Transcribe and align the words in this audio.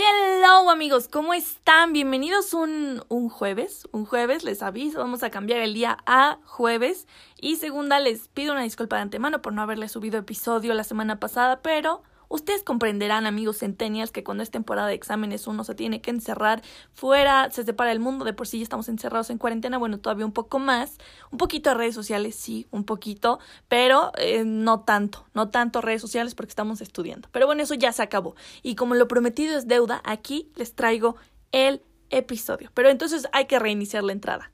Hello 0.00 0.70
amigos, 0.70 1.08
¿cómo 1.08 1.34
están? 1.34 1.92
Bienvenidos 1.92 2.54
un, 2.54 3.02
un 3.08 3.28
jueves, 3.28 3.88
un 3.90 4.06
jueves, 4.06 4.44
les 4.44 4.62
aviso, 4.62 5.00
vamos 5.00 5.24
a 5.24 5.30
cambiar 5.30 5.58
el 5.58 5.74
día 5.74 5.98
a 6.06 6.38
jueves. 6.44 7.08
Y 7.40 7.56
segunda, 7.56 7.98
les 7.98 8.28
pido 8.28 8.52
una 8.52 8.62
disculpa 8.62 8.94
de 8.94 9.02
antemano 9.02 9.42
por 9.42 9.52
no 9.52 9.60
haberles 9.60 9.90
subido 9.90 10.16
episodio 10.16 10.72
la 10.74 10.84
semana 10.84 11.18
pasada, 11.18 11.62
pero 11.62 12.04
Ustedes 12.28 12.62
comprenderán, 12.62 13.26
amigos 13.26 13.58
centenias, 13.58 14.10
que 14.10 14.22
cuando 14.22 14.42
es 14.42 14.50
temporada 14.50 14.88
de 14.88 14.94
exámenes 14.94 15.46
uno 15.46 15.64
se 15.64 15.74
tiene 15.74 16.00
que 16.00 16.10
encerrar 16.10 16.62
fuera, 16.92 17.50
se 17.50 17.64
separa 17.64 17.92
el 17.92 18.00
mundo, 18.00 18.24
de 18.24 18.32
por 18.32 18.46
sí 18.46 18.58
ya 18.58 18.62
estamos 18.62 18.88
encerrados 18.88 19.30
en 19.30 19.38
cuarentena, 19.38 19.78
bueno, 19.78 19.98
todavía 19.98 20.26
un 20.26 20.32
poco 20.32 20.58
más, 20.58 20.98
un 21.30 21.38
poquito 21.38 21.70
de 21.70 21.76
redes 21.76 21.94
sociales, 21.94 22.34
sí, 22.34 22.66
un 22.70 22.84
poquito, 22.84 23.38
pero 23.68 24.12
eh, 24.18 24.44
no 24.44 24.80
tanto, 24.80 25.26
no 25.34 25.48
tanto 25.48 25.80
redes 25.80 26.02
sociales 26.02 26.34
porque 26.34 26.50
estamos 26.50 26.80
estudiando. 26.80 27.28
Pero 27.32 27.46
bueno, 27.46 27.62
eso 27.62 27.74
ya 27.74 27.92
se 27.92 28.02
acabó. 28.02 28.34
Y 28.62 28.74
como 28.74 28.94
lo 28.94 29.08
prometido 29.08 29.56
es 29.56 29.66
deuda, 29.66 30.02
aquí 30.04 30.50
les 30.56 30.74
traigo 30.74 31.16
el 31.52 31.82
episodio. 32.10 32.70
Pero 32.74 32.90
entonces 32.90 33.26
hay 33.32 33.46
que 33.46 33.58
reiniciar 33.58 34.04
la 34.04 34.12
entrada. 34.12 34.50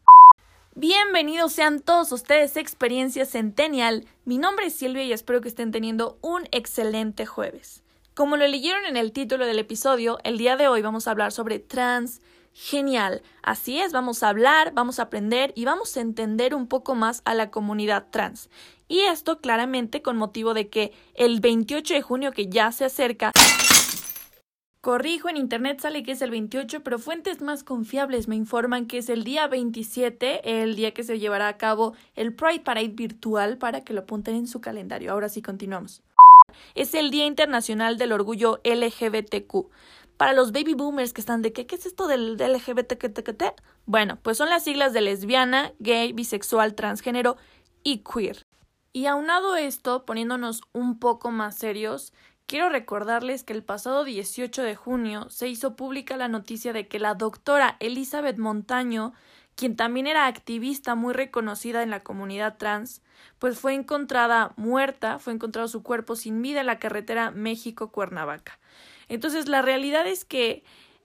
Bienvenidos 0.77 1.53
sean 1.53 1.79
todos 1.79 2.11
ustedes 2.11 2.57
a 2.57 2.61
Experiencia 2.61 3.27
Centennial. 3.27 4.07
Mi 4.25 4.39
nombre 4.39 4.67
es 4.67 4.75
Silvia 4.75 5.05
y 5.05 5.13
espero 5.13 5.41
que 5.41 5.47
estén 5.47 5.71
teniendo 5.71 6.19
un 6.21 6.49
excelente 6.51 7.27
jueves. 7.27 7.85
Como 8.15 8.37
lo 8.37 8.45
leyeron 8.49 8.85
en 8.85 8.97
el 8.97 9.13
título 9.13 9.47
del 9.47 9.61
episodio, 9.61 10.19
el 10.25 10.37
día 10.37 10.57
de 10.57 10.67
hoy 10.67 10.83
vamos 10.83 11.07
a 11.07 11.13
hablar 11.13 11.31
sobre 11.31 11.61
trans 11.61 12.21
genial. 12.55 13.23
Así 13.45 13.79
es, 13.79 13.93
vamos 13.93 14.25
a 14.25 14.31
hablar, 14.31 14.73
vamos 14.75 14.99
a 14.99 15.05
aprender 15.05 15.53
y 15.55 15.65
vamos 15.65 15.97
a 15.97 16.01
entender 16.01 16.57
un 16.57 16.67
poco 16.67 16.97
más 16.97 17.23
a 17.25 17.35
la 17.35 17.53
comunidad 17.53 18.07
trans. 18.11 18.51
Y 18.89 19.03
esto 19.03 19.41
claramente 19.41 20.03
con 20.03 20.17
motivo 20.17 20.55
de 20.55 20.71
que 20.71 20.93
el 21.15 21.39
28 21.39 21.95
de 21.95 22.03
junio 22.03 22.33
que 22.33 22.49
ya 22.49 22.73
se 22.73 22.85
acerca 22.85 23.31
Corrijo, 24.85 25.31
en 25.31 25.39
internet 25.39 25.81
sale 25.81 26.03
que 26.03 26.13
es 26.13 26.21
el 26.21 26.31
28, 26.31 26.83
pero 26.83 26.99
fuentes 26.99 27.41
más 27.41 27.65
confiables 27.65 28.29
me 28.29 28.37
informan 28.37 28.85
que 28.87 28.99
es 28.99 29.09
el 29.09 29.25
día 29.25 29.49
27, 29.49 30.61
el 30.63 30.77
día 30.77 30.93
que 30.93 31.03
se 31.03 31.19
llevará 31.19 31.49
a 31.49 31.57
cabo 31.57 31.95
el 32.17 32.35
Pride 32.35 32.61
Parade 32.61 32.89
virtual 32.89 33.57
para 33.57 33.81
que 33.81 33.95
lo 33.95 34.03
apunten 34.03 34.35
en 34.35 34.47
su 34.47 34.61
calendario. 34.61 35.11
Ahora 35.11 35.31
sí 35.31 35.41
continuamos. 35.41 36.03
Es 36.75 36.93
el 36.93 37.11
Día 37.11 37.25
Internacional 37.25 37.97
del 37.97 38.13
Orgullo 38.13 38.61
LGBTQ. 38.63 39.71
Para 40.19 40.35
los 40.35 40.53
baby 40.53 40.75
boomers 40.75 41.15
que 41.15 41.23
están 41.23 41.41
de 41.41 41.55
qué, 41.55 41.67
¿qué 41.67 41.77
es 41.77 41.87
esto 41.87 42.07
del, 42.07 42.37
LGBTQ? 42.37 43.55
Bueno, 43.87 44.19
pues 44.21 44.37
son 44.37 44.51
las 44.51 44.65
siglas 44.65 44.93
de 44.93 45.01
lesbiana, 45.01 45.73
gay, 45.79 46.13
bisexual, 46.13 46.75
transgénero 46.75 47.39
y 47.85 48.03
queer. 48.05 48.45
Y 48.93 49.07
aunado 49.07 49.57
esto, 49.57 50.05
poniéndonos 50.05 50.61
un 50.73 51.01
poco 51.01 51.31
más 51.31 51.57
serios, 51.57 52.13
Quiero 52.47 52.69
recordarles 52.69 53.43
que 53.43 53.55
el 53.55 53.65
pasado 53.65 54.05
18 54.05 54.63
de 54.63 54.77
junio 54.77 55.31
se 55.31 55.49
hizo 55.49 55.77
pública 55.77 56.19
la 56.19 56.29
noticia 56.29 56.75
de 56.75 56.89
que 56.89 56.99
la 56.99 57.15
doctora 57.15 57.79
Elizabeth 57.81 58.37
Montaño, 58.37 59.15
quien 59.55 59.77
también 59.77 60.07
era 60.07 60.27
activista 60.27 60.95
muy 60.95 61.15
reconocida 61.15 61.83
en 61.83 61.89
la 61.89 62.03
comunidad 62.03 62.59
trans, 62.59 63.03
pues 63.39 63.59
fue 63.59 63.73
encontrada 63.73 64.53
muerta, 64.57 65.19
fue 65.19 65.33
encontrado 65.33 65.69
su 65.69 65.83
cuerpo 65.83 66.17
sin 66.17 66.43
vida 66.43 66.61
en 66.61 66.67
la 66.67 66.79
carretera 66.79 67.31
México-Cuernavaca. 67.31 68.59
Entonces, 69.09 69.49
la 69.49 69.63
realidad 69.63 70.07
es 70.07 70.27
que 70.27 70.65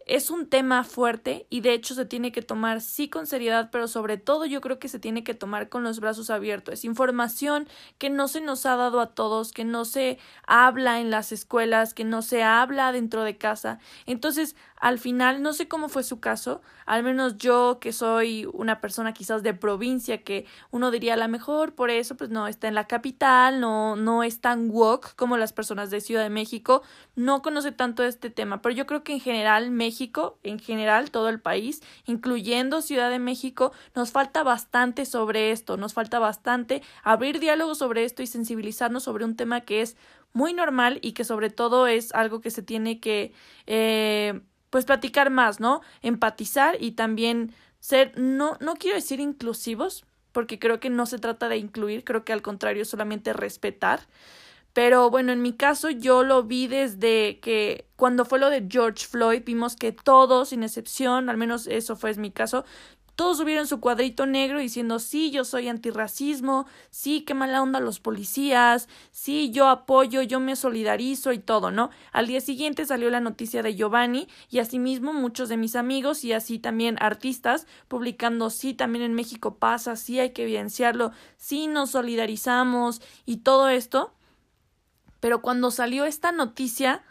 es 0.10 0.32
un 0.32 0.48
tema 0.48 0.84
fuerte 0.84 1.46
y 1.52 1.62
de 1.62 1.74
hecho 1.74 1.94
se 1.94 2.04
tiene 2.04 2.32
que 2.32 2.42
tomar 2.42 2.82
sí 2.82 3.10
con 3.10 3.28
seriedad, 3.28 3.70
pero 3.72 3.88
sobre 3.88 4.18
todo 4.18 4.48
yo 4.48 4.60
creo 4.60 4.80
que 4.80 4.88
se 4.88 4.98
tiene 4.98 5.24
que 5.24 5.36
tomar 5.36 5.70
con 5.70 5.84
los 5.84 6.00
brazos 6.00 6.32
abiertos. 6.32 6.74
Es 6.74 6.84
información 6.84 7.68
que 8.00 8.10
no 8.10 8.28
se 8.28 8.42
nos 8.42 8.66
ha 8.66 8.76
dado 8.76 9.02
a 9.02 9.14
todos, 9.14 9.52
que 9.52 9.66
no 9.66 9.86
se 9.86 10.18
habla 10.48 11.00
en 11.00 11.12
las 11.12 11.32
escuelas, 11.32 11.94
que 11.94 12.06
no 12.06 12.24
se 12.24 12.42
habla 12.42 12.92
dentro 12.92 13.24
de 13.24 13.38
casa. 13.38 13.78
Entonces, 14.08 14.56
al 14.80 14.98
final, 14.98 15.42
no 15.42 15.52
sé 15.52 15.68
cómo 15.68 15.90
fue 15.90 16.04
su 16.04 16.22
caso, 16.22 16.62
al 16.86 17.04
menos 17.04 17.38
yo 17.38 17.80
que 17.82 17.92
soy 17.92 18.48
una 18.54 18.80
persona 18.80 19.14
quizás 19.14 19.44
de 19.44 19.54
provincia, 19.54 20.24
que 20.24 20.46
uno 20.72 20.90
diría 20.90 21.16
a 21.16 21.18
lo 21.18 21.28
mejor 21.28 21.76
por 21.76 21.90
eso, 21.90 22.16
pues 22.16 22.30
no 22.30 22.48
está 22.48 22.70
en 22.70 22.76
la 22.76 22.88
capital, 22.88 23.60
no, 23.60 23.98
no 23.98 24.24
es 24.24 24.40
tan 24.40 24.70
woke 24.72 25.16
como 25.18 25.36
las 25.36 25.52
personas 25.52 25.90
de 25.92 26.00
Ciudad 26.00 26.24
de 26.24 26.30
México, 26.30 26.82
no 27.16 27.42
conoce 27.42 27.74
tanto 27.74 28.04
este 28.04 28.30
tema, 28.30 28.62
pero 28.62 28.74
yo 28.74 28.86
creo 28.86 29.04
que 29.04 29.12
en 29.14 29.20
general 29.20 29.70
México, 29.70 30.40
en 30.44 30.60
general 30.60 31.12
todo 31.12 31.28
el 31.28 31.42
país, 31.42 31.82
incluyendo 32.06 32.82
Ciudad 32.82 33.10
de 33.10 33.20
México, 33.20 33.74
nos 33.96 34.12
falta 34.12 34.44
bastante 34.44 35.06
sobre 35.06 35.52
esto, 35.52 35.76
nos 35.76 35.94
falta 35.94 36.20
bastante 36.20 36.82
abrir 37.04 37.40
diálogo 37.42 37.76
sobre 37.76 38.06
esto 38.06 38.24
y 38.24 38.28
sensibilizarnos 38.28 39.04
sobre 39.04 39.26
un 39.26 39.36
tema 39.36 39.62
que 39.62 39.82
es 39.82 39.98
muy 40.32 40.54
normal 40.54 41.00
y 41.02 41.14
que 41.14 41.24
sobre 41.24 41.50
todo 41.50 41.88
es 41.88 42.14
algo 42.14 42.40
que 42.40 42.52
se 42.52 42.62
tiene 42.62 43.00
que 43.00 43.34
eh, 43.66 44.42
pues 44.70 44.86
platicar 44.86 45.30
más, 45.30 45.60
¿no? 45.60 45.82
Empatizar 46.02 46.78
y 46.80 46.92
también 46.92 47.54
ser, 47.80 48.18
no, 48.18 48.58
no 48.60 48.76
quiero 48.76 48.96
decir 48.96 49.20
inclusivos, 49.20 50.06
porque 50.32 50.60
creo 50.60 50.80
que 50.80 50.90
no 50.90 51.06
se 51.06 51.20
trata 51.20 51.50
de 51.50 51.58
incluir, 51.58 52.04
creo 52.04 52.24
que 52.24 52.34
al 52.34 52.42
contrario 52.42 52.86
solamente 52.86 53.34
respetar. 53.34 54.02
Pero 54.74 55.10
bueno, 55.10 55.32
en 55.32 55.42
mi 55.42 55.54
caso 55.54 55.90
yo 55.90 56.24
lo 56.24 56.44
vi 56.44 56.68
desde 56.68 57.40
que 57.40 57.88
cuando 57.96 58.24
fue 58.24 58.40
lo 58.40 58.50
de 58.50 58.68
George 58.70 59.08
Floyd, 59.08 59.42
vimos 59.44 59.76
que 59.76 59.92
todos, 59.92 60.50
sin 60.50 60.64
excepción, 60.64 61.30
al 61.30 61.38
menos 61.38 61.66
eso 61.68 61.96
fue 61.96 62.14
mi 62.16 62.32
caso, 62.32 62.66
todos 63.20 63.40
subieron 63.40 63.68
su 63.68 63.82
cuadrito 63.82 64.26
negro 64.26 64.60
diciendo 64.60 64.98
sí, 64.98 65.30
yo 65.30 65.44
soy 65.44 65.68
antirracismo, 65.68 66.68
sí, 66.90 67.20
qué 67.28 67.34
mala 67.34 67.62
onda 67.62 67.82
los 67.82 68.00
policías, 68.00 68.88
sí, 69.12 69.52
yo 69.52 69.68
apoyo, 69.68 70.22
yo 70.22 70.40
me 70.40 70.56
solidarizo 70.56 71.34
y 71.34 71.40
todo, 71.40 71.70
¿no? 71.70 71.90
Al 72.14 72.28
día 72.28 72.40
siguiente 72.40 72.86
salió 72.86 73.10
la 73.10 73.20
noticia 73.20 73.62
de 73.62 73.76
Giovanni 73.76 74.30
y 74.50 74.60
asimismo 74.60 75.12
muchos 75.12 75.50
de 75.50 75.58
mis 75.58 75.76
amigos 75.76 76.24
y 76.24 76.32
así 76.32 76.60
también 76.60 76.96
artistas 77.02 77.68
publicando 77.90 78.50
sí, 78.50 78.74
también 78.74 79.04
en 79.04 79.16
México 79.16 79.56
pasa, 79.56 79.98
sí 79.98 80.18
hay 80.18 80.30
que 80.30 80.44
evidenciarlo, 80.44 81.12
sí 81.36 81.68
nos 81.68 81.90
solidarizamos 81.90 83.02
y 83.26 83.40
todo 83.40 83.68
esto. 83.68 84.14
Pero 85.20 85.42
cuando 85.42 85.72
salió 85.72 86.06
esta 86.06 86.32
noticia, 86.32 87.04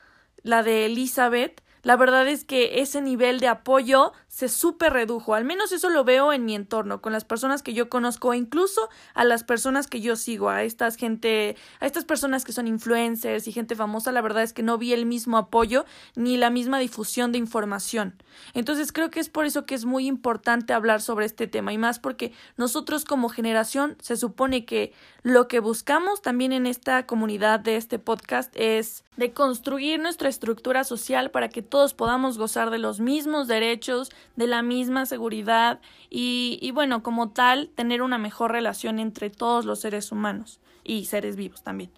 la 0.43 0.63
de 0.63 0.87
Elizabeth, 0.87 1.63
la 1.83 1.97
verdad 1.97 2.27
es 2.29 2.45
que 2.45 2.81
ese 2.81 3.01
nivel 3.01 3.41
de 3.41 3.49
apoyo 3.49 4.13
se 4.38 4.49
súper 4.49 4.93
redujo. 4.93 5.34
Al 5.34 5.44
menos 5.44 5.72
eso 5.72 5.91
lo 5.91 6.04
veo 6.04 6.32
en 6.32 6.44
mi 6.44 6.54
entorno, 6.54 7.03
con 7.03 7.12
las 7.12 7.25
personas 7.25 7.65
que 7.65 7.75
yo 7.75 7.88
conozco, 7.88 8.32
e 8.32 8.37
incluso 8.37 8.88
a 9.15 9.25
las 9.25 9.43
personas 9.43 9.88
que 9.88 10.00
yo 10.00 10.15
sigo, 10.15 10.49
a 10.49 10.62
estas 10.62 10.94
gente, 10.94 11.56
a 11.81 11.87
estas 11.87 12.04
personas 12.04 12.44
que 12.44 12.53
son 12.53 12.69
influencers 12.69 13.49
y 13.49 13.53
gente 13.53 13.75
famosa, 13.75 14.12
la 14.12 14.21
verdad 14.21 14.44
es 14.44 14.53
que 14.53 14.62
no 14.62 14.78
vi 14.78 14.93
el 14.93 15.06
mismo 15.06 15.38
apoyo 15.38 15.87
ni 16.15 16.37
la 16.37 16.50
misma 16.50 16.78
difusión 16.78 17.32
de 17.32 17.38
información. 17.38 18.15
Entonces 18.54 18.93
creo 18.93 19.10
que 19.10 19.19
es 19.19 19.28
por 19.28 19.44
eso 19.44 19.66
que 19.66 19.75
es 19.75 19.84
muy 19.84 20.06
importante 20.06 20.72
hablar 20.72 21.03
sobre 21.03 21.26
este 21.26 21.49
tema 21.49 21.72
y 21.72 21.78
más 21.78 21.99
porque 21.99 22.32
nosotros 22.56 23.05
como 23.05 23.31
generación 23.31 23.97
se 24.00 24.16
supone 24.16 24.65
que 24.65 24.93
lo 25.25 25.49
que 25.49 25.59
buscamos 25.59 26.22
también 26.22 26.53
en 26.53 26.66
esta 26.66 27.06
comunidad 27.06 27.58
de 27.58 27.75
este 27.75 27.99
podcast 27.99 28.52
es 28.55 29.02
de 29.17 29.32
construir 29.32 29.99
nuestra 29.99 30.29
estructura 30.29 30.84
social 30.84 31.32
para 31.32 31.49
que 31.49 31.61
todos 31.61 31.93
podamos 31.93 32.38
gozar 32.38 32.70
de 32.70 32.79
los 32.79 33.00
mismos 33.00 33.49
derechos, 33.49 34.11
de 34.37 34.47
la 34.47 34.63
misma 34.63 35.07
seguridad 35.07 35.81
y, 36.11 36.59
y 36.63 36.71
bueno, 36.71 37.03
como 37.03 37.31
tal, 37.31 37.71
tener 37.75 38.03
una 38.03 38.19
mejor 38.19 38.53
relación 38.53 38.99
entre 38.99 39.31
todos 39.31 39.65
los 39.65 39.81
seres 39.81 40.13
humanos 40.13 40.61
y 40.85 41.05
seres 41.07 41.37
vivos 41.37 41.63
también. 41.63 41.91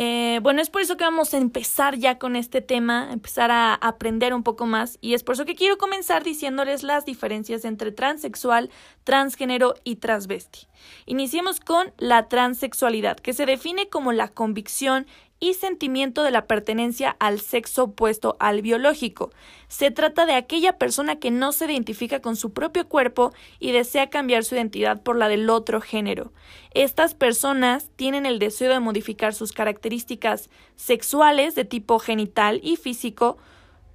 Eh, 0.00 0.38
bueno, 0.42 0.60
es 0.60 0.70
por 0.70 0.82
eso 0.82 0.96
que 0.96 1.04
vamos 1.04 1.34
a 1.34 1.38
empezar 1.38 1.96
ya 1.96 2.18
con 2.18 2.36
este 2.36 2.60
tema, 2.60 3.08
empezar 3.10 3.50
a 3.50 3.74
aprender 3.74 4.34
un 4.34 4.42
poco 4.44 4.66
más 4.66 4.98
y 5.00 5.14
es 5.14 5.24
por 5.24 5.34
eso 5.34 5.44
que 5.44 5.56
quiero 5.56 5.78
comenzar 5.78 6.22
diciéndoles 6.22 6.82
las 6.82 7.04
diferencias 7.04 7.64
entre 7.64 7.90
transexual, 7.90 8.70
transgénero 9.02 9.74
y 9.84 9.96
transvesti. 9.96 10.68
Iniciemos 11.06 11.58
con 11.58 11.92
la 11.96 12.28
transexualidad, 12.28 13.16
que 13.16 13.32
se 13.32 13.46
define 13.46 13.88
como 13.88 14.12
la 14.12 14.28
convicción 14.28 15.06
y 15.40 15.54
sentimiento 15.54 16.22
de 16.22 16.30
la 16.30 16.46
pertenencia 16.46 17.16
al 17.20 17.40
sexo 17.40 17.84
opuesto 17.84 18.36
al 18.40 18.62
biológico. 18.62 19.30
Se 19.68 19.90
trata 19.90 20.26
de 20.26 20.34
aquella 20.34 20.78
persona 20.78 21.16
que 21.16 21.30
no 21.30 21.52
se 21.52 21.66
identifica 21.66 22.20
con 22.20 22.36
su 22.36 22.52
propio 22.52 22.88
cuerpo 22.88 23.32
y 23.58 23.72
desea 23.72 24.10
cambiar 24.10 24.44
su 24.44 24.54
identidad 24.54 25.02
por 25.02 25.16
la 25.16 25.28
del 25.28 25.48
otro 25.50 25.80
género. 25.80 26.32
Estas 26.72 27.14
personas 27.14 27.90
tienen 27.96 28.26
el 28.26 28.38
deseo 28.38 28.72
de 28.72 28.80
modificar 28.80 29.34
sus 29.34 29.52
características 29.52 30.50
sexuales 30.76 31.54
de 31.54 31.64
tipo 31.64 31.98
genital 31.98 32.60
y 32.62 32.76
físico 32.76 33.38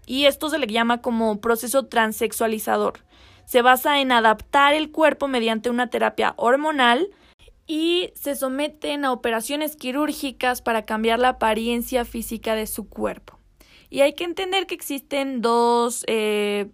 y 0.06 0.26
esto 0.26 0.50
se 0.50 0.60
le 0.60 0.68
llama 0.68 1.02
como 1.02 1.40
proceso 1.40 1.86
transexualizador. 1.86 3.00
Se 3.46 3.62
basa 3.62 4.00
en 4.00 4.12
adaptar 4.12 4.74
el 4.74 4.92
cuerpo 4.92 5.28
mediante 5.28 5.70
una 5.70 5.90
terapia 5.90 6.34
hormonal 6.38 7.10
y 7.66 8.12
se 8.16 8.36
someten 8.36 9.06
a 9.06 9.12
operaciones 9.12 9.76
quirúrgicas 9.76 10.62
para 10.62 10.86
cambiar 10.86 11.20
la 11.20 11.30
apariencia 11.30 12.06
física 12.06 12.56
de 12.56 12.68
su 12.68 12.90
cuerpo. 12.90 13.40
Y 13.90 14.02
hay 14.02 14.14
que 14.14 14.24
entender 14.24 14.66
que 14.66 14.76
existen 14.76 15.42
dos 15.42 16.04
eh, 16.08 16.72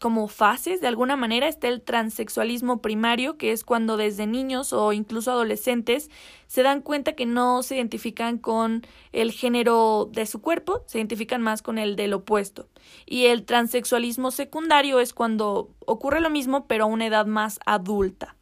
como 0.00 0.28
fases, 0.28 0.80
de 0.80 0.88
alguna 0.88 1.16
manera 1.16 1.48
está 1.48 1.68
el 1.68 1.80
transexualismo 1.80 2.82
primario, 2.82 3.38
que 3.38 3.52
es 3.52 3.64
cuando 3.64 3.96
desde 3.96 4.26
niños 4.26 4.72
o 4.72 4.92
incluso 4.92 5.30
adolescentes 5.30 6.10
se 6.46 6.62
dan 6.62 6.82
cuenta 6.82 7.14
que 7.14 7.24
no 7.24 7.62
se 7.62 7.76
identifican 7.76 8.38
con 8.38 8.86
el 9.12 9.32
género 9.32 10.10
de 10.12 10.26
su 10.26 10.42
cuerpo, 10.42 10.82
se 10.86 10.98
identifican 10.98 11.40
más 11.40 11.62
con 11.62 11.78
el 11.78 11.96
del 11.96 12.12
opuesto. 12.12 12.68
Y 13.06 13.26
el 13.26 13.44
transexualismo 13.44 14.30
secundario 14.30 15.00
es 15.00 15.14
cuando 15.14 15.70
ocurre 15.86 16.20
lo 16.20 16.30
mismo, 16.30 16.66
pero 16.66 16.84
a 16.84 16.88
una 16.88 17.06
edad 17.06 17.26
más 17.26 17.58
adulta. 17.64 18.36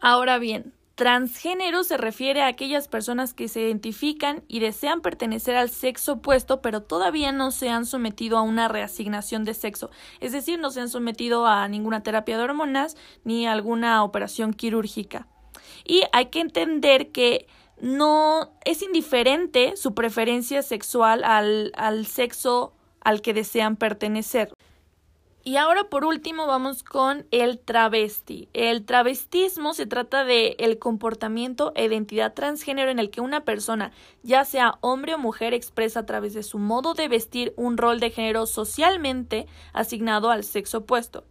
Ahora 0.00 0.38
bien, 0.38 0.72
Transgénero 1.00 1.82
se 1.82 1.96
refiere 1.96 2.42
a 2.42 2.48
aquellas 2.48 2.86
personas 2.86 3.32
que 3.32 3.48
se 3.48 3.62
identifican 3.62 4.44
y 4.48 4.60
desean 4.60 5.00
pertenecer 5.00 5.56
al 5.56 5.70
sexo 5.70 6.12
opuesto, 6.12 6.60
pero 6.60 6.82
todavía 6.82 7.32
no 7.32 7.52
se 7.52 7.70
han 7.70 7.86
sometido 7.86 8.36
a 8.36 8.42
una 8.42 8.68
reasignación 8.68 9.44
de 9.44 9.54
sexo, 9.54 9.88
es 10.20 10.32
decir, 10.32 10.58
no 10.58 10.70
se 10.70 10.82
han 10.82 10.90
sometido 10.90 11.46
a 11.46 11.66
ninguna 11.68 12.02
terapia 12.02 12.36
de 12.36 12.44
hormonas 12.44 12.98
ni 13.24 13.46
a 13.46 13.52
alguna 13.52 14.04
operación 14.04 14.52
quirúrgica. 14.52 15.26
Y 15.86 16.02
hay 16.12 16.26
que 16.26 16.40
entender 16.40 17.12
que 17.12 17.46
no 17.80 18.52
es 18.66 18.82
indiferente 18.82 19.78
su 19.78 19.94
preferencia 19.94 20.60
sexual 20.60 21.24
al, 21.24 21.72
al 21.78 22.04
sexo 22.04 22.74
al 23.00 23.22
que 23.22 23.32
desean 23.32 23.76
pertenecer. 23.76 24.52
Y 25.42 25.56
ahora 25.56 25.84
por 25.84 26.04
último 26.04 26.46
vamos 26.46 26.82
con 26.82 27.26
el 27.30 27.58
travesti. 27.58 28.50
El 28.52 28.84
travestismo 28.84 29.72
se 29.72 29.86
trata 29.86 30.24
de 30.24 30.54
el 30.58 30.78
comportamiento 30.78 31.72
e 31.74 31.86
identidad 31.86 32.34
transgénero 32.34 32.90
en 32.90 32.98
el 32.98 33.08
que 33.10 33.22
una 33.22 33.44
persona, 33.44 33.90
ya 34.22 34.44
sea 34.44 34.76
hombre 34.82 35.14
o 35.14 35.18
mujer, 35.18 35.54
expresa 35.54 36.00
a 36.00 36.06
través 36.06 36.34
de 36.34 36.42
su 36.42 36.58
modo 36.58 36.92
de 36.92 37.08
vestir 37.08 37.54
un 37.56 37.78
rol 37.78 38.00
de 38.00 38.10
género 38.10 38.44
socialmente 38.44 39.46
asignado 39.72 40.30
al 40.30 40.44
sexo 40.44 40.78
opuesto. 40.78 41.24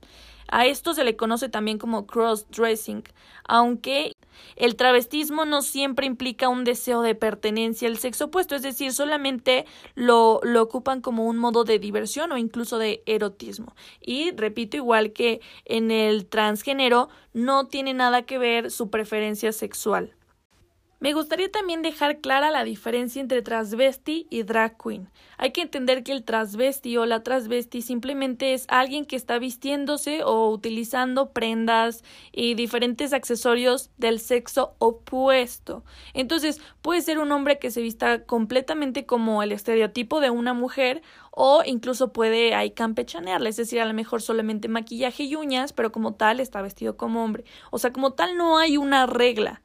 A 0.51 0.65
esto 0.65 0.93
se 0.93 1.03
le 1.03 1.15
conoce 1.15 1.47
también 1.49 1.77
como 1.77 2.07
cross-dressing, 2.07 3.03
aunque 3.47 4.15
el 4.55 4.75
travestismo 4.75 5.45
no 5.45 5.61
siempre 5.61 6.07
implica 6.07 6.49
un 6.49 6.63
deseo 6.63 7.01
de 7.01 7.13
pertenencia 7.15 7.87
al 7.87 7.97
sexo 7.97 8.25
opuesto, 8.25 8.55
es 8.55 8.63
decir, 8.63 8.91
solamente 8.93 9.65
lo, 9.95 10.39
lo 10.43 10.61
ocupan 10.63 11.01
como 11.01 11.25
un 11.25 11.37
modo 11.37 11.63
de 11.65 11.77
diversión 11.79 12.31
o 12.31 12.37
incluso 12.37 12.79
de 12.79 13.03
erotismo. 13.05 13.75
Y 14.01 14.31
repito, 14.31 14.77
igual 14.77 15.13
que 15.13 15.41
en 15.65 15.91
el 15.91 16.25
transgénero, 16.25 17.09
no 17.33 17.67
tiene 17.67 17.93
nada 17.93 18.23
que 18.23 18.37
ver 18.39 18.71
su 18.71 18.89
preferencia 18.89 19.51
sexual. 19.51 20.15
Me 21.01 21.13
gustaría 21.13 21.49
también 21.49 21.81
dejar 21.81 22.19
clara 22.19 22.51
la 22.51 22.65
diferencia 22.65 23.21
entre 23.21 23.41
transvesti 23.41 24.27
y 24.29 24.43
drag 24.43 24.77
queen. 24.77 25.09
Hay 25.37 25.51
que 25.53 25.61
entender 25.61 26.03
que 26.03 26.11
el 26.11 26.25
transvesti 26.25 26.97
o 26.97 27.05
la 27.05 27.23
transvesti 27.23 27.81
simplemente 27.81 28.53
es 28.53 28.65
alguien 28.67 29.05
que 29.05 29.15
está 29.15 29.39
vistiéndose 29.39 30.25
o 30.25 30.49
utilizando 30.49 31.29
prendas 31.29 32.03
y 32.33 32.53
diferentes 32.55 33.13
accesorios 33.13 33.91
del 33.95 34.19
sexo 34.19 34.75
opuesto. 34.79 35.85
Entonces, 36.13 36.59
puede 36.81 36.99
ser 36.99 37.19
un 37.19 37.31
hombre 37.31 37.59
que 37.59 37.71
se 37.71 37.81
vista 37.81 38.25
completamente 38.25 39.05
como 39.05 39.41
el 39.41 39.53
estereotipo 39.53 40.19
de 40.19 40.31
una 40.31 40.53
mujer 40.53 41.01
o 41.31 41.63
incluso 41.65 42.11
puede 42.11 42.55
ahí 42.55 42.71
campechanearle, 42.71 43.47
es 43.47 43.55
decir, 43.55 43.79
a 43.79 43.85
lo 43.85 43.93
mejor 43.93 44.21
solamente 44.21 44.67
maquillaje 44.67 45.23
y 45.23 45.37
uñas, 45.37 45.71
pero 45.71 45.93
como 45.93 46.15
tal 46.15 46.41
está 46.41 46.61
vestido 46.61 46.97
como 46.97 47.23
hombre. 47.23 47.45
O 47.71 47.79
sea, 47.79 47.93
como 47.93 48.11
tal 48.11 48.35
no 48.35 48.57
hay 48.57 48.75
una 48.75 49.05
regla. 49.05 49.61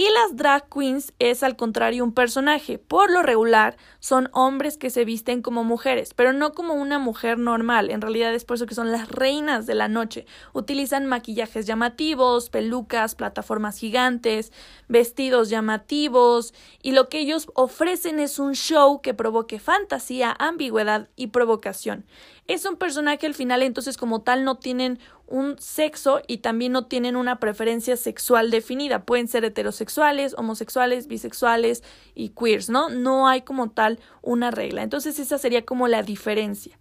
Y 0.00 0.08
las 0.14 0.34
drag 0.34 0.66
queens 0.70 1.12
es 1.18 1.42
al 1.42 1.56
contrario 1.56 2.04
un 2.04 2.14
personaje. 2.14 2.78
Por 2.78 3.10
lo 3.10 3.22
regular 3.22 3.76
son 3.98 4.30
hombres 4.32 4.78
que 4.78 4.88
se 4.88 5.04
visten 5.04 5.42
como 5.42 5.62
mujeres, 5.62 6.14
pero 6.14 6.32
no 6.32 6.52
como 6.52 6.72
una 6.72 6.98
mujer 6.98 7.36
normal. 7.36 7.90
En 7.90 8.00
realidad 8.00 8.34
es 8.34 8.46
por 8.46 8.54
eso 8.54 8.64
que 8.64 8.74
son 8.74 8.92
las 8.92 9.10
reinas 9.10 9.66
de 9.66 9.74
la 9.74 9.88
noche. 9.88 10.24
Utilizan 10.54 11.04
maquillajes 11.04 11.66
llamativos, 11.66 12.48
pelucas, 12.48 13.14
plataformas 13.14 13.76
gigantes, 13.76 14.54
vestidos 14.88 15.50
llamativos 15.50 16.54
y 16.80 16.92
lo 16.92 17.10
que 17.10 17.18
ellos 17.18 17.48
ofrecen 17.52 18.20
es 18.20 18.38
un 18.38 18.54
show 18.54 19.02
que 19.02 19.12
provoque 19.12 19.58
fantasía, 19.58 20.34
ambigüedad 20.38 21.10
y 21.14 21.26
provocación. 21.26 22.06
Es 22.46 22.64
un 22.64 22.76
personaje 22.76 23.26
al 23.26 23.34
final 23.34 23.62
entonces 23.62 23.98
como 23.98 24.22
tal 24.22 24.44
no 24.44 24.56
tienen 24.56 24.98
un 25.30 25.58
sexo 25.58 26.20
y 26.26 26.38
también 26.38 26.72
no 26.72 26.86
tienen 26.86 27.16
una 27.16 27.40
preferencia 27.40 27.96
sexual 27.96 28.50
definida. 28.50 29.04
Pueden 29.04 29.28
ser 29.28 29.44
heterosexuales, 29.44 30.34
homosexuales, 30.36 31.06
bisexuales 31.06 31.82
y 32.14 32.30
queers, 32.30 32.68
¿no? 32.68 32.90
No 32.90 33.28
hay 33.28 33.42
como 33.42 33.70
tal 33.70 34.00
una 34.20 34.50
regla. 34.50 34.82
Entonces 34.82 35.18
esa 35.18 35.38
sería 35.38 35.64
como 35.64 35.88
la 35.88 36.02
diferencia. 36.02 36.78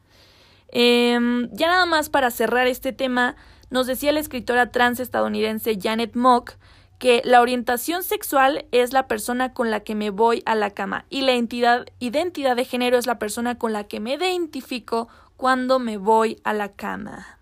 Em, 0.69 1.50
ya 1.54 1.68
nada 1.68 1.86
más 1.86 2.10
para 2.10 2.31
cerrar 2.31 2.68
este 2.68 2.92
tema, 2.92 3.36
nos 3.69 3.88
decía 3.88 4.12
la 4.12 4.19
escritora 4.19 4.72
trans 4.72 5.00
estadounidense 5.00 5.78
Janet 5.81 6.16
Mock 6.16 6.54
que 6.98 7.22
la 7.24 7.42
orientación 7.42 8.04
sexual 8.04 8.66
es 8.72 8.92
la 8.92 9.07
persona 9.07 9.54
con 9.54 9.72
la 9.72 9.80
que 9.80 9.95
me 9.95 10.10
voy 10.10 10.44
a 10.45 10.54
la 10.54 10.72
cama 10.72 11.06
y 11.10 11.22
la 11.22 11.31
identidad, 11.31 11.86
identidad 12.00 12.57
de 12.57 12.66
género 12.66 12.98
es 12.98 13.07
la 13.07 13.19
persona 13.19 13.57
con 13.57 13.72
la 13.72 13.86
que 13.86 14.02
me 14.02 14.16
identifico 14.16 15.07
cuando 15.38 15.80
me 15.80 15.98
voy 15.98 16.42
a 16.44 16.54
la 16.54 16.74
cama. 16.74 17.38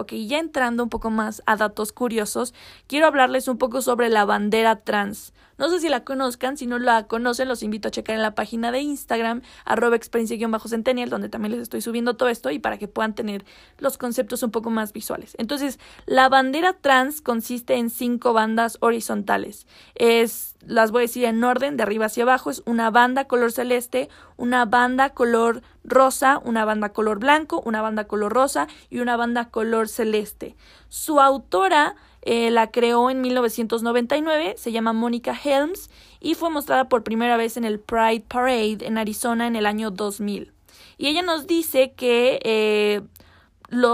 Ok, 0.00 0.14
ya 0.14 0.38
entrando 0.38 0.82
un 0.82 0.88
poco 0.88 1.10
más 1.10 1.42
a 1.44 1.56
datos 1.56 1.92
curiosos, 1.92 2.54
quiero 2.86 3.06
hablarles 3.06 3.48
un 3.48 3.58
poco 3.58 3.82
sobre 3.82 4.08
la 4.08 4.24
bandera 4.24 4.76
trans. 4.76 5.34
No 5.60 5.68
sé 5.68 5.78
si 5.78 5.90
la 5.90 6.04
conozcan, 6.04 6.56
si 6.56 6.66
no 6.66 6.78
la 6.78 7.06
conocen, 7.06 7.46
los 7.46 7.62
invito 7.62 7.88
a 7.88 7.90
checar 7.90 8.16
en 8.16 8.22
la 8.22 8.34
página 8.34 8.72
de 8.72 8.80
Instagram, 8.80 9.42
arroba 9.66 9.94
experiencia-centennial, 9.94 11.10
donde 11.10 11.28
también 11.28 11.52
les 11.52 11.60
estoy 11.60 11.82
subiendo 11.82 12.16
todo 12.16 12.30
esto 12.30 12.50
y 12.50 12.58
para 12.58 12.78
que 12.78 12.88
puedan 12.88 13.14
tener 13.14 13.44
los 13.76 13.98
conceptos 13.98 14.42
un 14.42 14.52
poco 14.52 14.70
más 14.70 14.94
visuales. 14.94 15.34
Entonces, 15.36 15.78
la 16.06 16.30
bandera 16.30 16.72
trans 16.72 17.20
consiste 17.20 17.74
en 17.74 17.90
cinco 17.90 18.32
bandas 18.32 18.78
horizontales. 18.80 19.66
Es, 19.96 20.56
las 20.66 20.92
voy 20.92 21.00
a 21.00 21.02
decir 21.02 21.26
en 21.26 21.44
orden, 21.44 21.76
de 21.76 21.82
arriba 21.82 22.06
hacia 22.06 22.22
abajo, 22.22 22.48
es 22.48 22.62
una 22.64 22.90
banda 22.90 23.26
color 23.26 23.52
celeste, 23.52 24.08
una 24.38 24.64
banda 24.64 25.10
color 25.10 25.60
rosa, 25.84 26.40
una 26.42 26.64
banda 26.64 26.94
color 26.94 27.18
blanco, 27.18 27.60
una 27.66 27.82
banda 27.82 28.04
color 28.04 28.32
rosa 28.32 28.66
y 28.88 29.00
una 29.00 29.18
banda 29.18 29.50
color 29.50 29.90
celeste. 29.90 30.56
Su 30.88 31.20
autora 31.20 31.96
eh, 32.22 32.50
la 32.50 32.70
creó 32.70 33.10
en 33.10 33.20
1999, 33.20 34.54
se 34.56 34.72
llama 34.72 34.92
Mónica 34.92 35.38
Helms 35.42 35.90
y 36.20 36.34
fue 36.34 36.50
mostrada 36.50 36.88
por 36.88 37.02
primera 37.02 37.36
vez 37.36 37.56
en 37.56 37.64
el 37.64 37.80
Pride 37.80 38.24
Parade 38.28 38.78
en 38.86 38.98
Arizona 38.98 39.46
en 39.46 39.56
el 39.56 39.66
año 39.66 39.90
2000. 39.90 40.52
Y 40.98 41.08
ella 41.08 41.22
nos 41.22 41.46
dice 41.46 41.92
que 41.92 42.40
eh, 42.44 43.00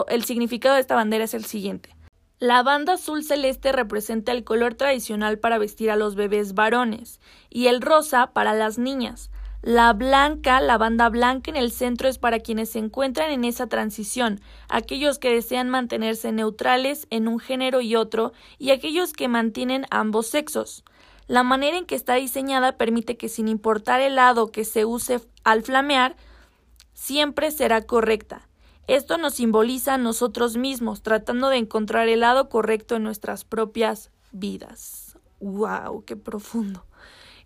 el 0.09 0.25
significado 0.25 0.75
de 0.75 0.81
esta 0.81 0.97
bandera 0.97 1.25
es 1.25 1.35
el 1.35 1.45
siguiente. 1.45 1.95
La 2.39 2.63
banda 2.63 2.95
azul 2.95 3.25
celeste 3.25 3.73
representa 3.73 4.33
el 4.33 4.45
color 4.45 4.75
tradicional 4.75 5.39
para 5.39 5.57
vestir 5.57 5.91
a 5.91 5.97
los 5.97 6.17
bebés 6.17 6.53
varones 6.53 7.21
y 7.49 7.69
el 7.69 7.81
rosa 7.81 8.33
para 8.33 8.53
las 8.53 8.77
niñas. 8.77 9.31
La 9.67 9.93
blanca, 9.95 10.61
la 10.61 10.79
banda 10.79 11.09
blanca 11.09 11.51
en 11.51 11.57
el 11.57 11.73
centro 11.73 12.09
es 12.09 12.19
para 12.19 12.39
quienes 12.39 12.71
se 12.71 12.79
encuentran 12.79 13.33
en 13.33 13.45
esa 13.45 13.67
transición, 13.67 14.41
aquellos 14.69 15.19
que 15.19 15.35
desean 15.35 15.71
mantenerse 15.71 16.31
neutrales 16.31 17.09
en 17.11 17.27
un 17.27 17.41
género 17.41 17.81
y 17.81 17.97
otro, 17.97 18.33
y 18.61 18.71
aquellos 18.71 19.13
que 19.13 19.27
mantienen 19.27 19.85
ambos 19.91 20.29
sexos. 20.29 20.85
La 21.27 21.43
manera 21.43 21.77
en 21.79 21.85
que 21.85 21.97
está 21.97 22.15
diseñada 22.15 22.77
permite 22.77 23.17
que 23.17 23.29
sin 23.29 23.49
importar 23.49 24.01
el 24.01 24.15
lado 24.15 24.53
que 24.53 24.65
se 24.65 24.85
use 24.85 25.21
al 25.43 25.65
flamear, 25.65 26.15
siempre 26.95 27.51
será 27.51 27.87
correcta. 27.87 28.47
Esto 28.87 29.19
nos 29.19 29.35
simboliza 29.35 29.95
a 29.95 29.99
nosotros 29.99 30.57
mismos, 30.57 31.03
tratando 31.03 31.49
de 31.49 31.57
encontrar 31.57 32.07
el 32.09 32.21
lado 32.21 32.49
correcto 32.49 32.95
en 32.95 33.03
nuestras 33.03 33.45
propias 33.45 34.13
vidas. 34.31 35.19
¡Wow! 35.41 36.05
¡Qué 36.05 36.15
profundo! 36.15 36.86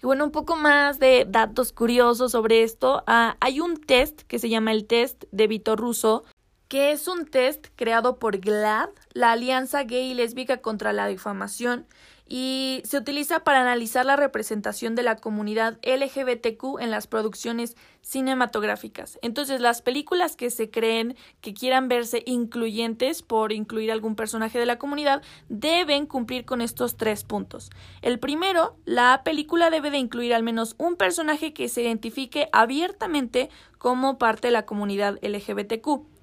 Y 0.03 0.07
bueno, 0.07 0.25
un 0.25 0.31
poco 0.31 0.57
más 0.57 0.99
de 0.99 1.27
datos 1.29 1.73
curiosos 1.73 2.33
sobre 2.33 2.63
esto. 2.63 3.03
Ah, 3.07 3.37
hay 3.41 3.61
un 3.61 3.77
test 3.77 4.23
que 4.23 4.39
se 4.39 4.49
llama 4.49 4.73
el 4.73 4.87
test 4.87 5.25
de 5.31 5.47
Vito 5.47 5.77
Russo, 5.77 6.25
que 6.69 6.93
es 6.93 7.07
un 7.07 7.27
test 7.27 7.67
creado 7.77 8.19
por 8.19 8.39
GLAD, 8.39 8.91
la 9.13 9.33
Alianza 9.33 9.83
Gay 9.83 10.13
y 10.13 10.15
Lésbica 10.15 10.59
contra 10.59 10.93
la 10.93 11.07
Difamación, 11.07 11.87
y 12.33 12.81
se 12.85 12.97
utiliza 12.97 13.41
para 13.41 13.61
analizar 13.61 14.07
la 14.07 14.15
representación 14.15 14.95
de 14.95 15.03
la 15.03 15.17
comunidad 15.17 15.79
LGBTQ 15.83 16.79
en 16.79 16.93
las 16.93 17.09
producciones 17.09 17.77
cinematográficas. 18.03 19.19
Entonces, 19.21 19.61
las 19.61 19.83
películas 19.83 20.37
que 20.37 20.51
se 20.51 20.71
creen 20.71 21.17
que 21.41 21.53
quieran 21.53 21.89
verse 21.89 22.23
incluyentes 22.27 23.23
por 23.23 23.51
incluir 23.53 23.91
algún 23.91 24.15
personaje 24.15 24.61
de 24.61 24.67
la 24.67 24.79
comunidad 24.79 25.23
deben 25.49 26.07
cumplir 26.07 26.45
con 26.45 26.61
estos 26.61 26.97
tres 26.97 27.25
puntos. 27.25 27.69
El 28.01 28.21
primero, 28.21 28.77
la 28.85 29.23
película 29.25 29.69
debe 29.69 29.91
de 29.91 29.99
incluir 29.99 30.33
al 30.33 30.45
menos 30.45 30.77
un 30.79 30.95
personaje 30.95 31.53
que 31.53 31.69
se 31.69 31.83
identifique 31.83 32.49
abiertamente 32.53 33.51
como 33.77 34.19
parte 34.19 34.49
de 34.49 34.53
la 34.53 34.67
comunidad 34.67 35.19
LGBTQ. 35.21 36.20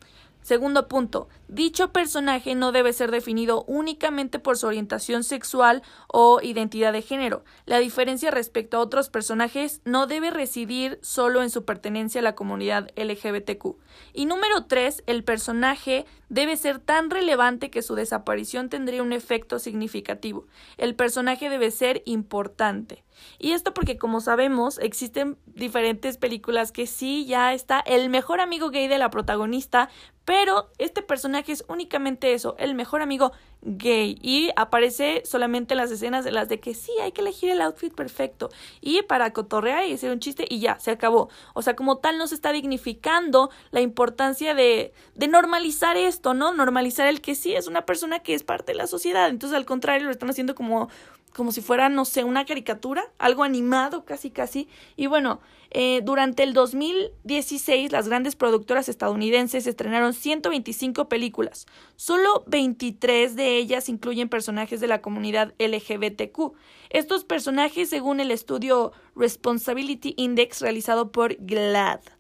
Segundo 0.48 0.88
punto, 0.88 1.28
dicho 1.50 1.92
personaje 1.92 2.56
no 2.56 2.72
debe 2.72 2.94
ser 2.94 3.12
definido 3.12 3.66
únicamente 3.66 4.40
por 4.40 4.58
su 4.58 4.66
orientación 4.66 5.26
sexual 5.26 5.84
o 6.08 6.40
identidad 6.42 6.94
de 6.94 7.02
género. 7.02 7.44
La 7.66 7.80
diferencia 7.80 8.32
respecto 8.32 8.78
a 8.78 8.80
otros 8.80 9.10
personajes 9.10 9.82
no 9.84 10.08
debe 10.08 10.32
residir 10.32 11.00
solo 11.02 11.44
en 11.44 11.50
su 11.50 11.66
pertenencia 11.66 12.22
a 12.22 12.24
la 12.24 12.36
comunidad 12.36 12.88
LGBTQ. 12.96 13.76
Y 14.14 14.26
número 14.26 14.68
tres, 14.68 15.04
el 15.06 15.26
personaje 15.26 16.06
debe 16.30 16.56
ser 16.56 16.80
tan 16.80 17.10
relevante 17.10 17.70
que 17.70 17.82
su 17.82 17.96
desaparición 17.96 18.70
tendría 18.70 19.04
un 19.04 19.12
efecto 19.12 19.60
significativo. 19.60 20.48
El 20.78 20.96
personaje 20.96 21.50
debe 21.50 21.72
ser 21.72 22.04
importante. 22.06 23.04
Y 23.40 23.52
esto 23.52 23.74
porque, 23.74 23.98
como 23.98 24.22
sabemos, 24.22 24.80
existen 24.80 25.38
diferentes 25.46 26.18
películas 26.18 26.72
que 26.72 26.88
sí 26.88 27.26
ya 27.26 27.54
está 27.54 27.80
el 27.80 28.10
mejor 28.10 28.42
amigo 28.42 28.70
gay 28.70 28.88
de 28.88 28.98
la 28.98 29.10
protagonista, 29.10 29.90
pero 30.28 30.70
este 30.78 31.02
personaje 31.02 31.54
es 31.54 31.64
únicamente 31.70 32.34
eso, 32.34 32.56
el 32.60 32.76
mejor 32.76 33.02
amigo 33.02 33.32
gay. 33.62 34.18
Y 34.22 34.50
aparece 34.58 35.24
solamente 35.26 35.74
en 35.74 35.78
las 35.78 35.90
escenas 35.90 36.26
de 36.26 36.32
las 36.32 36.50
de 36.50 36.60
que 36.60 36.74
sí, 36.74 36.92
hay 37.02 37.14
que 37.14 37.22
elegir 37.22 37.50
el 37.50 37.62
outfit 37.62 37.94
perfecto. 37.94 38.50
Y 38.82 39.04
para 39.04 39.32
cotorrear 39.32 39.86
y 39.86 39.94
hacer 39.94 40.12
un 40.12 40.20
chiste 40.20 40.46
y 40.50 40.60
ya, 40.60 40.80
se 40.80 40.92
acabó. 40.92 41.30
O 41.54 41.62
sea, 41.62 41.78
como 41.78 42.00
tal 42.00 42.18
no 42.18 42.28
se 42.28 42.36
está 42.36 42.52
dignificando 42.52 43.50
la 43.72 43.80
importancia 43.80 44.54
de, 44.54 44.94
de 45.16 45.28
normalizar 45.30 45.96
esto, 45.96 46.34
¿no? 46.34 46.54
Normalizar 46.54 47.08
el 47.08 47.22
que 47.22 47.34
sí 47.34 47.56
es 47.56 47.68
una 47.68 47.86
persona 47.86 48.20
que 48.20 48.34
es 48.34 48.44
parte 48.44 48.74
de 48.74 48.78
la 48.78 48.88
sociedad. 48.88 49.30
Entonces, 49.30 49.56
al 49.56 49.66
contrario, 49.66 50.08
lo 50.08 50.12
están 50.12 50.30
haciendo 50.30 50.56
como 50.56 50.90
como 51.34 51.52
si 51.52 51.62
fuera, 51.62 51.90
no 51.90 52.06
sé, 52.06 52.24
una 52.24 52.46
caricatura, 52.46 53.04
algo 53.20 53.44
animado 53.44 54.06
casi 54.06 54.32
casi. 54.32 54.68
Y 54.96 55.08
bueno, 55.08 55.40
eh, 55.70 56.02
durante 56.04 56.44
el 56.44 56.54
2016 56.54 57.92
las 57.92 58.08
grandes 58.08 58.36
productoras 58.36 58.90
estadounidenses 58.90 59.68
estrenaron 59.68 60.14
125 60.14 61.10
películas. 61.10 61.68
Solo 61.96 62.44
23 62.48 63.36
de 63.36 63.58
ellas 63.58 63.90
incluyen 63.90 64.30
personajes 64.30 64.80
de 64.80 64.88
la 64.88 65.02
comunidad 65.02 65.54
LGBTQ. 65.60 66.54
Estos 66.90 67.26
personajes 67.26 67.90
según 67.90 68.20
el 68.20 68.32
estudio 68.32 68.94
Responsibility 69.16 70.14
Index 70.18 70.62
realizado 70.62 71.12
por 71.12 71.36
GLAD. 71.40 72.17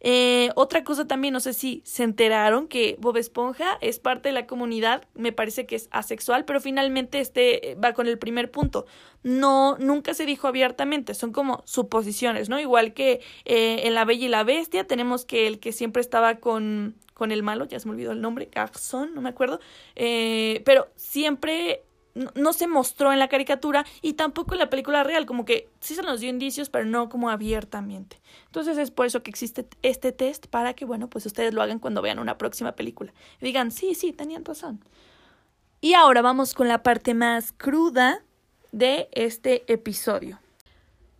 Eh, 0.00 0.50
otra 0.54 0.82
cosa 0.82 1.06
también, 1.06 1.32
no 1.32 1.40
sé 1.40 1.52
si 1.52 1.82
se 1.84 2.02
enteraron 2.04 2.68
que 2.68 2.96
Bob 2.98 3.16
Esponja 3.18 3.76
es 3.80 3.98
parte 3.98 4.30
de 4.30 4.32
la 4.32 4.46
comunidad, 4.46 5.04
me 5.14 5.32
parece 5.32 5.66
que 5.66 5.76
es 5.76 5.88
asexual, 5.90 6.44
pero 6.44 6.60
finalmente 6.60 7.20
este 7.20 7.76
va 7.82 7.92
con 7.92 8.06
el 8.06 8.18
primer 8.18 8.50
punto. 8.50 8.86
No, 9.22 9.76
nunca 9.78 10.14
se 10.14 10.24
dijo 10.24 10.48
abiertamente, 10.48 11.14
son 11.14 11.32
como 11.32 11.62
suposiciones, 11.66 12.48
¿no? 12.48 12.58
Igual 12.58 12.94
que 12.94 13.20
eh, 13.44 13.82
en 13.84 13.94
La 13.94 14.06
Bella 14.06 14.26
y 14.26 14.28
la 14.28 14.44
Bestia 14.44 14.86
tenemos 14.86 15.24
que 15.26 15.46
el 15.46 15.60
que 15.60 15.72
siempre 15.72 16.00
estaba 16.00 16.36
con, 16.36 16.94
con 17.12 17.30
el 17.30 17.42
malo, 17.42 17.66
ya 17.66 17.78
se 17.78 17.86
me 17.86 17.92
olvidó 17.92 18.12
el 18.12 18.22
nombre, 18.22 18.48
Garçon, 18.50 19.14
no 19.14 19.20
me 19.20 19.28
acuerdo, 19.28 19.60
eh, 19.96 20.62
pero 20.64 20.88
siempre 20.96 21.82
no, 22.14 22.52
se 22.52 22.66
mostró 22.66 23.12
en 23.12 23.18
la 23.18 23.28
caricatura 23.28 23.84
y 24.02 24.14
tampoco 24.14 24.54
en 24.54 24.60
la 24.60 24.70
película 24.70 25.04
real, 25.04 25.26
como 25.26 25.44
que 25.44 25.68
sí 25.80 25.94
se 25.94 26.02
nos 26.02 26.20
dio 26.20 26.28
indicios, 26.28 26.70
pero 26.70 26.84
no 26.84 27.08
como 27.08 27.30
abiertamente. 27.30 28.20
Entonces 28.46 28.78
es 28.78 28.90
por 28.90 29.06
eso 29.06 29.22
que 29.22 29.30
existe 29.30 29.66
este 29.82 30.12
test 30.12 30.46
para 30.46 30.74
que, 30.74 30.84
bueno, 30.84 31.08
pues 31.08 31.26
ustedes 31.26 31.54
lo 31.54 31.62
hagan 31.62 31.78
cuando 31.78 32.02
vean 32.02 32.18
una 32.18 32.38
próxima 32.38 32.72
película. 32.72 33.12
Digan, 33.40 33.70
sí, 33.70 33.94
sí, 33.94 34.12
tenían 34.12 34.44
razón. 34.44 34.84
Y 35.80 35.94
ahora 35.94 36.20
vamos 36.22 36.54
con 36.54 36.68
la 36.68 36.82
parte 36.82 37.14
más 37.14 37.52
cruda 37.52 38.22
de 38.72 39.08
este 39.12 39.70
episodio. 39.72 40.38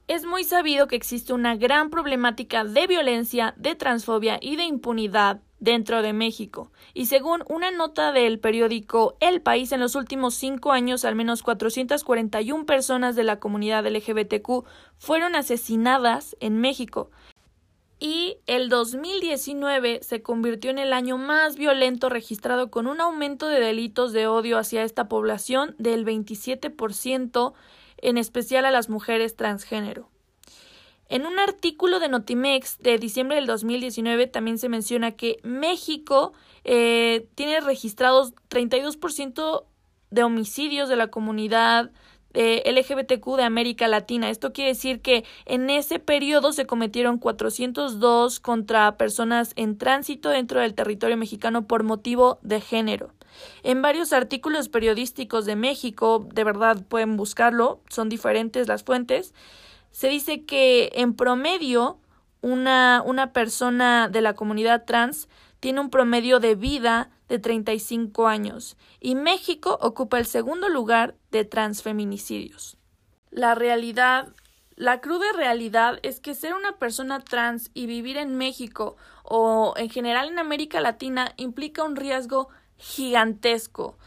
Es 0.06 0.26
muy 0.26 0.44
sabido 0.44 0.88
que 0.88 0.96
existe 0.96 1.32
una 1.32 1.56
gran 1.56 1.88
problemática 1.88 2.64
de 2.64 2.86
violencia, 2.86 3.54
de 3.56 3.76
transfobia 3.76 4.38
y 4.42 4.56
de 4.56 4.64
impunidad 4.64 5.40
dentro 5.60 6.02
de 6.02 6.12
México. 6.12 6.72
Y 6.94 7.06
según 7.06 7.44
una 7.48 7.70
nota 7.70 8.12
del 8.12 8.40
periódico 8.40 9.16
El 9.20 9.40
País, 9.42 9.70
en 9.72 9.80
los 9.80 9.94
últimos 9.94 10.34
cinco 10.34 10.72
años, 10.72 11.04
al 11.04 11.14
menos 11.14 11.42
441 11.42 12.66
personas 12.66 13.14
de 13.14 13.24
la 13.24 13.38
comunidad 13.38 13.86
LGBTQ 13.86 14.64
fueron 14.98 15.36
asesinadas 15.36 16.36
en 16.40 16.60
México. 16.60 17.10
Y 18.02 18.38
el 18.46 18.70
2019 18.70 20.00
se 20.02 20.22
convirtió 20.22 20.70
en 20.70 20.78
el 20.78 20.94
año 20.94 21.18
más 21.18 21.56
violento 21.56 22.08
registrado 22.08 22.70
con 22.70 22.86
un 22.86 23.00
aumento 23.02 23.46
de 23.46 23.60
delitos 23.60 24.12
de 24.12 24.26
odio 24.26 24.56
hacia 24.56 24.84
esta 24.84 25.06
población 25.06 25.74
del 25.78 26.06
27%, 26.06 27.52
en 27.98 28.16
especial 28.16 28.64
a 28.64 28.70
las 28.70 28.88
mujeres 28.88 29.36
transgénero. 29.36 30.09
En 31.10 31.26
un 31.26 31.40
artículo 31.40 31.98
de 31.98 32.08
Notimex 32.08 32.78
de 32.78 32.96
diciembre 32.96 33.34
del 33.34 33.46
2019 33.46 34.28
también 34.28 34.58
se 34.58 34.68
menciona 34.68 35.10
que 35.10 35.40
México 35.42 36.32
eh, 36.62 37.26
tiene 37.34 37.60
registrados 37.60 38.32
32% 38.48 39.64
de 40.10 40.22
homicidios 40.22 40.88
de 40.88 40.94
la 40.94 41.08
comunidad 41.08 41.90
eh, 42.32 42.62
LGBTQ 42.64 43.36
de 43.36 43.42
América 43.42 43.88
Latina. 43.88 44.30
Esto 44.30 44.52
quiere 44.52 44.70
decir 44.70 45.00
que 45.00 45.24
en 45.46 45.68
ese 45.68 45.98
periodo 45.98 46.52
se 46.52 46.66
cometieron 46.66 47.18
402 47.18 48.38
contra 48.38 48.96
personas 48.96 49.52
en 49.56 49.78
tránsito 49.78 50.28
dentro 50.28 50.60
del 50.60 50.74
territorio 50.74 51.16
mexicano 51.16 51.66
por 51.66 51.82
motivo 51.82 52.38
de 52.42 52.60
género. 52.60 53.12
En 53.64 53.82
varios 53.82 54.12
artículos 54.12 54.68
periodísticos 54.68 55.44
de 55.44 55.56
México, 55.56 56.28
de 56.32 56.44
verdad 56.44 56.84
pueden 56.88 57.16
buscarlo, 57.16 57.80
son 57.88 58.08
diferentes 58.08 58.68
las 58.68 58.84
fuentes, 58.84 59.34
se 59.90 60.08
dice 60.08 60.44
que 60.44 60.90
en 60.94 61.14
promedio 61.14 62.00
una, 62.40 63.02
una 63.04 63.32
persona 63.32 64.08
de 64.08 64.20
la 64.20 64.34
comunidad 64.34 64.84
trans 64.84 65.28
tiene 65.60 65.80
un 65.80 65.90
promedio 65.90 66.40
de 66.40 66.54
vida 66.54 67.10
de 67.28 67.38
35 67.38 68.26
años 68.26 68.76
y 68.98 69.14
México 69.14 69.78
ocupa 69.80 70.18
el 70.18 70.26
segundo 70.26 70.68
lugar 70.68 71.14
de 71.30 71.44
transfeminicidios. 71.44 72.76
La 73.30 73.54
realidad, 73.54 74.34
la 74.74 75.00
cruda 75.00 75.26
realidad 75.36 76.00
es 76.02 76.18
que 76.18 76.34
ser 76.34 76.54
una 76.54 76.78
persona 76.78 77.20
trans 77.20 77.70
y 77.74 77.86
vivir 77.86 78.16
en 78.16 78.36
México 78.36 78.96
o 79.22 79.74
en 79.76 79.90
general 79.90 80.28
en 80.28 80.38
América 80.38 80.80
Latina 80.80 81.34
implica 81.36 81.84
un 81.84 81.94
riesgo 81.94 82.48
gigantesco. 82.76 83.98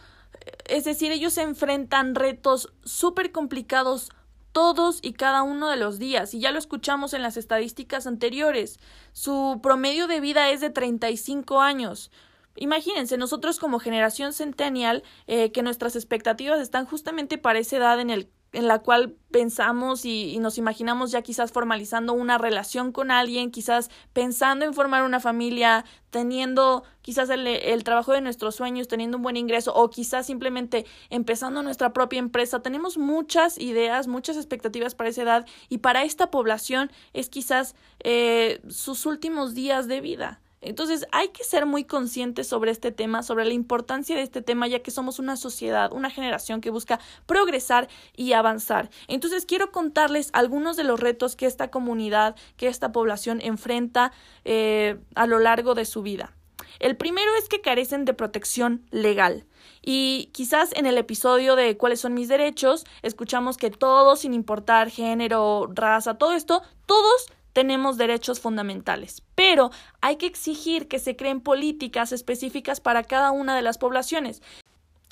Es 0.66 0.84
decir, 0.84 1.12
ellos 1.12 1.34
se 1.34 1.44
enfrentan 1.44 2.16
retos 2.16 2.74
súper 2.84 3.32
complicados 3.32 4.12
todos 4.54 5.00
y 5.02 5.14
cada 5.14 5.44
uno 5.44 5.68
de 5.68 5.76
los 5.76 6.00
días, 6.00 6.34
y 6.34 6.40
ya 6.40 6.52
lo 6.52 6.60
escuchamos 6.60 7.14
en 7.14 7.22
las 7.22 7.36
estadísticas 7.36 8.08
anteriores. 8.08 8.80
Su 9.12 9.60
promedio 9.62 10.08
de 10.08 10.22
vida 10.22 10.50
es 10.52 10.62
de 10.62 10.70
35 10.70 11.60
años. 11.60 12.12
Imagínense, 12.56 13.18
nosotros 13.18 13.60
como 13.60 13.80
generación 13.80 14.32
centennial, 14.32 15.04
eh, 15.28 15.52
que 15.52 15.64
nuestras 15.64 15.96
expectativas 15.96 16.62
están 16.62 16.86
justamente 16.86 17.38
para 17.38 17.60
esa 17.60 17.78
edad 17.78 18.00
en 18.00 18.12
el 18.12 18.30
en 18.54 18.68
la 18.68 18.80
cual 18.80 19.16
pensamos 19.32 20.06
y, 20.06 20.38
nos 20.40 20.58
imaginamos 20.58 21.12
ya 21.12 21.24
quizás 21.24 21.52
formalizando 21.52 22.14
una 22.14 22.38
relación 22.38 22.92
con 22.92 23.10
alguien, 23.10 23.50
quizás 23.50 23.90
pensando 24.14 24.64
en 24.64 24.74
formar 24.74 25.04
una 25.04 25.20
familia, 25.20 25.86
teniendo 26.12 26.84
quizás 27.02 27.30
el, 27.32 27.48
el, 27.48 27.84
trabajo 27.84 28.14
de 28.14 28.22
nuestros 28.22 28.56
sueños, 28.56 28.88
teniendo 28.88 29.18
un 29.18 29.24
buen 29.24 29.38
ingreso 29.38 29.74
o 29.74 29.90
quizás 29.90 30.28
simplemente 30.28 30.86
empezando 31.10 31.64
nuestra 31.64 31.94
propia 31.94 32.20
empresa. 32.20 32.62
Tenemos 32.62 32.98
muchas 32.98 33.58
ideas, 33.58 34.08
muchas 34.08 34.38
expectativas 34.38 34.94
para 34.94 35.10
esa 35.10 35.24
edad 35.24 35.46
y 35.68 35.80
para 35.80 36.04
esta 36.04 36.30
población 36.30 36.92
es 37.14 37.30
quizás 37.30 37.76
eh, 38.02 38.62
sus 38.70 39.08
últimos 39.08 39.56
días 39.56 39.88
de 39.88 40.00
vida. 40.00 40.43
Entonces 40.64 41.06
hay 41.12 41.30
que 41.30 41.44
ser 41.44 41.66
muy 41.66 41.84
conscientes 41.84 42.48
sobre 42.48 42.72
este 42.72 42.92
tema, 42.92 43.24
sobre 43.24 43.46
la 43.46 43.54
importancia 43.54 44.16
de 44.16 44.22
este 44.22 44.42
tema, 44.42 44.68
ya 44.68 44.80
que 44.80 44.92
somos 44.92 45.20
una 45.20 45.38
sociedad, 45.38 45.92
una 45.94 46.10
generación 46.10 46.62
que 46.62 46.70
busca 46.70 47.00
progresar 47.26 47.88
y 48.16 48.34
avanzar. 48.34 48.90
Entonces 49.08 49.46
quiero 49.46 49.72
contarles 49.72 50.30
algunos 50.34 50.78
de 50.78 50.84
los 50.84 51.00
retos 51.00 51.36
que 51.36 51.46
esta 51.46 51.70
comunidad, 51.70 52.36
que 52.58 52.68
esta 52.68 52.92
población 52.92 53.42
enfrenta 53.42 54.12
eh, 54.46 54.98
a 55.16 55.28
lo 55.28 55.40
largo 55.40 55.76
de 55.76 55.86
su 55.86 56.02
vida. 56.02 56.34
El 56.80 56.98
primero 56.98 57.32
es 57.38 57.50
que 57.50 57.62
carecen 57.62 58.06
de 58.06 58.14
protección 58.14 58.86
legal. 58.92 59.46
Y 59.82 60.30
quizás 60.34 60.72
en 60.76 60.86
el 60.86 60.98
episodio 60.98 61.56
de 61.56 61.78
cuáles 61.78 62.00
son 62.00 62.14
mis 62.14 62.28
derechos, 62.28 62.86
escuchamos 63.02 63.58
que 63.58 63.70
todos, 63.70 64.22
sin 64.22 64.34
importar 64.34 64.90
género, 64.90 65.70
raza, 65.74 66.18
todo 66.18 66.34
esto, 66.34 66.62
todos 66.86 67.28
tenemos 67.54 67.98
derechos 67.98 68.40
fundamentales, 68.40 69.24
pero 69.36 69.72
hay 70.02 70.18
que 70.18 70.26
exigir 70.26 70.88
que 70.88 71.00
se 71.00 71.16
creen 71.16 71.42
políticas 71.42 72.12
específicas 72.12 72.82
para 72.82 73.04
cada 73.04 73.32
una 73.32 73.56
de 73.56 73.62
las 73.62 73.78
poblaciones. 73.78 74.42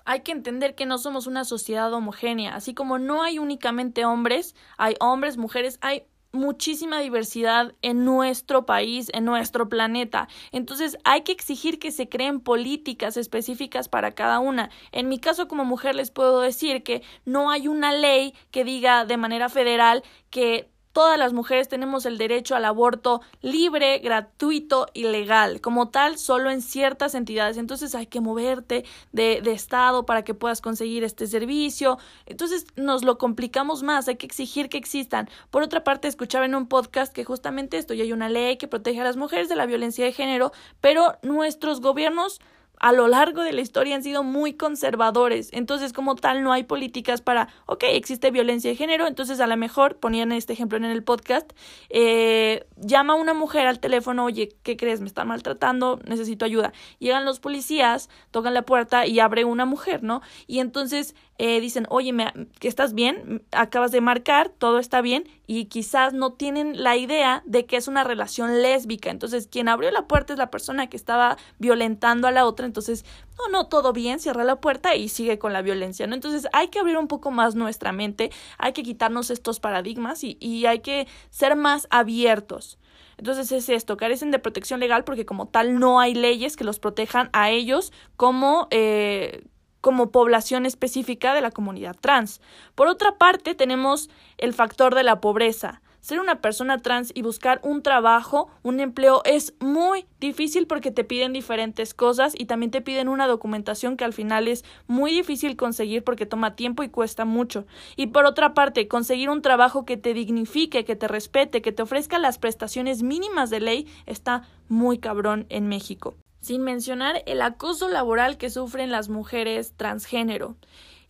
Hay 0.04 0.22
que 0.22 0.32
entender 0.32 0.74
que 0.74 0.88
no 0.88 0.98
somos 0.98 1.28
una 1.28 1.46
sociedad 1.46 1.94
homogénea, 1.94 2.56
así 2.56 2.74
como 2.74 2.98
no 2.98 3.22
hay 3.22 3.38
únicamente 3.38 4.04
hombres, 4.04 4.56
hay 4.78 4.96
hombres, 5.00 5.38
mujeres, 5.38 5.78
hay 5.82 6.04
muchísima 6.32 7.00
diversidad 7.00 7.74
en 7.82 8.06
nuestro 8.06 8.66
país, 8.66 9.10
en 9.14 9.26
nuestro 9.26 9.68
planeta. 9.70 10.28
Entonces 10.52 10.98
hay 11.04 11.22
que 11.22 11.32
exigir 11.32 11.78
que 11.78 11.92
se 11.92 12.08
creen 12.10 12.40
políticas 12.40 13.18
específicas 13.18 13.90
para 13.90 14.14
cada 14.14 14.40
una. 14.40 14.70
En 14.92 15.10
mi 15.10 15.20
caso 15.20 15.48
como 15.48 15.66
mujer 15.66 15.96
les 15.96 16.12
puedo 16.12 16.42
decir 16.42 16.84
que 16.84 17.04
no 17.26 17.52
hay 17.52 17.68
una 17.68 17.92
ley 17.92 18.34
que 18.52 18.64
diga 18.64 19.06
de 19.06 19.18
manera 19.18 19.50
federal 19.50 20.04
que 20.30 20.71
todas 20.94 21.18
las 21.18 21.34
mujeres 21.34 21.68
tenemos 21.68 22.06
el 22.06 22.18
derecho 22.18 22.56
al 22.56 22.66
aborto 22.66 23.22
libre, 23.42 24.00
gratuito 24.00 24.88
y 24.94 25.04
legal, 25.04 25.62
como 25.62 25.90
tal, 25.90 26.18
solo 26.18 26.52
en 26.52 26.62
ciertas 26.62 27.16
entidades. 27.16 27.58
Entonces 27.58 27.96
hay 27.96 28.08
que 28.08 28.22
moverte 28.22 28.86
de, 29.12 29.42
de, 29.42 29.52
estado 29.52 30.06
para 30.06 30.24
que 30.24 30.34
puedas 30.34 30.62
conseguir 30.62 31.04
este 31.04 31.28
servicio. 31.28 31.98
Entonces 32.26 32.66
nos 32.76 33.04
lo 33.04 33.18
complicamos 33.18 33.84
más, 33.84 34.08
hay 34.08 34.16
que 34.16 34.26
exigir 34.26 34.70
que 34.70 34.78
existan. 34.78 35.30
Por 35.50 35.64
otra 35.64 35.84
parte, 35.84 36.08
escuchaba 36.08 36.46
en 36.46 36.56
un 36.56 36.68
podcast 36.68 37.14
que 37.14 37.24
justamente 37.24 37.78
esto, 37.78 37.94
ya 37.94 38.04
hay 38.04 38.14
una 38.14 38.30
ley 38.30 38.58
que 38.58 38.68
protege 38.68 39.02
a 39.02 39.04
las 39.04 39.18
mujeres 39.18 39.50
de 39.50 39.56
la 39.56 39.66
violencia 39.66 40.06
de 40.06 40.12
género, 40.12 40.52
pero 40.80 41.18
nuestros 41.22 41.82
gobiernos 41.82 42.40
a 42.82 42.94
lo 42.94 43.08
largo 43.08 43.44
de 43.44 43.54
la 43.54 43.62
historia 43.62 43.96
han 43.96 44.02
sido 44.02 44.24
muy 44.24 44.54
conservadores. 44.54 45.50
Entonces, 45.52 45.94
como 45.94 46.16
tal, 46.16 46.42
no 46.42 46.52
hay 46.52 46.64
políticas 46.64 47.22
para, 47.22 47.48
ok, 47.68 47.84
existe 47.90 48.32
violencia 48.32 48.72
de 48.72 48.76
género, 48.76 49.06
entonces 49.06 49.40
a 49.40 49.46
lo 49.46 49.56
mejor, 49.56 49.98
ponían 49.98 50.32
este 50.32 50.54
ejemplo 50.54 50.80
en 50.80 50.86
el 50.86 51.04
podcast, 51.04 51.52
eh, 51.90 52.66
llama 52.78 53.14
a 53.14 53.18
una 53.18 53.36
mujer 53.36 53.68
al 53.68 53.80
teléfono, 53.80 54.26
oye, 54.26 54.50
¿qué 54.64 54.78
crees? 54.78 55.00
Me 55.00 55.06
están 55.06 55.28
maltratando, 55.28 56.00
necesito 56.08 56.44
ayuda. 56.44 56.74
Llegan 56.98 57.24
los 57.24 57.40
policías, 57.40 58.10
tocan 58.32 58.56
la 58.56 58.64
puerta 58.64 59.06
y 59.06 59.20
abre 59.20 59.46
una 59.46 59.66
mujer, 59.66 60.02
¿no? 60.02 60.24
Y 60.48 60.58
entonces 60.58 61.14
eh, 61.38 61.60
dicen, 61.60 61.88
oye, 61.90 62.14
me, 62.14 62.32
¿estás 62.62 62.94
bien? 62.94 63.44
Acabas 63.52 63.92
de 63.92 64.00
marcar, 64.00 64.50
todo 64.50 64.80
está 64.80 65.02
bien, 65.02 65.28
y 65.48 65.66
quizás 65.66 66.14
no 66.14 66.34
tienen 66.34 66.84
la 66.84 66.98
idea 66.98 67.42
de 67.46 67.66
que 67.66 67.78
es 67.78 67.88
una 67.88 68.04
relación 68.04 68.62
lésbica. 68.62 69.10
Entonces, 69.10 69.48
quien 69.48 69.68
abrió 69.68 69.90
la 69.92 70.08
puerta 70.08 70.34
es 70.34 70.40
la 70.40 70.52
persona 70.52 70.88
que 70.88 70.98
estaba 70.98 71.38
violentando 71.58 72.28
a 72.28 72.32
la 72.32 72.46
otra. 72.46 72.68
Entonces, 72.72 73.06
no, 73.38 73.52
no, 73.52 73.68
todo 73.68 73.92
bien, 73.94 74.20
cierra 74.20 74.44
la 74.44 74.62
puerta 74.62 74.96
y 74.96 75.10
sigue 75.10 75.38
con 75.38 75.52
la 75.54 75.62
violencia, 75.62 76.08
¿no? 76.08 76.16
Entonces, 76.16 76.48
hay 76.54 76.70
que 76.70 76.80
abrir 76.80 76.98
un 76.98 77.08
poco 77.08 77.30
más 77.30 77.54
nuestra 77.56 77.92
mente, 77.92 78.32
hay 78.58 78.72
que 78.74 78.84
quitarnos 78.84 79.30
estos 79.30 79.60
paradigmas 79.60 80.24
y, 80.24 80.38
y 80.40 80.66
hay 80.66 80.80
que 80.80 81.08
ser 81.30 81.56
más 81.56 81.88
abiertos. 81.90 82.78
Entonces 83.18 83.52
es 83.52 83.70
esto, 83.70 83.98
carecen 83.98 84.32
de 84.32 84.40
protección 84.40 84.80
legal 84.80 85.04
porque 85.04 85.28
como 85.28 85.48
tal 85.48 85.78
no 85.78 86.00
hay 86.00 86.16
leyes 86.16 86.56
que 86.56 86.64
los 86.64 86.80
protejan 86.80 87.30
a 87.34 87.52
ellos 87.52 87.94
como 88.18 88.68
eh, 88.72 89.44
como 89.82 90.12
población 90.12 90.66
específica 90.66 91.34
de 91.34 91.42
la 91.42 91.52
comunidad 91.52 91.96
trans. 92.00 92.40
Por 92.76 92.88
otra 92.88 93.18
parte, 93.18 93.56
tenemos 93.56 94.10
el 94.38 94.54
factor 94.54 94.96
de 94.96 95.04
la 95.04 95.20
pobreza. 95.20 95.82
Ser 96.02 96.20
una 96.20 96.42
persona 96.42 96.80
trans 96.80 97.12
y 97.14 97.22
buscar 97.22 97.62
un 97.64 97.84
trabajo, 97.84 98.50
un 98.64 98.80
empleo, 98.80 99.22
es 99.24 99.54
muy 99.60 100.06
difícil 100.20 100.68
porque 100.68 100.92
te 100.92 101.04
piden 101.04 101.32
diferentes 101.32 101.94
cosas 101.94 102.34
y 102.36 102.46
también 102.46 102.72
te 102.72 102.82
piden 102.82 103.08
una 103.08 103.28
documentación 103.28 103.98
que 103.98 104.04
al 104.04 104.14
final 104.14 104.48
es 104.48 104.66
muy 104.88 105.12
difícil 105.12 105.56
conseguir 105.56 106.04
porque 106.04 106.26
toma 106.26 106.56
tiempo 106.56 106.84
y 106.84 106.90
cuesta 106.90 107.24
mucho. 107.24 107.66
Y 107.96 108.08
por 108.08 108.26
otra 108.26 108.54
parte, 108.54 108.88
conseguir 108.88 109.30
un 109.30 109.42
trabajo 109.42 109.86
que 109.86 109.96
te 109.96 110.14
dignifique, 110.14 110.86
que 110.86 110.96
te 110.96 111.08
respete, 111.08 111.62
que 111.62 111.72
te 111.72 111.84
ofrezca 111.84 112.18
las 112.18 112.40
prestaciones 112.40 113.04
mínimas 113.04 113.50
de 113.50 113.60
ley 113.60 113.88
está 114.06 114.44
muy 114.70 114.98
cabrón 114.98 115.46
en 115.50 115.68
México 115.68 116.16
sin 116.42 116.64
mencionar 116.64 117.22
el 117.28 117.42
acoso 117.42 117.88
laboral 117.88 118.38
que 118.38 118.50
sufren 118.50 118.92
las 118.92 119.10
mujeres 119.10 119.74
transgénero. 119.78 120.56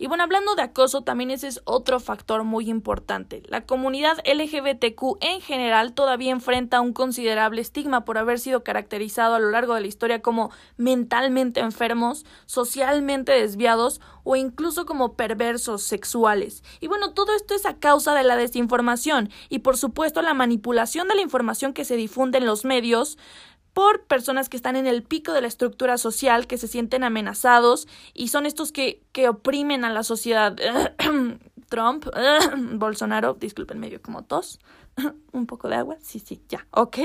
Y 0.02 0.08
bueno, 0.08 0.24
hablando 0.24 0.56
de 0.56 0.64
acoso, 0.64 1.04
también 1.04 1.30
ese 1.30 1.48
es 1.48 1.62
otro 1.64 2.00
factor 2.00 2.44
muy 2.44 2.72
importante. 2.72 3.44
La 3.46 3.68
comunidad 3.68 4.18
LGBTQ 4.26 5.18
en 5.22 5.42
general 5.42 5.94
todavía 5.94 6.32
enfrenta 6.32 6.82
un 6.82 6.92
considerable 6.92 7.62
estigma 7.62 8.04
por 8.04 8.18
haber 8.18 8.40
sido 8.40 8.64
caracterizado 8.64 9.36
a 9.36 9.40
lo 9.40 9.52
largo 9.52 9.76
de 9.76 9.82
la 9.82 9.86
historia 9.86 10.24
como 10.24 10.50
mentalmente 10.76 11.60
enfermos, 11.60 12.26
socialmente 12.48 13.32
desviados 13.32 14.02
o 14.24 14.36
incluso 14.36 14.88
como 14.88 15.14
perversos 15.14 15.84
sexuales. 15.84 16.64
Y 16.80 16.88
bueno, 16.88 17.14
todo 17.14 17.36
esto 17.36 17.54
es 17.54 17.68
a 17.68 17.78
causa 17.78 18.16
de 18.16 18.24
la 18.24 18.38
desinformación 18.38 19.30
y 19.50 19.60
por 19.60 19.78
supuesto 19.78 20.24
la 20.24 20.34
manipulación 20.34 21.10
de 21.10 21.16
la 21.16 21.22
información 21.22 21.74
que 21.74 21.86
se 21.86 21.96
difunde 21.96 22.40
en 22.40 22.48
los 22.48 22.66
medios, 22.66 23.20
por 23.74 24.04
personas 24.04 24.50
que 24.50 24.58
están 24.58 24.76
en 24.76 24.88
el 24.88 25.04
pico 25.04 25.34
de 25.34 25.42
la 25.42 25.48
estructura 25.48 25.98
social, 25.98 26.48
que 26.48 26.58
se 26.58 26.68
sienten 26.68 27.04
amenazados 27.04 27.88
y 28.14 28.30
son 28.30 28.46
estos 28.46 28.72
que, 28.72 29.02
que 29.12 29.30
oprimen 29.30 29.86
a 29.86 29.90
la 29.90 30.04
sociedad. 30.04 30.56
Trump, 31.70 32.06
Bolsonaro, 32.74 33.34
disculpen 33.34 33.80
medio 33.80 34.02
como 34.02 34.24
tos, 34.24 34.60
un 35.32 35.46
poco 35.46 35.70
de 35.70 35.76
agua, 35.76 35.98
sí, 36.02 36.20
sí, 36.20 36.42
ya, 36.50 36.68
ok. 36.72 36.98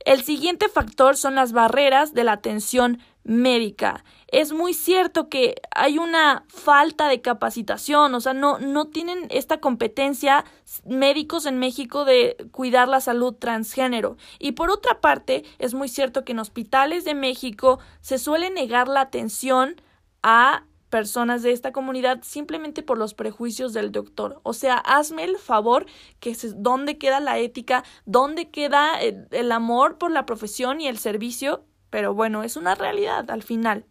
El 0.00 0.22
siguiente 0.22 0.68
factor 0.68 1.16
son 1.16 1.34
las 1.34 1.52
barreras 1.52 2.14
de 2.14 2.24
la 2.24 2.32
atención 2.32 2.98
médica. 3.24 4.04
Es 4.30 4.52
muy 4.52 4.74
cierto 4.74 5.28
que 5.28 5.56
hay 5.74 5.98
una 5.98 6.44
falta 6.48 7.08
de 7.08 7.22
capacitación, 7.22 8.14
o 8.14 8.20
sea, 8.20 8.34
no, 8.34 8.58
no 8.58 8.86
tienen 8.86 9.26
esta 9.30 9.58
competencia 9.58 10.44
médicos 10.84 11.46
en 11.46 11.58
México 11.58 12.04
de 12.04 12.36
cuidar 12.52 12.88
la 12.88 13.00
salud 13.00 13.34
transgénero. 13.34 14.18
Y 14.38 14.52
por 14.52 14.70
otra 14.70 15.00
parte, 15.00 15.44
es 15.58 15.72
muy 15.72 15.88
cierto 15.88 16.24
que 16.24 16.32
en 16.32 16.40
hospitales 16.40 17.04
de 17.04 17.14
México 17.14 17.78
se 18.00 18.18
suele 18.18 18.50
negar 18.50 18.88
la 18.88 19.00
atención 19.00 19.80
a 20.22 20.64
personas 20.90 21.42
de 21.42 21.52
esta 21.52 21.72
comunidad 21.72 22.20
simplemente 22.22 22.82
por 22.82 22.98
los 22.98 23.14
prejuicios 23.14 23.72
del 23.72 23.92
doctor. 23.92 24.40
O 24.42 24.52
sea, 24.52 24.76
hazme 24.76 25.24
el 25.24 25.38
favor 25.38 25.86
que 26.20 26.30
es 26.30 26.62
dónde 26.62 26.98
queda 26.98 27.20
la 27.20 27.38
ética, 27.38 27.82
dónde 28.04 28.50
queda 28.50 29.00
el 29.00 29.52
amor 29.52 29.96
por 29.96 30.10
la 30.10 30.26
profesión 30.26 30.80
y 30.80 30.88
el 30.88 30.98
servicio 30.98 31.64
pero 31.90 32.14
bueno, 32.14 32.42
es 32.42 32.56
una 32.56 32.74
realidad 32.74 33.30
al 33.30 33.42
final. 33.42 33.84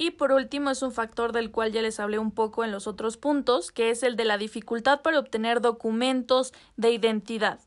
Y 0.00 0.12
por 0.12 0.32
último 0.32 0.70
es 0.70 0.80
un 0.80 0.92
factor 0.92 1.32
del 1.32 1.50
cual 1.50 1.72
ya 1.72 1.82
les 1.82 2.00
hablé 2.00 2.18
un 2.18 2.30
poco 2.30 2.64
en 2.64 2.72
los 2.72 2.86
otros 2.86 3.18
puntos, 3.18 3.70
que 3.70 3.90
es 3.90 4.02
el 4.02 4.16
de 4.16 4.24
la 4.24 4.38
dificultad 4.38 5.02
para 5.02 5.18
obtener 5.18 5.60
documentos 5.60 6.54
de 6.78 6.90
identidad 6.90 7.60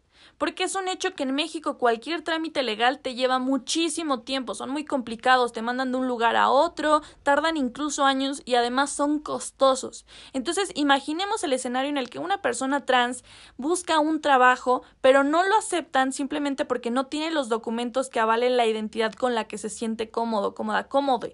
porque 0.43 0.65
es 0.65 0.75
un 0.75 0.89
hecho 0.89 1.15
que 1.15 1.23
en 1.23 1.33
México 1.33 1.77
cualquier 1.77 2.21
trámite 2.21 2.63
legal 2.63 2.99
te 2.99 3.15
lleva 3.15 3.39
muchísimo 3.39 4.23
tiempo, 4.23 4.55
son 4.55 4.71
muy 4.71 4.83
complicados, 4.83 5.53
te 5.53 5.61
mandan 5.61 5.93
de 5.93 5.99
un 5.99 6.09
lugar 6.09 6.35
a 6.35 6.49
otro, 6.49 7.01
tardan 7.23 7.55
incluso 7.55 8.03
años 8.03 8.41
y 8.43 8.55
además 8.55 8.91
son 8.91 9.19
costosos. 9.19 10.05
Entonces, 10.33 10.71
imaginemos 10.75 11.45
el 11.45 11.53
escenario 11.53 11.89
en 11.89 11.97
el 11.97 12.09
que 12.09 12.19
una 12.19 12.41
persona 12.41 12.83
trans 12.83 13.23
busca 13.55 13.99
un 13.99 14.19
trabajo, 14.19 14.83
pero 14.99 15.23
no 15.23 15.43
lo 15.43 15.55
aceptan 15.55 16.11
simplemente 16.11 16.65
porque 16.65 16.91
no 16.91 17.05
tiene 17.05 17.31
los 17.31 17.47
documentos 17.47 18.09
que 18.09 18.19
avalen 18.19 18.57
la 18.57 18.65
identidad 18.65 19.13
con 19.13 19.35
la 19.35 19.45
que 19.45 19.57
se 19.57 19.69
siente 19.69 20.09
cómodo, 20.09 20.55
cómoda, 20.55 20.89
cómodo. 20.89 21.29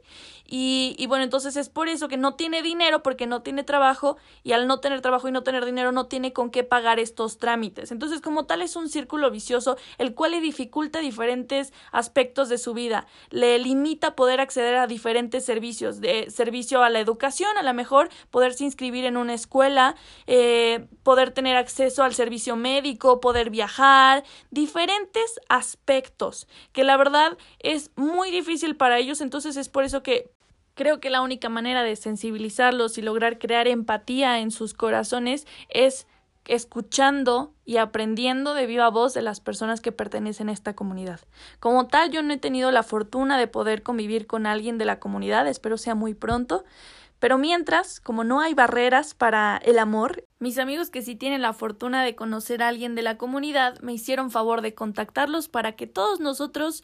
Y, 0.51 1.05
bueno, 1.07 1.23
entonces 1.23 1.55
es 1.57 1.69
por 1.69 1.89
eso 1.89 2.07
que 2.07 2.17
no 2.17 2.33
tiene 2.33 2.63
dinero 2.63 3.03
porque 3.03 3.27
no 3.27 3.43
tiene 3.43 3.63
trabajo 3.63 4.17
y 4.43 4.53
al 4.53 4.65
no 4.65 4.79
tener 4.79 4.99
trabajo 5.01 5.27
y 5.27 5.31
no 5.31 5.43
tener 5.43 5.63
dinero 5.63 5.91
no 5.91 6.07
tiene 6.07 6.33
con 6.33 6.49
qué 6.49 6.63
pagar 6.63 6.99
estos 6.99 7.37
trámites. 7.37 7.91
Entonces, 7.91 8.19
como 8.19 8.45
tal 8.45 8.63
es 8.63 8.75
un 8.75 8.89
círculo 8.99 9.31
vicioso 9.31 9.77
el 9.97 10.13
cual 10.13 10.31
le 10.31 10.41
dificulta 10.41 10.99
diferentes 10.99 11.71
aspectos 11.91 12.49
de 12.49 12.57
su 12.57 12.73
vida, 12.73 13.07
le 13.29 13.57
limita 13.59 14.15
poder 14.15 14.41
acceder 14.41 14.75
a 14.75 14.87
diferentes 14.87 15.45
servicios, 15.45 16.01
de 16.01 16.29
servicio 16.29 16.83
a 16.83 16.89
la 16.89 16.99
educación, 16.99 17.49
a 17.57 17.63
lo 17.63 17.73
mejor 17.73 18.09
poderse 18.29 18.65
inscribir 18.65 19.05
en 19.05 19.15
una 19.15 19.33
escuela, 19.33 19.95
eh, 20.27 20.85
poder 21.03 21.31
tener 21.31 21.55
acceso 21.55 22.03
al 22.03 22.13
servicio 22.13 22.55
médico, 22.55 23.21
poder 23.21 23.49
viajar, 23.49 24.23
diferentes 24.51 25.39
aspectos 25.47 26.47
que 26.73 26.83
la 26.83 26.97
verdad 26.97 27.37
es 27.59 27.91
muy 27.95 28.31
difícil 28.31 28.75
para 28.75 28.97
ellos, 28.97 29.21
entonces 29.21 29.55
es 29.55 29.69
por 29.69 29.83
eso 29.83 30.03
que 30.03 30.29
Creo 30.79 31.01
que 31.01 31.09
la 31.09 31.21
única 31.21 31.49
manera 31.49 31.83
de 31.83 31.97
sensibilizarlos 31.97 32.97
y 32.97 33.01
lograr 33.01 33.37
crear 33.37 33.67
empatía 33.67 34.39
en 34.39 34.49
sus 34.49 34.73
corazones 34.73 35.45
es 35.67 36.07
escuchando 36.49 37.53
y 37.63 37.77
aprendiendo 37.77 38.55
de 38.55 38.65
viva 38.65 38.89
voz 38.89 39.13
de 39.13 39.21
las 39.21 39.39
personas 39.39 39.81
que 39.81 39.91
pertenecen 39.91 40.49
a 40.49 40.51
esta 40.51 40.75
comunidad. 40.75 41.19
Como 41.59 41.87
tal, 41.87 42.09
yo 42.09 42.23
no 42.23 42.33
he 42.33 42.37
tenido 42.37 42.71
la 42.71 42.81
fortuna 42.83 43.37
de 43.37 43.47
poder 43.47 43.83
convivir 43.83 44.25
con 44.25 44.47
alguien 44.47 44.79
de 44.79 44.85
la 44.85 44.99
comunidad, 44.99 45.47
espero 45.47 45.77
sea 45.77 45.93
muy 45.93 46.15
pronto. 46.15 46.65
Pero 47.19 47.37
mientras, 47.37 47.99
como 47.99 48.23
no 48.23 48.39
hay 48.39 48.53
barreras 48.53 49.13
para 49.13 49.57
el 49.57 49.77
amor, 49.77 50.25
mis 50.39 50.57
amigos 50.57 50.89
que 50.89 51.01
sí 51.01 51.15
tienen 51.15 51.41
la 51.41 51.53
fortuna 51.53 52.03
de 52.03 52.15
conocer 52.15 52.63
a 52.63 52.69
alguien 52.69 52.95
de 52.95 53.01
la 53.03 53.17
comunidad 53.17 53.79
me 53.81 53.93
hicieron 53.93 54.31
favor 54.31 54.61
de 54.61 54.73
contactarlos 54.73 55.49
para 55.49 55.73
que 55.73 55.85
todos 55.85 56.19
nosotros 56.19 56.83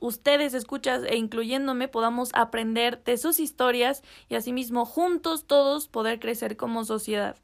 ustedes 0.00 0.52
escuchas 0.52 1.02
e 1.08 1.16
incluyéndome 1.16 1.88
podamos 1.88 2.30
aprender 2.34 3.02
de 3.04 3.16
sus 3.16 3.40
historias 3.40 4.02
y 4.28 4.34
asimismo 4.34 4.84
juntos 4.84 5.46
todos 5.46 5.88
poder 5.88 6.20
crecer 6.20 6.56
como 6.56 6.84
sociedad. 6.84 7.36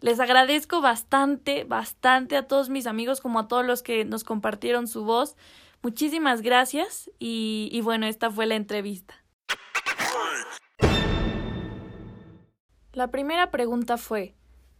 Les 0.00 0.18
agradezco 0.18 0.80
bastante, 0.80 1.64
bastante 1.64 2.36
a 2.36 2.46
todos 2.46 2.70
mis 2.70 2.86
amigos 2.86 3.20
como 3.20 3.38
a 3.38 3.48
todos 3.48 3.66
los 3.66 3.82
que 3.82 4.06
nos 4.06 4.24
compartieron 4.24 4.88
su 4.88 5.04
voz. 5.04 5.36
Muchísimas 5.82 6.40
gracias 6.40 7.10
y, 7.18 7.78
bueno, 7.84 8.06
esta 8.06 8.30
fue 8.30 8.46
la 8.46 8.54
entrevista. 8.54 9.14
La 12.92 13.10
primera 13.10 13.50
pregunta 13.50 13.98
fue, 13.98 14.34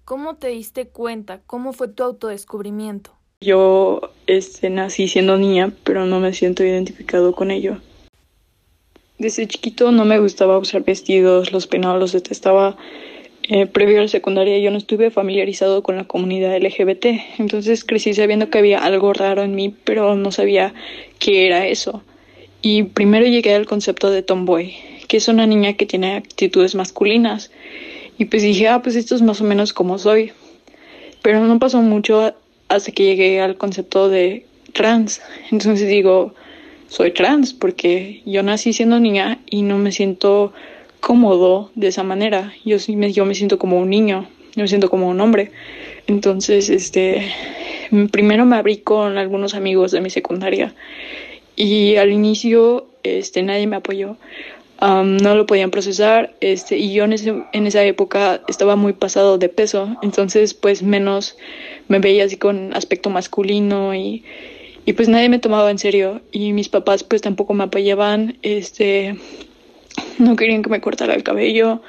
¿cómo 0.07 0.37
te 0.37 0.49
diste 0.49 0.89
cuenta? 0.89 1.43
¿Cómo 1.47 1.75
fue 1.75 1.89
tu 1.89 2.03
autodescubrimiento? 2.03 3.13
Yo 3.43 4.01
este, 4.27 4.71
nací 4.71 5.07
siendo 5.07 5.37
niña, 5.37 5.73
pero 5.85 6.07
no 6.07 6.19
me 6.21 6.33
siento 6.33 6.65
identificado 6.65 7.35
con 7.35 7.51
ello. 7.51 7.77
Desde 9.19 9.47
chiquito 9.47 9.93
no 9.93 10.07
me 10.07 10.19
gustaba 10.19 10.59
usar 10.59 10.83
vestidos, 10.83 11.53
los 11.53 11.67
peinados 11.67 12.01
los 12.01 12.13
detestaba 12.13 12.79
eh, 13.45 13.67
previo 13.67 13.99
a 13.99 14.03
la 14.03 14.09
secundaria 14.09 14.59
yo 14.59 14.71
no 14.71 14.79
estuve 14.79 15.11
familiarizado 15.11 15.83
con 15.83 15.97
la 15.97 16.05
comunidad 16.05 16.57
LGBT, 16.57 17.07
entonces 17.39 17.85
crecí 17.85 18.15
sabiendo 18.15 18.51
que 18.51 18.59
había 18.59 18.79
algo 18.85 19.13
raro 19.13 19.43
en 19.43 19.55
mí, 19.55 19.75
pero 19.85 20.15
no 20.15 20.31
sabía 20.31 20.75
qué 21.19 21.47
era 21.47 21.67
eso. 21.67 22.03
Y 22.63 22.83
primero 22.85 23.27
llegué 23.27 23.55
al 23.55 23.67
concepto 23.67 24.11
de 24.11 24.23
tomboy, 24.23 24.75
que 25.09 25.17
es 25.17 25.29
una 25.29 25.47
niña 25.47 25.73
que 25.73 25.87
tiene 25.87 26.15
actitudes 26.15 26.75
masculinas. 26.75 27.51
Y 28.19 28.27
pues 28.27 28.43
dije, 28.43 28.69
ah, 28.69 28.83
pues 28.83 28.97
esto 28.97 29.15
es 29.15 29.23
más 29.23 29.41
o 29.41 29.45
menos 29.45 29.73
como 29.73 29.99
soy. 29.99 30.33
Pero 31.23 31.41
no 31.45 31.59
pasó 31.59 31.81
mucho 31.81 32.35
hasta 32.69 32.93
que 32.93 33.05
llegué 33.05 33.41
al 33.41 33.57
concepto 33.57 34.11
de 34.11 34.45
trans. 34.75 35.23
Entonces 35.51 35.89
digo, 35.89 36.35
soy 36.89 37.13
trans 37.13 37.55
porque 37.55 38.23
yo 38.27 38.43
nací 38.43 38.73
siendo 38.73 39.01
niña 39.01 39.41
y 39.49 39.63
no 39.63 39.79
me 39.79 39.91
siento 39.91 40.53
cómodo 41.01 41.71
de 41.75 41.89
esa 41.89 42.03
manera. 42.03 42.53
Yo 42.65 42.77
me, 42.97 43.13
yo 43.13 43.25
me 43.25 43.35
siento 43.35 43.59
como 43.59 43.79
un 43.79 43.91
niño, 43.91 44.29
yo 44.55 44.63
me 44.63 44.69
siento 44.69 44.91
como 44.91 45.09
un 45.09 45.21
hombre. 45.21 45.51
Entonces, 46.07 46.71
este, 46.71 47.33
primero 48.13 48.45
me 48.45 48.57
abrí 48.57 48.79
con 48.79 49.19
algunos 49.19 49.55
amigos 49.55 49.93
de 49.93 50.01
mi 50.01 50.11
secundaria 50.11 50.75
y 51.57 51.97
al 51.97 52.11
inicio, 52.11 52.87
este, 53.03 53.43
nadie 53.43 53.67
me 53.67 53.77
apoyó. 53.77 54.17
no 54.81 55.35
lo 55.35 55.45
podían 55.45 55.71
procesar, 55.71 56.35
este, 56.41 56.79
y 56.79 56.95
yo 56.95 57.05
en, 57.05 57.13
ese, 57.13 57.35
en 57.53 57.67
esa 57.67 57.85
época 57.85 58.41
estaba 58.49 58.77
muy 58.77 58.95
pasado 58.95 59.37
de 59.37 59.51
peso, 59.51 59.95
entonces 60.01 60.55
pues 60.55 60.83
menos 60.83 61.37
me 61.89 61.99
veía 61.99 62.25
así 62.25 62.39
con 62.39 62.73
aspecto 62.73 63.11
masculino 63.11 63.95
y, 63.95 64.25
y 64.87 64.95
pues 64.95 65.11
nadie 65.11 65.29
me 65.29 65.39
tomaba 65.39 65.71
en 65.71 65.79
serio 65.79 66.23
y 66.33 66.55
mis 66.55 66.71
papás 66.71 67.05
pues 67.05 67.21
tampoco 67.21 67.53
me 67.53 67.65
apoyaban, 67.65 68.39
este, 68.41 69.17
no 70.19 70.37
querían 70.37 70.63
que 70.63 70.71
me 70.71 70.81
cortara 70.81 71.15
el 71.15 71.23
cabello. 71.23 71.83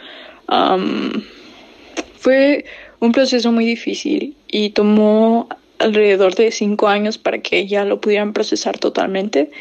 fue 2.19 2.65
un 2.99 3.11
proceso 3.11 3.51
muy 3.51 3.65
difícil 3.65 4.35
y 4.47 4.69
tomó 4.71 5.49
alrededor 5.79 6.35
de 6.35 6.51
cinco 6.51 6.87
años 6.87 7.17
para 7.17 7.39
que 7.39 7.67
ya 7.67 7.83
lo 7.85 7.99
pudieran 7.99 8.33
procesar 8.33 8.77
totalmente. 8.77 9.51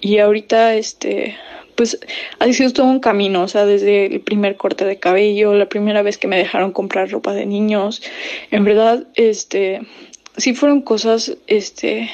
Y 0.00 0.18
ahorita, 0.18 0.74
este, 0.74 1.36
pues 1.74 1.98
ha 2.38 2.52
sido 2.52 2.72
todo 2.72 2.86
un 2.86 3.00
camino, 3.00 3.42
o 3.42 3.48
sea, 3.48 3.66
desde 3.66 4.06
el 4.06 4.20
primer 4.20 4.56
corte 4.56 4.84
de 4.84 4.98
cabello, 4.98 5.54
la 5.54 5.68
primera 5.68 6.02
vez 6.02 6.18
que 6.18 6.28
me 6.28 6.36
dejaron 6.36 6.72
comprar 6.72 7.10
ropa 7.10 7.34
de 7.34 7.46
niños, 7.46 8.02
en 8.50 8.64
verdad, 8.64 9.06
este, 9.14 9.82
sí 10.36 10.54
fueron 10.54 10.80
cosas, 10.82 11.36
este, 11.46 12.10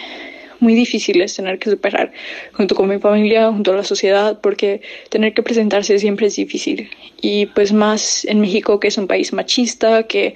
muy 0.64 0.74
difíciles 0.74 1.36
tener 1.36 1.58
que 1.58 1.70
superar 1.70 2.10
junto 2.54 2.74
con 2.74 2.88
mi 2.88 2.98
familia, 2.98 3.52
junto 3.52 3.72
a 3.72 3.76
la 3.76 3.84
sociedad, 3.84 4.40
porque 4.40 4.80
tener 5.10 5.34
que 5.34 5.42
presentarse 5.42 5.98
siempre 5.98 6.26
es 6.26 6.36
difícil. 6.36 6.88
Y 7.20 7.46
pues 7.46 7.72
más 7.72 8.24
en 8.24 8.40
México, 8.40 8.80
que 8.80 8.88
es 8.88 8.96
un 8.96 9.06
país 9.06 9.32
machista, 9.32 10.04
que 10.04 10.34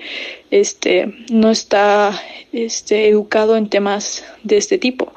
este, 0.50 1.12
no 1.32 1.50
está 1.50 2.12
este, 2.52 3.08
educado 3.08 3.56
en 3.56 3.68
temas 3.68 4.22
de 4.44 4.58
este 4.58 4.76
tipo. 4.76 5.12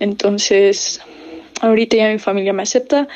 Entonces, 0.00 1.00
ahorita 1.60 1.96
ya 1.96 2.08
mi 2.10 2.18
familia 2.18 2.54
me 2.54 2.62
acepta, 2.62 3.08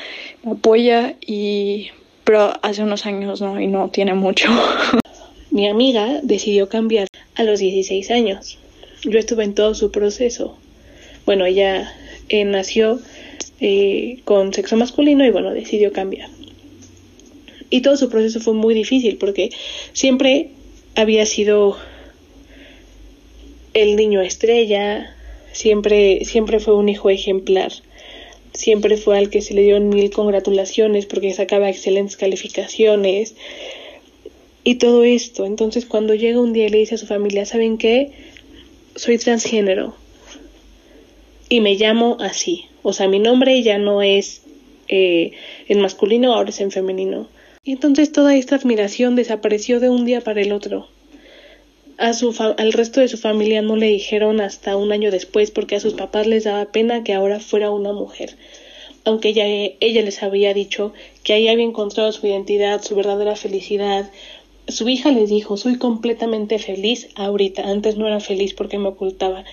me 0.44 0.52
apoya, 0.52 1.14
y, 1.26 1.88
pero 2.24 2.52
hace 2.62 2.82
unos 2.82 3.06
años 3.06 3.40
no, 3.40 3.58
y 3.58 3.66
no 3.66 3.88
tiene 3.88 4.14
mucho. 4.14 4.48
Mi 5.50 5.68
amiga 5.68 6.20
decidió 6.22 6.68
cambiar 6.68 7.08
a 7.34 7.42
los 7.42 7.58
16 7.58 8.10
años. 8.12 8.58
Yo 9.02 9.18
estuve 9.18 9.42
en 9.42 9.54
todo 9.54 9.74
su 9.74 9.90
proceso 9.90 10.56
bueno, 11.26 11.46
ella 11.46 11.92
eh, 12.28 12.44
nació 12.44 13.00
eh, 13.60 14.20
con 14.24 14.54
sexo 14.54 14.76
masculino 14.76 15.24
y 15.24 15.30
bueno, 15.30 15.52
decidió 15.52 15.92
cambiar. 15.92 16.30
Y 17.68 17.82
todo 17.82 17.96
su 17.96 18.08
proceso 18.08 18.40
fue 18.40 18.54
muy 18.54 18.74
difícil 18.74 19.16
porque 19.18 19.50
siempre 19.92 20.48
había 20.94 21.26
sido 21.26 21.76
el 23.74 23.96
niño 23.96 24.22
estrella, 24.22 25.14
siempre, 25.52 26.24
siempre 26.24 26.58
fue 26.58 26.74
un 26.74 26.88
hijo 26.88 27.10
ejemplar, 27.10 27.72
siempre 28.52 28.96
fue 28.96 29.18
al 29.18 29.30
que 29.30 29.42
se 29.42 29.54
le 29.54 29.62
dieron 29.62 29.88
mil 29.88 30.10
congratulaciones 30.10 31.06
porque 31.06 31.32
sacaba 31.32 31.68
excelentes 31.68 32.16
calificaciones 32.16 33.36
y 34.64 34.76
todo 34.76 35.04
esto. 35.04 35.46
Entonces 35.46 35.84
cuando 35.86 36.14
llega 36.14 36.40
un 36.40 36.52
día 36.52 36.66
y 36.66 36.70
le 36.70 36.78
dice 36.78 36.96
a 36.96 36.98
su 36.98 37.06
familia, 37.06 37.44
¿saben 37.44 37.78
qué? 37.78 38.10
Soy 38.96 39.18
transgénero 39.18 39.99
y 41.50 41.60
me 41.60 41.74
llamo 41.74 42.16
así. 42.20 42.66
O 42.82 42.94
sea, 42.94 43.08
mi 43.08 43.18
nombre 43.18 43.62
ya 43.62 43.76
no 43.76 44.00
es 44.00 44.42
eh, 44.88 45.32
en 45.68 45.80
masculino, 45.80 46.32
ahora 46.32 46.48
es 46.48 46.60
en 46.60 46.70
femenino. 46.70 47.28
Y 47.62 47.72
entonces 47.72 48.12
toda 48.12 48.34
esta 48.36 48.56
admiración 48.56 49.16
desapareció 49.16 49.80
de 49.80 49.90
un 49.90 50.06
día 50.06 50.22
para 50.22 50.40
el 50.40 50.52
otro. 50.52 50.88
A 51.98 52.14
su 52.14 52.34
al 52.56 52.72
resto 52.72 53.00
de 53.00 53.08
su 53.08 53.18
familia 53.18 53.60
no 53.60 53.76
le 53.76 53.88
dijeron 53.88 54.40
hasta 54.40 54.76
un 54.76 54.92
año 54.92 55.10
después 55.10 55.50
porque 55.50 55.76
a 55.76 55.80
sus 55.80 55.92
papás 55.92 56.26
les 56.26 56.44
daba 56.44 56.72
pena 56.72 57.04
que 57.04 57.12
ahora 57.12 57.40
fuera 57.40 57.70
una 57.70 57.92
mujer. 57.92 58.36
Aunque 59.04 59.30
ella, 59.30 59.44
ella 59.80 60.02
les 60.02 60.22
había 60.22 60.54
dicho 60.54 60.94
que 61.24 61.32
ahí 61.32 61.48
había 61.48 61.64
encontrado 61.64 62.12
su 62.12 62.26
identidad, 62.26 62.80
su 62.80 62.94
verdadera 62.94 63.34
felicidad. 63.34 64.10
Su 64.68 64.88
hija 64.88 65.10
les 65.10 65.28
dijo, 65.30 65.56
soy 65.56 65.78
completamente 65.78 66.60
feliz 66.60 67.08
ahorita, 67.16 67.68
antes 67.68 67.96
no 67.96 68.06
era 68.06 68.20
feliz 68.20 68.54
porque 68.54 68.78
me 68.78 68.88
ocultaba. 68.88 69.44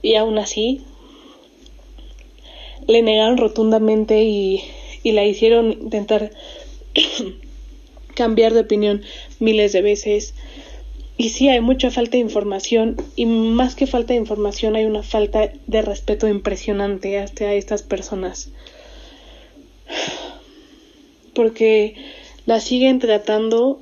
Y 0.00 0.14
aún 0.14 0.38
así, 0.38 0.82
le 2.86 3.02
negaron 3.02 3.36
rotundamente 3.36 4.22
y, 4.24 4.62
y 5.02 5.12
la 5.12 5.24
hicieron 5.24 5.72
intentar 5.72 6.30
cambiar 8.14 8.52
de 8.52 8.60
opinión 8.60 9.02
miles 9.38 9.72
de 9.72 9.82
veces. 9.82 10.34
Y 11.16 11.28
sí, 11.30 11.48
hay 11.48 11.60
mucha 11.60 11.90
falta 11.90 12.12
de 12.12 12.18
información 12.18 12.96
y 13.14 13.26
más 13.26 13.74
que 13.74 13.86
falta 13.86 14.14
de 14.14 14.20
información 14.20 14.76
hay 14.76 14.86
una 14.86 15.02
falta 15.02 15.52
de 15.66 15.82
respeto 15.82 16.28
impresionante 16.28 17.18
hacia 17.18 17.52
estas 17.54 17.82
personas. 17.82 18.50
Porque 21.34 21.94
las 22.46 22.64
siguen 22.64 22.98
tratando 22.98 23.80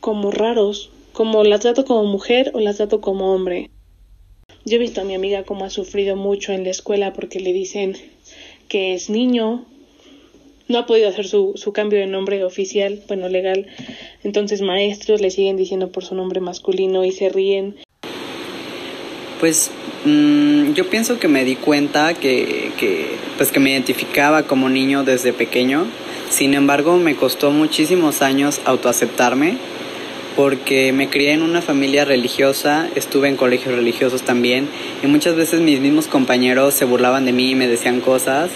como 0.00 0.30
raros, 0.30 0.90
como 1.12 1.44
las 1.44 1.60
trato 1.60 1.84
como 1.84 2.04
mujer 2.04 2.50
o 2.54 2.60
las 2.60 2.78
trato 2.78 3.00
como 3.00 3.34
hombre. 3.34 3.70
Yo 4.64 4.76
he 4.76 4.78
visto 4.78 5.00
a 5.00 5.04
mi 5.04 5.14
amiga 5.14 5.44
como 5.44 5.64
ha 5.64 5.70
sufrido 5.70 6.16
mucho 6.16 6.52
en 6.52 6.64
la 6.64 6.70
escuela 6.70 7.12
porque 7.12 7.40
le 7.40 7.52
dicen 7.52 7.96
que 8.68 8.94
es 8.94 9.10
niño, 9.10 9.64
no 10.68 10.78
ha 10.78 10.86
podido 10.86 11.08
hacer 11.08 11.26
su, 11.26 11.52
su 11.56 11.72
cambio 11.72 11.98
de 11.98 12.06
nombre 12.06 12.42
oficial, 12.44 13.00
bueno, 13.08 13.28
legal. 13.28 13.66
Entonces 14.24 14.62
maestros 14.62 15.20
le 15.20 15.30
siguen 15.30 15.56
diciendo 15.56 15.92
por 15.92 16.04
su 16.04 16.14
nombre 16.14 16.40
masculino 16.40 17.04
y 17.04 17.12
se 17.12 17.28
ríen. 17.28 17.76
Pues 19.40 19.70
mm, 20.04 20.72
yo 20.72 20.88
pienso 20.88 21.18
que 21.18 21.28
me 21.28 21.44
di 21.44 21.56
cuenta 21.56 22.14
que, 22.14 22.70
que, 22.78 23.06
pues 23.36 23.52
que 23.52 23.60
me 23.60 23.70
identificaba 23.70 24.44
como 24.44 24.68
niño 24.68 25.04
desde 25.04 25.32
pequeño. 25.32 25.86
Sin 26.30 26.54
embargo, 26.54 26.96
me 26.96 27.16
costó 27.16 27.50
muchísimos 27.50 28.22
años 28.22 28.60
autoaceptarme 28.64 29.58
porque 30.36 30.92
me 30.92 31.08
crié 31.08 31.32
en 31.32 31.42
una 31.42 31.60
familia 31.62 32.04
religiosa, 32.04 32.88
estuve 32.94 33.28
en 33.28 33.36
colegios 33.36 33.74
religiosos 33.74 34.22
también 34.22 34.68
y 35.02 35.06
muchas 35.06 35.36
veces 35.36 35.60
mis 35.60 35.80
mismos 35.80 36.06
compañeros 36.06 36.74
se 36.74 36.84
burlaban 36.84 37.24
de 37.24 37.32
mí 37.32 37.50
y 37.50 37.54
me 37.54 37.68
decían 37.68 38.00
cosas. 38.00 38.50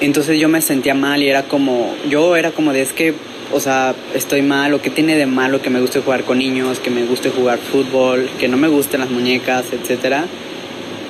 Entonces 0.00 0.38
yo 0.38 0.48
me 0.48 0.60
sentía 0.60 0.94
mal 0.94 1.22
y 1.22 1.28
era 1.28 1.44
como, 1.44 1.94
yo 2.10 2.36
era 2.36 2.50
como 2.50 2.72
de 2.72 2.82
es 2.82 2.92
que, 2.92 3.14
o 3.52 3.60
sea, 3.60 3.94
estoy 4.14 4.42
mal 4.42 4.74
o 4.74 4.82
qué 4.82 4.90
tiene 4.90 5.16
de 5.16 5.26
malo 5.26 5.62
que 5.62 5.70
me 5.70 5.80
guste 5.80 6.00
jugar 6.00 6.24
con 6.24 6.38
niños, 6.38 6.80
que 6.80 6.90
me 6.90 7.04
guste 7.04 7.30
jugar 7.30 7.58
fútbol, 7.58 8.28
que 8.38 8.48
no 8.48 8.58
me 8.58 8.68
gusten 8.68 9.00
las 9.00 9.10
muñecas, 9.10 9.66
etc. 9.72 10.26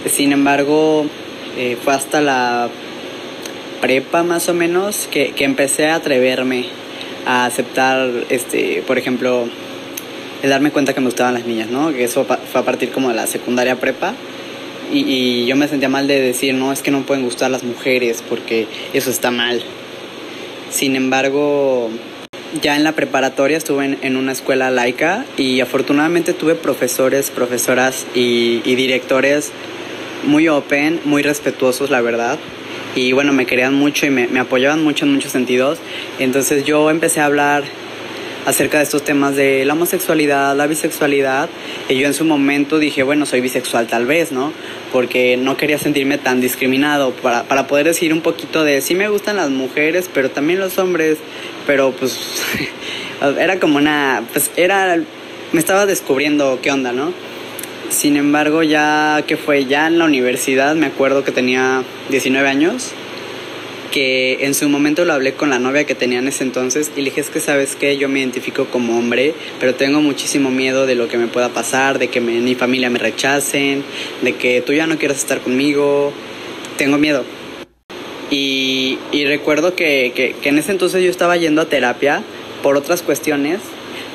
Sin 0.08 0.32
embargo, 0.32 1.06
eh, 1.58 1.76
fue 1.82 1.94
hasta 1.94 2.20
la 2.20 2.68
prepa 3.80 4.22
más 4.22 4.48
o 4.48 4.54
menos 4.54 5.08
que, 5.10 5.32
que 5.32 5.44
empecé 5.44 5.88
a 5.88 5.96
atreverme 5.96 6.66
a 7.26 7.44
aceptar, 7.44 8.08
este, 8.30 8.82
por 8.86 8.96
ejemplo, 8.96 9.46
el 10.42 10.50
darme 10.50 10.70
cuenta 10.70 10.94
que 10.94 11.00
me 11.00 11.06
gustaban 11.06 11.34
las 11.34 11.44
niñas, 11.44 11.68
¿no? 11.68 11.92
Que 11.92 12.04
eso 12.04 12.24
fue 12.24 12.60
a 12.60 12.64
partir 12.64 12.90
como 12.90 13.08
de 13.08 13.16
la 13.16 13.26
secundaria 13.26 13.76
prepa. 13.76 14.14
Y, 14.92 15.44
yo 15.46 15.56
me 15.56 15.66
sentía 15.66 15.88
mal 15.88 16.06
de 16.06 16.20
decir, 16.20 16.54
no, 16.54 16.72
es 16.72 16.80
que 16.80 16.92
no 16.92 17.02
pueden 17.02 17.24
gustar 17.24 17.50
las 17.50 17.64
mujeres 17.64 18.22
porque 18.26 18.68
eso 18.92 19.10
está 19.10 19.32
mal. 19.32 19.60
Sin 20.70 20.94
embargo, 20.94 21.90
ya 22.62 22.76
en 22.76 22.84
la 22.84 22.92
preparatoria 22.92 23.56
estuve 23.56 23.98
en, 24.00 24.16
una 24.16 24.30
escuela 24.30 24.70
laica 24.70 25.24
y 25.36 25.60
afortunadamente 25.60 26.32
tuve 26.32 26.54
profesores, 26.54 27.30
profesoras 27.30 28.06
y, 28.14 28.62
y 28.64 28.76
directores 28.76 29.50
muy 30.24 30.46
open, 30.48 31.00
muy 31.04 31.22
respetuosos, 31.22 31.90
la 31.90 32.00
verdad 32.00 32.38
y 32.96 33.12
bueno, 33.12 33.32
me 33.32 33.46
querían 33.46 33.74
mucho 33.74 34.06
y 34.06 34.10
me, 34.10 34.40
apoyaban 34.40 34.82
mucho 34.82 35.04
en 35.04 35.12
muchos 35.12 35.30
sentidos. 35.30 35.78
Entonces 36.18 36.64
yo 36.64 36.90
empecé 36.90 37.20
a 37.20 37.26
hablar 37.26 37.62
acerca 38.46 38.78
de 38.78 38.84
estos 38.84 39.04
temas 39.04 39.36
de 39.36 39.64
la 39.64 39.74
homosexualidad, 39.74 40.56
la 40.56 40.66
bisexualidad, 40.66 41.48
y 41.88 41.96
yo 41.96 42.06
en 42.06 42.14
su 42.14 42.24
momento 42.24 42.78
dije, 42.78 43.02
bueno, 43.02 43.26
soy 43.26 43.40
bisexual 43.40 43.88
tal 43.88 44.06
vez, 44.06 44.30
¿no? 44.32 44.52
Porque 44.92 45.36
no 45.36 45.56
quería 45.56 45.78
sentirme 45.78 46.16
tan 46.16 46.40
discriminado, 46.40 47.10
para, 47.10 47.42
para 47.44 47.66
poder 47.66 47.86
decir 47.86 48.12
un 48.12 48.20
poquito 48.20 48.62
de, 48.62 48.82
sí 48.82 48.94
me 48.94 49.08
gustan 49.08 49.36
las 49.36 49.50
mujeres, 49.50 50.08
pero 50.12 50.30
también 50.30 50.60
los 50.60 50.78
hombres, 50.78 51.18
pero 51.66 51.90
pues 51.90 52.40
Era 53.20 53.58
como 53.58 53.78
una, 53.78 54.22
pues 54.32 54.50
era, 54.56 54.98
me 55.52 55.58
estaba 55.58 55.86
descubriendo 55.86 56.58
qué 56.62 56.70
onda, 56.70 56.92
¿no? 56.92 57.12
Sin 57.88 58.16
embargo, 58.16 58.62
ya 58.62 59.22
que 59.26 59.36
fue 59.36 59.64
ya 59.66 59.86
en 59.86 59.98
la 59.98 60.04
universidad, 60.04 60.74
me 60.74 60.86
acuerdo 60.86 61.24
que 61.24 61.30
tenía 61.30 61.84
19 62.10 62.48
años, 62.48 62.92
que 63.92 64.44
en 64.44 64.54
su 64.54 64.68
momento 64.68 65.04
lo 65.04 65.12
hablé 65.12 65.34
con 65.34 65.50
la 65.50 65.58
novia 65.58 65.84
que 65.84 65.94
tenía 65.94 66.18
en 66.18 66.28
ese 66.28 66.42
entonces 66.42 66.90
y 66.96 66.98
le 66.98 67.10
dije, 67.10 67.20
es 67.20 67.30
que 67.30 67.40
sabes 67.40 67.76
que 67.76 67.96
yo 67.96 68.08
me 68.08 68.18
identifico 68.18 68.66
como 68.66 68.98
hombre, 68.98 69.34
pero 69.60 69.74
tengo 69.74 70.00
muchísimo 70.00 70.50
miedo 70.50 70.84
de 70.84 70.96
lo 70.96 71.08
que 71.08 71.16
me 71.16 71.28
pueda 71.28 71.50
pasar, 71.50 71.98
de 71.98 72.08
que 72.08 72.20
mi 72.20 72.54
familia 72.56 72.90
me 72.90 72.98
rechacen, 72.98 73.84
de 74.20 74.34
que 74.34 74.60
tú 74.62 74.72
ya 74.72 74.86
no 74.86 74.98
quieras 74.98 75.18
estar 75.18 75.40
conmigo, 75.40 76.12
tengo 76.76 76.98
miedo. 76.98 77.24
Y, 78.30 78.98
recuerdo 79.26 79.74
que, 79.74 80.12
que 80.14 80.48
en 80.48 80.58
ese 80.58 80.72
entonces 80.72 81.02
yo 81.02 81.10
estaba 81.10 81.36
yendo 81.36 81.62
a 81.62 81.66
terapia 81.66 82.22
por 82.62 82.76
otras 82.76 83.02
cuestiones, 83.02 83.60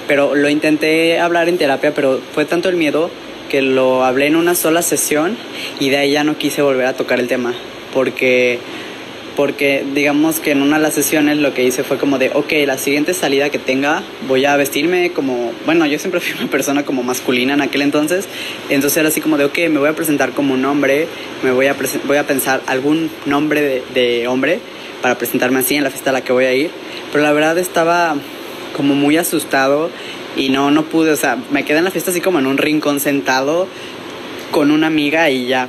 pero 0.08 0.36
lo 0.36 0.50
intenté 0.50 1.20
hablar 1.20 1.48
en 1.48 1.58
terapia, 1.58 1.94
pero 1.94 2.20
fue 2.34 2.46
tanto 2.46 2.70
el 2.70 2.76
miedo 2.76 3.10
que 3.52 3.62
lo 3.62 4.06
hablé 4.06 4.28
en 4.28 4.38
una 4.38 4.56
sola 4.56 4.82
sesión 4.82 5.36
y 5.78 5.90
de 5.90 5.98
ahí 5.98 6.12
ya 6.14 6.24
no 6.24 6.38
quise 6.38 6.62
volver 6.62 6.86
a 6.86 6.94
tocar 6.94 7.20
el 7.20 7.28
tema, 7.28 7.54
porque 7.94 8.60
porque 9.36 9.84
digamos 9.94 10.40
que 10.40 10.52
en 10.52 10.62
una 10.62 10.78
de 10.78 10.84
las 10.84 10.94
sesiones 10.94 11.38
lo 11.38 11.54
que 11.54 11.64
hice 11.64 11.84
fue 11.84 11.98
como 11.98 12.18
de, 12.18 12.32
ok, 12.34 12.52
la 12.66 12.78
siguiente 12.78 13.14
salida 13.14 13.50
que 13.50 13.60
tenga 13.60 14.04
voy 14.28 14.46
a 14.46 14.56
vestirme 14.56 15.12
como, 15.12 15.52
bueno, 15.66 15.86
yo 15.86 16.00
siempre 16.00 16.20
fui 16.22 16.40
una 16.40 16.50
persona 16.50 16.86
como 16.86 17.04
masculina 17.04 17.54
en 17.54 17.62
aquel 17.62 17.82
entonces, 17.82 18.30
entonces 18.70 18.98
era 18.98 19.10
así 19.10 19.20
como 19.20 19.38
de, 19.38 19.46
ok, 19.46 19.58
me 19.70 19.80
voy 19.80 19.90
a 19.90 19.96
presentar 19.96 20.32
como 20.32 20.54
un 20.54 20.64
hombre, 20.64 21.08
me 21.44 21.52
voy 21.52 21.68
a, 21.68 21.76
voy 22.06 22.18
a 22.18 22.26
pensar 22.26 22.62
algún 22.68 23.10
nombre 23.26 23.62
de, 23.62 23.84
de 23.94 24.28
hombre 24.30 24.60
para 25.02 25.18
presentarme 25.18 25.60
así 25.60 25.76
en 25.76 25.84
la 25.84 25.90
fiesta 25.90 26.12
a 26.12 26.14
la 26.14 26.22
que 26.22 26.32
voy 26.32 26.46
a 26.46 26.54
ir, 26.54 26.72
pero 27.12 27.22
la 27.22 27.34
verdad 27.34 27.58
estaba 27.58 28.16
como 28.76 28.96
muy 28.96 29.18
asustado 29.18 29.90
y 30.36 30.50
no, 30.50 30.72
no 30.72 30.84
pude, 30.84 31.12
o 31.12 31.16
sea, 31.16 31.38
me 31.52 31.66
quedé 31.66 31.80
en 31.80 31.84
la 31.84 31.92
fiesta 31.92 32.12
así 32.12 32.22
como 32.22 32.40
en 32.40 32.48
un 32.48 32.58
rincón 32.58 33.00
sentado 33.00 33.68
con 34.52 34.72
una 34.72 34.88
amiga 34.88 35.30
y 35.30 35.48
ya, 35.48 35.68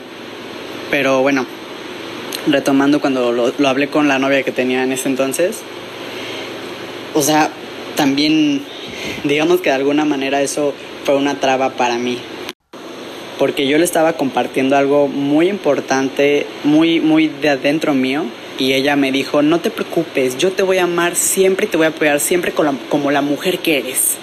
pero 0.90 1.22
bueno, 1.22 1.46
retomando 2.46 3.00
cuando 3.00 3.32
lo, 3.32 3.68
hablé 3.68 3.88
con 3.88 4.08
la 4.08 4.18
novia 4.18 4.42
que 4.42 4.52
tenía 4.52 4.82
en 4.82 4.92
ese 4.92 5.08
entonces, 5.08 5.60
o 7.14 7.22
sea, 7.22 7.50
también 7.96 8.62
digamos 9.24 9.60
que 9.60 9.70
de 9.70 9.76
alguna 9.76 10.04
manera 10.04 10.42
eso 10.42 10.74
fue 11.04 11.16
una 11.16 11.40
traba 11.40 11.70
para 11.70 11.98
mí. 11.98 12.18
Porque 13.38 13.66
yo 13.66 13.76
le 13.78 13.84
estaba 13.84 14.12
compartiendo 14.12 14.76
algo 14.76 15.08
muy 15.08 15.48
importante, 15.48 16.46
muy, 16.62 17.00
muy 17.00 17.26
de 17.26 17.48
adentro 17.48 17.92
mío. 17.92 18.24
Y 18.58 18.74
ella 18.74 18.94
me 18.94 19.10
dijo, 19.10 19.42
no 19.42 19.58
te 19.58 19.70
preocupes, 19.70 20.38
yo 20.38 20.52
te 20.52 20.62
voy 20.62 20.78
a 20.78 20.84
amar 20.84 21.16
siempre 21.16 21.66
y 21.66 21.68
te 21.68 21.76
voy 21.76 21.86
a 21.86 21.88
apoyar 21.88 22.20
siempre 22.20 22.52
como 22.52 23.10
la 23.10 23.22
mujer 23.22 23.58
que 23.58 23.78
eres. 23.78 24.18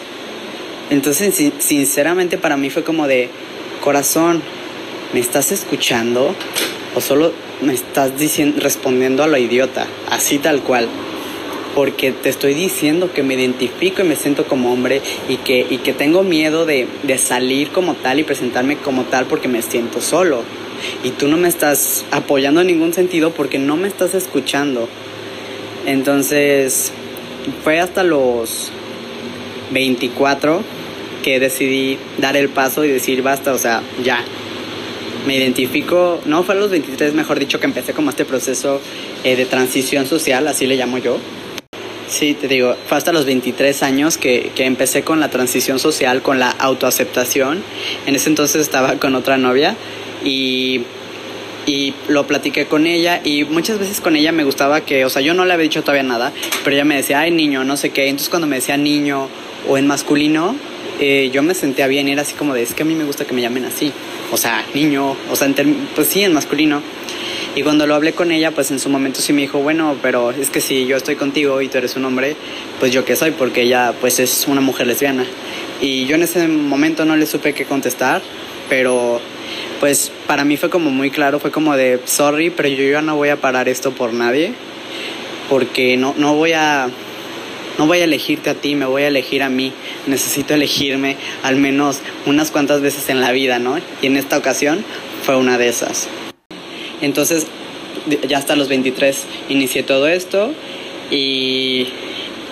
Entonces, 0.90 1.36
sinceramente 1.60 2.38
para 2.38 2.58
mí 2.58 2.70
fue 2.70 2.84
como 2.84 3.08
de, 3.08 3.30
corazón, 3.80 4.42
¿me 5.14 5.20
estás 5.20 5.52
escuchando? 5.52 6.36
¿O 6.96 7.02
solo 7.02 7.32
me 7.62 7.74
estás 7.74 8.18
diciendo, 8.18 8.60
respondiendo 8.62 9.24
a 9.24 9.28
lo 9.28 9.38
idiota, 9.38 9.88
así 10.10 10.40
tal 10.40 10.62
cual. 10.62 10.88
Porque 11.76 12.12
te 12.12 12.30
estoy 12.30 12.56
diciendo 12.56 13.14
que 13.14 13.22
me 13.22 13.36
identifico 13.36 14.02
y 14.02 14.06
me 14.06 14.16
siento 14.16 14.46
como 14.46 14.74
hombre 14.74 15.02
y 15.28 15.38
que, 15.38 15.66
y 15.70 15.78
que 15.78 15.94
tengo 15.94 16.24
miedo 16.24 16.66
de, 16.66 16.88
de 17.04 17.18
salir 17.18 17.70
como 17.70 17.94
tal 17.94 18.20
y 18.20 18.24
presentarme 18.24 18.78
como 18.78 19.04
tal 19.04 19.26
porque 19.26 19.48
me 19.48 19.62
siento 19.62 20.02
solo. 20.02 20.44
Y 21.04 21.12
tú 21.12 21.28
no 21.28 21.38
me 21.38 21.48
estás 21.48 22.06
apoyando 22.12 22.62
en 22.62 22.68
ningún 22.68 22.94
sentido 22.94 23.32
porque 23.32 23.60
no 23.60 23.78
me 23.78 23.88
estás 23.88 24.16
escuchando. 24.16 24.90
Entonces, 25.86 26.92
fue 27.64 27.80
hasta 27.80 28.04
los 28.04 28.72
24 29.72 30.64
que 31.24 31.40
decidí 31.40 31.98
dar 32.18 32.36
el 32.36 32.50
paso 32.50 32.84
y 32.84 32.88
decir 32.88 33.22
basta, 33.22 33.54
o 33.54 33.58
sea, 33.58 33.82
ya, 34.04 34.24
me 35.26 35.38
identifico, 35.38 36.22
no 36.26 36.44
fue 36.44 36.56
a 36.56 36.58
los 36.58 36.72
23, 36.72 37.14
mejor 37.14 37.40
dicho, 37.40 37.60
que 37.60 37.66
empecé 37.66 37.94
como 37.94 38.10
este 38.10 38.26
proceso 38.26 38.82
eh, 39.24 39.36
de 39.36 39.46
transición 39.46 40.06
social, 40.06 40.48
así 40.48 40.66
le 40.66 40.76
llamo 40.76 40.98
yo. 40.98 41.18
Sí, 42.08 42.34
te 42.34 42.48
digo, 42.48 42.76
fue 42.88 42.98
hasta 42.98 43.14
los 43.14 43.26
23 43.26 43.84
años 43.84 44.18
que, 44.18 44.52
que 44.56 44.66
empecé 44.66 45.04
con 45.04 45.20
la 45.20 45.30
transición 45.30 45.78
social, 45.78 46.24
con 46.24 46.40
la 46.40 46.50
autoaceptación. 46.50 47.64
En 48.08 48.16
ese 48.16 48.30
entonces 48.30 48.62
estaba 48.62 48.96
con 48.96 49.14
otra 49.14 49.38
novia 49.38 49.76
y 50.26 50.82
y 51.70 51.94
lo 52.08 52.26
platiqué 52.26 52.66
con 52.66 52.88
ella 52.88 53.22
y 53.24 53.44
muchas 53.44 53.78
veces 53.78 54.02
con 54.02 54.16
ella 54.16 54.32
me 54.32 54.44
gustaba 54.44 54.82
que, 54.82 55.06
o 55.06 55.10
sea, 55.10 55.22
yo 55.22 55.36
no 55.36 55.46
le 55.46 55.54
había 55.54 55.64
dicho 55.64 55.82
todavía 55.82 56.02
nada, 56.02 56.32
pero 56.64 56.76
ella 56.76 56.86
me 56.86 56.96
decía, 56.96 57.20
ay 57.20 57.30
niño, 57.30 57.64
no 57.64 57.78
sé 57.78 57.92
qué. 57.92 58.08
Entonces 58.08 58.30
cuando 58.30 58.48
me 58.48 58.56
decía 58.56 58.76
niño 58.76 59.28
o 59.68 59.78
en 59.78 59.86
masculino, 59.86 60.56
eh, 61.00 61.30
yo 61.32 61.44
me 61.44 61.54
sentía 61.54 61.88
bien 61.88 62.08
era 62.08 62.24
así 62.24 62.34
como 62.34 62.54
de, 62.54 62.64
es 62.64 62.74
que 62.74 62.84
a 62.84 62.86
mí 62.86 62.96
me 62.96 63.04
gusta 63.04 63.26
que 63.26 63.34
me 63.34 63.42
llamen 63.42 63.66
así 63.66 63.92
o 64.32 64.38
sea, 64.38 64.64
niño, 64.74 65.16
o 65.32 65.36
sea, 65.36 65.50
pues 65.96 66.08
sí, 66.08 66.24
en 66.24 66.34
masculino. 66.34 66.82
Y 67.56 67.64
cuando 67.64 67.88
lo 67.88 67.96
hablé 67.96 68.14
con 68.14 68.32
ella, 68.32 68.52
pues 68.52 68.70
en 68.72 68.80
su 68.80 68.90
momento 68.90 69.22
sí 69.22 69.34
me 69.34 69.42
dijo, 69.42 69.60
bueno, 69.60 69.96
pero 70.02 70.32
es 70.32 70.50
que 70.50 70.62
si 70.62 70.86
yo 70.86 70.98
estoy 70.98 71.16
contigo 71.16 71.62
y 71.62 71.68
tú 71.68 71.80
eres 71.80 71.96
un 71.96 72.06
hombre, 72.06 72.36
pues 72.80 72.92
yo 72.92 73.06
qué 73.06 73.16
soy, 73.16 73.32
porque 73.32 73.64
ella 73.64 73.94
pues 74.00 74.20
es 74.20 74.48
una 74.48 74.62
mujer 74.62 74.88
lesbiana. 74.88 75.26
Y 75.82 76.06
yo 76.06 76.16
en 76.16 76.24
ese 76.24 76.48
momento 76.48 77.06
no 77.06 77.16
le 77.16 77.26
supe 77.26 77.54
qué 77.54 77.66
contestar, 77.66 78.22
pero 78.70 79.20
pues 79.80 80.12
para 80.28 80.46
mí 80.46 80.58
fue 80.58 80.70
como 80.70 80.92
muy 80.92 81.10
claro, 81.10 81.40
fue 81.40 81.52
como 81.52 81.76
de, 81.76 82.00
sorry, 82.06 82.50
pero 82.52 82.70
yo 82.70 82.84
ya 82.84 83.02
no 83.02 83.16
voy 83.16 83.30
a 83.30 83.38
parar 83.38 83.68
esto 83.68 83.92
por 83.92 84.14
nadie, 84.14 84.54
porque 85.50 85.98
no, 85.98 86.14
no 86.18 86.36
voy 86.36 86.54
a 86.54 86.90
no 87.80 87.88
voy 87.88 88.00
a 88.00 88.04
elegirte 88.04 88.50
a 88.50 88.56
ti, 88.56 88.76
me 88.76 88.86
voy 88.86 89.04
a 89.04 89.08
elegir 89.08 89.42
a 89.42 89.50
mí. 89.50 89.72
Necesito 90.08 90.54
elegirme 90.54 91.18
al 91.44 91.56
menos 91.56 92.00
unas 92.26 92.52
cuantas 92.52 92.82
veces 92.82 93.10
en 93.10 93.22
la 93.22 93.32
vida, 93.32 93.60
¿no? 93.60 93.78
Y 94.02 94.08
en 94.08 94.18
esta 94.18 94.38
ocasión 94.38 94.84
fue 95.24 95.36
una 95.36 95.58
de 95.58 95.68
esas. 95.68 96.08
Entonces, 97.02 97.48
ya 98.28 98.38
hasta 98.38 98.56
los 98.56 98.68
23 98.70 99.26
inicié 99.50 99.84
todo 99.84 100.08
esto 100.08 100.52
y, 101.12 101.88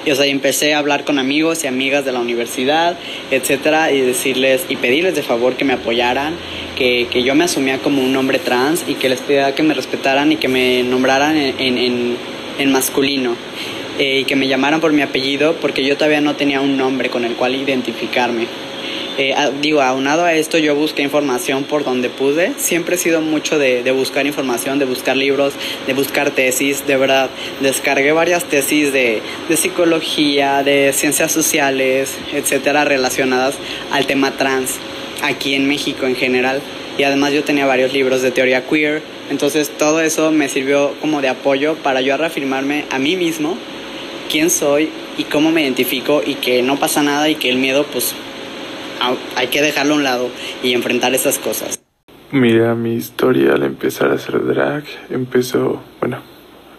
o 0.10 0.16
sea, 0.16 0.26
empecé 0.26 0.74
a 0.74 0.80
hablar 0.80 1.04
con 1.04 1.20
amigos 1.20 1.64
y 1.64 1.68
amigas 1.68 2.06
de 2.06 2.12
la 2.12 2.20
universidad, 2.20 2.98
etcétera, 3.32 3.92
y 3.92 4.02
decirles 4.02 4.66
y 4.70 4.76
pedirles 4.76 5.16
de 5.16 5.24
favor 5.24 5.56
que 5.56 5.66
me 5.66 5.74
apoyaran, 5.74 6.36
que, 6.76 7.08
que 7.12 7.24
yo 7.24 7.36
me 7.36 7.44
asumía 7.46 7.80
como 7.80 8.04
un 8.04 8.16
hombre 8.16 8.40
trans 8.40 8.86
y 8.88 8.96
que 8.96 9.10
les 9.10 9.22
pedía 9.22 9.54
que 9.56 9.64
me 9.64 9.74
respetaran 9.74 10.32
y 10.32 10.38
que 10.38 10.48
me 10.48 10.84
nombraran 10.84 11.36
en, 11.38 11.78
en, 11.78 12.18
en 12.58 12.72
masculino. 12.72 13.36
Eh, 14.00 14.20
y 14.20 14.26
que 14.26 14.36
me 14.36 14.48
llamaran 14.48 14.80
por 14.80 14.94
mi 14.94 15.02
apellido 15.02 15.56
porque 15.56 15.84
yo 15.84 15.96
todavía 15.96 16.22
no 16.22 16.36
tenía 16.36 16.62
un 16.62 16.78
nombre 16.78 17.10
con 17.10 17.26
el 17.26 17.34
cual 17.34 17.56
identificarme. 17.56 18.46
Eh, 19.18 19.34
digo, 19.60 19.82
aunado 19.82 20.24
a 20.24 20.36
esto 20.36 20.60
yo 20.60 20.76
busqué 20.76 21.02
información 21.02 21.64
por 21.64 21.84
donde 21.84 22.10
pude. 22.10 22.54
Siempre 22.58 22.96
he 22.96 23.00
sido 23.00 23.22
mucho 23.22 23.58
de, 23.58 23.82
de, 23.82 23.92
buscar 23.92 24.28
información, 24.28 24.78
de 24.78 24.86
buscar 24.86 25.18
libros, 25.18 25.54
de 25.88 25.94
buscar 25.96 26.30
tesis. 26.30 26.86
De 26.86 26.96
verdad, 26.96 27.32
descargué 27.60 28.12
varias 28.12 28.44
tesis 28.44 28.94
de, 28.94 29.24
de 29.50 29.58
psicología, 29.58 30.62
de 30.62 30.94
ciencias 30.94 31.32
sociales, 31.32 32.16
etcétera, 32.34 32.86
relacionadas 32.86 33.56
al 33.92 34.06
tema 34.06 34.38
trans 34.38 34.76
aquí 35.24 35.56
en 35.56 35.68
México 35.68 36.06
en 36.06 36.16
general. 36.16 36.62
Y 37.00 37.04
además 37.04 37.34
yo 37.34 37.44
tenía 37.44 37.66
varios 37.66 37.94
libros 37.94 38.22
de 38.22 38.30
teoría 38.30 38.68
queer. 38.68 39.02
Entonces 39.32 39.72
todo 39.76 40.02
eso 40.02 40.32
me 40.32 40.50
sirvió 40.50 40.94
como 41.02 41.22
de 41.22 41.30
apoyo 41.30 41.74
para 41.78 42.02
yo 42.02 42.16
reafirmarme 42.16 42.86
a 42.92 43.00
mí 43.00 43.16
mismo 43.16 43.58
quién 44.28 44.50
soy 44.50 44.90
y 45.18 45.24
cómo 45.24 45.52
me 45.52 45.64
identifico 45.64 46.22
y 46.26 46.36
que 46.36 46.62
no 46.62 46.78
pasa 46.78 47.04
nada 47.04 47.30
y 47.30 47.36
que 47.36 47.50
el 47.50 47.58
miedo 47.58 47.86
pues 47.92 48.16
hay 49.36 49.48
que 49.48 49.62
dejarlo 49.62 49.94
a 49.94 49.98
un 49.98 50.04
lado 50.04 50.30
y 50.64 50.74
enfrentar 50.74 51.14
esas 51.14 51.40
cosas. 51.40 51.80
Mira, 52.32 52.76
mi 52.76 52.94
historia 52.94 53.54
al 53.54 53.64
empezar 53.64 54.12
a 54.12 54.16
hacer 54.16 54.46
drag 54.46 54.84
empezó, 55.10 55.82
bueno, 56.00 56.18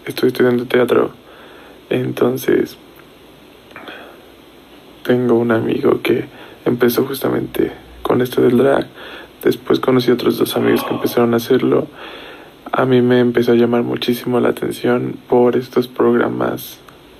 estoy 0.04 0.28
estudiando 0.28 0.66
teatro, 0.66 1.10
entonces 1.88 2.76
tengo 5.04 5.34
un 5.34 5.50
amigo 5.50 6.02
que 6.02 6.26
empezó 6.66 7.06
justamente 7.06 7.72
con 8.02 8.20
esto 8.20 8.42
del 8.42 8.58
drag, 8.58 8.88
después 9.42 9.80
conocí 9.80 10.10
a 10.10 10.14
otros 10.14 10.36
dos 10.36 10.54
amigos 10.54 10.84
que 10.84 10.92
empezaron 10.92 11.32
a 11.32 11.38
hacerlo, 11.38 11.86
a 12.70 12.84
mí 12.84 13.00
me 13.00 13.20
empezó 13.20 13.52
a 13.52 13.54
llamar 13.54 13.84
muchísimo 13.84 14.40
la 14.40 14.50
atención 14.50 15.16
por 15.28 15.56
estos 15.56 15.88
programas 15.88 16.78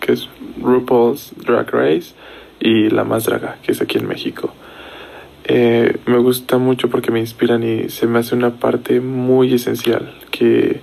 que 0.09 0.15
es 0.15 0.27
RuPaul's 0.63 1.35
Drag 1.37 1.71
Race, 1.71 2.15
y 2.61 2.89
La 2.89 3.05
Más 3.05 3.27
Draga, 3.27 3.59
que 3.63 3.73
es 3.73 3.83
aquí 3.83 3.99
en 3.99 4.09
México. 4.09 4.55
Eh, 5.45 5.99
me 6.07 6.17
gusta 6.17 6.57
mucho 6.57 6.89
porque 6.89 7.11
me 7.11 7.21
inspiran 7.21 7.63
y 7.63 7.91
se 7.91 8.07
me 8.07 8.19
hace 8.19 8.35
una 8.35 8.55
parte 8.57 9.01
muy 9.01 9.53
esencial 9.53 10.15
que 10.31 10.81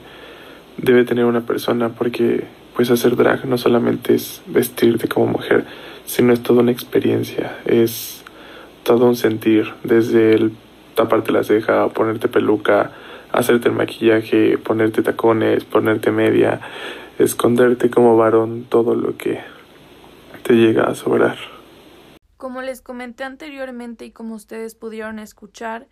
debe 0.77 1.05
tener 1.05 1.25
una 1.25 1.41
persona 1.41 1.89
porque 1.89 2.43
pues 2.75 2.91
hacer 2.91 3.15
drag 3.15 3.45
no 3.45 3.57
solamente 3.57 4.13
es 4.13 4.43
vestirte 4.45 5.07
como 5.07 5.25
mujer, 5.25 5.65
sino 6.05 6.31
es 6.31 6.43
toda 6.43 6.61
una 6.61 6.71
experiencia, 6.71 7.57
es 7.65 8.23
todo 8.83 9.07
un 9.07 9.15
sentir, 9.15 9.73
desde 9.83 10.35
el 10.35 10.51
taparte 10.93 11.31
la 11.31 11.43
ceja, 11.43 11.87
ponerte 11.89 12.27
peluca, 12.27 12.91
hacerte 13.31 13.69
el 13.69 13.75
maquillaje, 13.75 14.59
ponerte 14.59 15.01
tacones, 15.01 15.63
ponerte 15.63 16.11
media, 16.11 16.61
esconderte 17.19 17.89
como 17.89 18.17
varón 18.17 18.65
todo 18.69 18.95
lo 18.95 19.17
que 19.17 19.41
te 20.43 20.53
llega 20.53 20.83
a 20.83 20.95
sobrar. 20.95 21.37
Como 22.37 22.61
les 22.61 22.81
comenté 22.81 23.23
anteriormente 23.23 24.05
y 24.05 24.11
como 24.11 24.35
ustedes 24.35 24.75
pudieron 24.75 25.19
escuchar, 25.19 25.87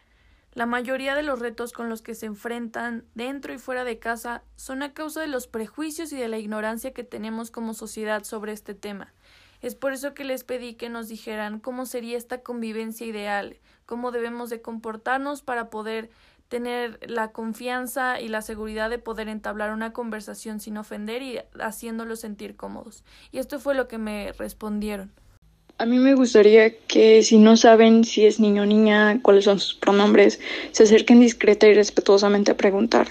la 0.54 0.68
mayoría 0.68 1.16
de 1.16 1.24
los 1.24 1.40
retos 1.40 1.74
con 1.74 1.90
los 1.90 2.04
que 2.04 2.14
se 2.14 2.28
enfrentan 2.28 3.06
dentro 3.16 3.54
y 3.54 3.58
fuera 3.58 3.84
de 3.84 3.98
casa 3.98 4.44
son 4.56 4.84
a 4.84 4.94
causa 4.94 5.22
de 5.22 5.28
los 5.28 5.48
prejuicios 5.48 6.14
y 6.14 6.18
de 6.18 6.28
la 6.28 6.38
ignorancia 6.38 6.94
que 6.94 7.04
tenemos 7.04 7.50
como 7.50 7.74
sociedad 7.74 8.24
sobre 8.24 8.52
este 8.52 8.76
tema. 8.76 9.14
Es 9.62 9.74
por 9.74 9.94
eso 9.94 10.14
que 10.14 10.26
les 10.26 10.44
pedí 10.44 10.76
que 10.76 10.90
nos 10.90 11.08
dijeran 11.08 11.60
cómo 11.60 11.86
sería 11.86 12.18
esta 12.18 12.42
convivencia 12.42 13.08
ideal, 13.08 13.58
cómo 13.86 14.12
debemos 14.12 14.50
de 14.50 14.62
comportarnos 14.62 15.42
para 15.42 15.70
poder 15.70 16.12
tener 16.54 17.00
la 17.08 17.32
confianza 17.32 18.22
y 18.22 18.28
la 18.28 18.44
seguridad 18.44 18.92
de 18.92 19.00
poder 19.00 19.28
entablar 19.28 19.74
una 19.74 19.92
conversación 19.92 20.60
sin 20.60 20.78
ofender 20.78 21.24
y 21.24 21.40
haciéndolos 21.60 22.20
sentir 22.20 22.56
cómodos. 22.56 23.04
Y 23.32 23.40
esto 23.40 23.60
fue 23.60 23.74
lo 23.74 23.88
que 23.88 23.98
me 23.98 24.34
respondieron. 24.34 25.10
A 25.80 25.88
mí 25.88 25.98
me 25.98 26.14
gustaría 26.14 26.78
que 26.78 27.24
si 27.24 27.40
no 27.40 27.58
saben 27.58 28.04
si 28.04 28.28
es 28.28 28.40
niño 28.40 28.62
o 28.62 28.66
niña, 28.68 29.20
cuáles 29.24 29.46
son 29.46 29.60
sus 29.60 29.74
pronombres, 29.74 30.40
se 30.74 30.84
acerquen 30.84 31.22
discreta 31.22 31.66
y 31.66 31.74
respetuosamente 31.74 32.52
a 32.52 32.56
preguntar. 32.56 33.08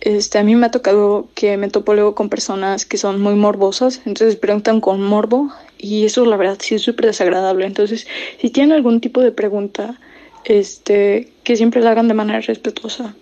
Este, 0.00 0.38
a 0.38 0.44
mí 0.44 0.54
me 0.54 0.66
ha 0.66 0.70
tocado 0.70 1.28
que 1.34 1.56
me 1.56 1.70
topo 1.70 1.94
luego 1.94 2.14
con 2.14 2.28
personas 2.28 2.86
que 2.86 2.98
son 2.98 3.20
muy 3.20 3.34
morbosas, 3.34 4.00
entonces 4.06 4.36
preguntan 4.36 4.80
con 4.80 5.02
morbo 5.02 5.50
y 5.76 6.04
eso 6.04 6.24
la 6.24 6.36
verdad 6.36 6.58
sí 6.60 6.76
es 6.76 6.82
súper 6.82 7.06
desagradable. 7.06 7.66
Entonces, 7.66 8.06
si 8.40 8.50
tienen 8.50 8.70
algún 8.70 9.00
tipo 9.00 9.22
de 9.22 9.32
pregunta, 9.32 9.98
este, 10.44 11.28
que 11.44 11.56
siempre 11.56 11.80
la 11.80 11.92
hagan 11.92 12.08
de 12.08 12.14
manera 12.14 12.40
respetuosa. 12.40 13.14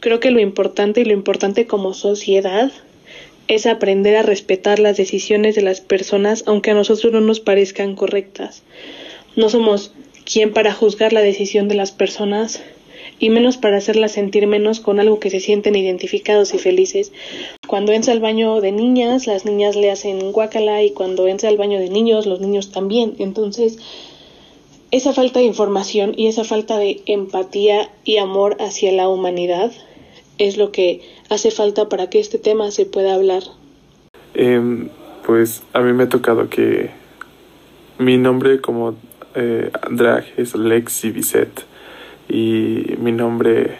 Creo 0.00 0.20
que 0.20 0.30
lo 0.30 0.40
importante 0.40 1.00
y 1.00 1.04
lo 1.04 1.12
importante 1.12 1.66
como 1.66 1.94
sociedad 1.94 2.72
es 3.48 3.66
aprender 3.66 4.16
a 4.16 4.22
respetar 4.22 4.78
las 4.78 4.96
decisiones 4.96 5.54
de 5.54 5.62
las 5.62 5.80
personas 5.80 6.44
aunque 6.46 6.70
a 6.70 6.74
nosotros 6.74 7.12
no 7.12 7.20
nos 7.20 7.40
parezcan 7.40 7.94
correctas. 7.94 8.62
No 9.36 9.48
somos 9.48 9.92
quien 10.24 10.52
para 10.52 10.72
juzgar 10.72 11.12
la 11.12 11.20
decisión 11.20 11.68
de 11.68 11.74
las 11.74 11.92
personas 11.92 12.62
y 13.18 13.30
menos 13.30 13.56
para 13.56 13.76
hacerlas 13.76 14.12
sentir 14.12 14.46
menos 14.46 14.80
con 14.80 14.98
algo 14.98 15.20
que 15.20 15.30
se 15.30 15.40
sienten 15.40 15.76
identificados 15.76 16.54
y 16.54 16.58
felices. 16.58 17.12
Cuando 17.68 17.92
entra 17.92 18.12
al 18.12 18.20
baño 18.20 18.60
de 18.60 18.72
niñas, 18.72 19.26
las 19.26 19.44
niñas 19.44 19.76
le 19.76 19.90
hacen 19.90 20.32
guacala 20.32 20.82
y 20.82 20.90
cuando 20.90 21.28
entra 21.28 21.48
al 21.48 21.56
baño 21.56 21.78
de 21.78 21.88
niños, 21.88 22.26
los 22.26 22.40
niños 22.40 22.72
también. 22.72 23.14
Entonces, 23.18 23.78
esa 24.92 25.12
falta 25.14 25.40
de 25.40 25.46
información 25.46 26.12
y 26.16 26.28
esa 26.28 26.44
falta 26.44 26.76
de 26.76 27.02
empatía 27.06 27.90
y 28.04 28.18
amor 28.18 28.56
hacia 28.60 28.92
la 28.92 29.08
humanidad 29.08 29.72
es 30.38 30.58
lo 30.58 30.70
que 30.70 31.00
hace 31.30 31.50
falta 31.50 31.88
para 31.88 32.08
que 32.10 32.20
este 32.20 32.38
tema 32.38 32.70
se 32.70 32.84
pueda 32.84 33.14
hablar? 33.14 33.42
Em, 34.34 34.90
pues 35.26 35.62
a 35.72 35.80
mí 35.80 35.92
me 35.94 36.04
ha 36.04 36.08
tocado 36.08 36.48
que 36.50 36.90
mi 37.98 38.18
nombre 38.18 38.60
como 38.60 38.94
eh, 39.34 39.70
drag 39.90 40.24
es 40.36 40.54
Lexi 40.54 41.10
Bisset 41.10 41.64
y 42.28 42.94
mi 42.98 43.12
nombre 43.12 43.76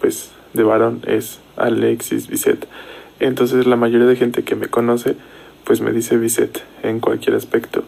pues 0.00 0.32
de 0.54 0.62
varón 0.64 1.02
es 1.06 1.38
Alexis 1.56 2.26
Bisset. 2.26 2.66
Entonces 3.20 3.66
la 3.66 3.76
mayoría 3.76 4.06
de 4.06 4.16
gente 4.16 4.42
que 4.42 4.56
me 4.56 4.66
conoce 4.66 5.14
pues 5.62 5.80
me 5.80 5.92
dice 5.92 6.16
Bisset 6.16 6.64
en 6.82 6.98
cualquier 6.98 7.36
aspecto. 7.36 7.84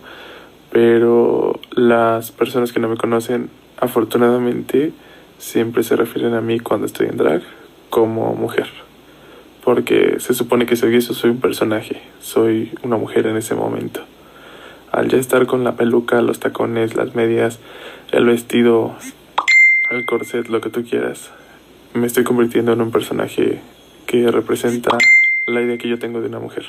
Pero 0.72 1.60
las 1.72 2.30
personas 2.30 2.72
que 2.72 2.80
no 2.80 2.88
me 2.88 2.96
conocen 2.96 3.50
afortunadamente 3.78 4.92
siempre 5.38 5.82
se 5.82 5.96
refieren 5.96 6.34
a 6.34 6.40
mí 6.40 6.60
cuando 6.60 6.86
estoy 6.86 7.08
en 7.08 7.16
drag 7.16 7.42
como 7.88 8.34
mujer 8.34 8.68
porque 9.64 10.16
se 10.20 10.34
supone 10.34 10.66
que 10.66 10.76
soy 10.76 10.96
eso, 10.96 11.14
soy 11.14 11.30
un 11.30 11.40
personaje, 11.40 12.00
soy 12.20 12.72
una 12.82 12.96
mujer 12.96 13.26
en 13.26 13.36
ese 13.36 13.54
momento. 13.54 14.00
Al 14.90 15.08
ya 15.08 15.18
estar 15.18 15.46
con 15.46 15.64
la 15.64 15.76
peluca, 15.76 16.20
los 16.22 16.40
tacones, 16.40 16.96
las 16.96 17.14
medias, 17.14 17.60
el 18.10 18.26
vestido, 18.26 18.96
el 19.90 20.04
corset, 20.06 20.48
lo 20.48 20.60
que 20.60 20.70
tú 20.70 20.82
quieras, 20.84 21.30
me 21.94 22.06
estoy 22.06 22.24
convirtiendo 22.24 22.72
en 22.72 22.80
un 22.80 22.90
personaje 22.90 23.60
que 24.06 24.30
representa 24.30 24.96
la 25.46 25.62
idea 25.62 25.78
que 25.78 25.88
yo 25.88 25.98
tengo 25.98 26.20
de 26.20 26.28
una 26.28 26.40
mujer. 26.40 26.64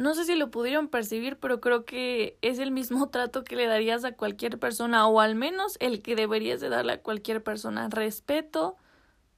No 0.00 0.14
sé 0.14 0.24
si 0.24 0.34
lo 0.34 0.50
pudieron 0.50 0.88
percibir, 0.88 1.36
pero 1.36 1.60
creo 1.60 1.84
que 1.84 2.38
es 2.42 2.58
el 2.58 2.70
mismo 2.70 3.08
trato 3.10 3.44
que 3.44 3.56
le 3.56 3.66
darías 3.66 4.04
a 4.04 4.12
cualquier 4.12 4.58
persona, 4.58 5.06
o 5.06 5.20
al 5.20 5.34
menos 5.34 5.76
el 5.80 6.02
que 6.02 6.16
deberías 6.16 6.60
de 6.60 6.68
darle 6.68 6.94
a 6.94 7.02
cualquier 7.02 7.42
persona. 7.42 7.88
Respeto 7.88 8.76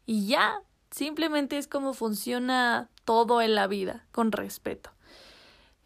y 0.06 0.26
ya, 0.26 0.62
Simplemente 0.92 1.56
es 1.56 1.68
como 1.68 1.94
funciona 1.94 2.90
todo 3.04 3.40
en 3.40 3.54
la 3.54 3.66
vida, 3.66 4.04
con 4.12 4.30
respeto. 4.30 4.90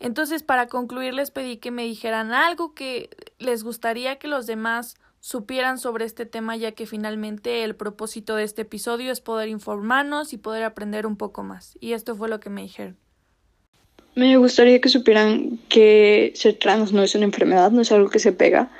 Entonces, 0.01 0.43
para 0.43 0.67
concluir, 0.67 1.15
les 1.15 1.31
pedí 1.31 1.59
que 1.59 1.71
me 1.71 1.85
dijeran 1.85 2.33
algo 2.33 2.75
que 2.75 3.09
les 3.39 3.63
gustaría 3.63 4.19
que 4.19 4.27
los 4.27 4.47
demás 4.47 4.97
supieran 5.21 5.79
sobre 5.79 6.05
este 6.05 6.27
tema, 6.27 6.57
ya 6.57 6.73
que 6.73 6.87
finalmente 6.87 7.63
el 7.63 7.77
propósito 7.77 8.35
de 8.35 8.43
este 8.43 8.63
episodio 8.63 9.13
es 9.13 9.21
poder 9.21 9.49
informarnos 9.49 10.33
y 10.33 10.39
poder 10.39 10.65
aprender 10.65 11.07
un 11.07 11.17
poco 11.17 11.45
más. 11.45 11.79
Y 11.81 11.93
esto 11.93 12.17
fue 12.17 12.29
lo 12.29 12.41
que 12.41 12.51
me 12.51 12.63
dijeron. 12.63 12.99
Me 14.17 14.39
gustaría 14.39 14.81
que 14.81 14.89
supieran 14.89 15.59
que 15.69 16.33
ser 16.35 16.55
trans 16.55 16.91
no 16.91 17.03
es 17.03 17.15
una 17.15 17.27
enfermedad, 17.27 17.71
no 17.71 17.83
es 17.83 17.93
algo 17.93 18.09
que 18.09 18.19
se 18.19 18.33
pega, 18.33 18.71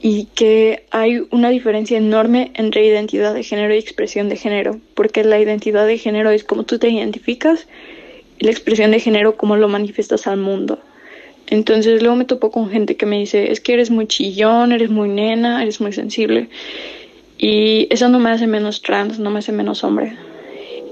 y 0.00 0.24
que 0.34 0.86
hay 0.90 1.22
una 1.30 1.50
diferencia 1.50 1.98
enorme 1.98 2.50
entre 2.54 2.86
identidad 2.86 3.34
de 3.34 3.42
género 3.42 3.74
y 3.74 3.78
expresión 3.78 4.30
de 4.30 4.36
género, 4.36 4.80
porque 4.94 5.22
la 5.22 5.38
identidad 5.38 5.86
de 5.86 5.98
género 5.98 6.30
es 6.30 6.44
como 6.44 6.64
tú 6.64 6.78
te 6.78 6.88
identificas 6.88 7.68
y 8.38 8.46
la 8.46 8.52
expresión 8.52 8.92
de 8.92 9.00
género 9.00 9.36
como 9.36 9.56
lo 9.56 9.68
manifiestas 9.68 10.26
al 10.26 10.38
mundo. 10.38 10.78
Entonces 11.46 12.00
luego 12.00 12.16
me 12.16 12.24
topo 12.24 12.50
con 12.50 12.70
gente 12.70 12.96
que 12.96 13.04
me 13.04 13.18
dice, 13.18 13.52
es 13.52 13.60
que 13.60 13.74
eres 13.74 13.90
muy 13.90 14.06
chillón, 14.06 14.72
eres 14.72 14.88
muy 14.88 15.10
nena, 15.10 15.62
eres 15.62 15.82
muy 15.82 15.92
sensible. 15.92 16.48
Y 17.36 17.86
eso 17.90 18.08
no 18.08 18.18
me 18.18 18.30
hace 18.30 18.46
menos 18.46 18.80
trans, 18.80 19.18
no 19.18 19.30
me 19.30 19.40
hace 19.40 19.52
menos 19.52 19.84
hombre. 19.84 20.16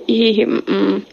Y 0.07 0.45
mm, 0.45 1.05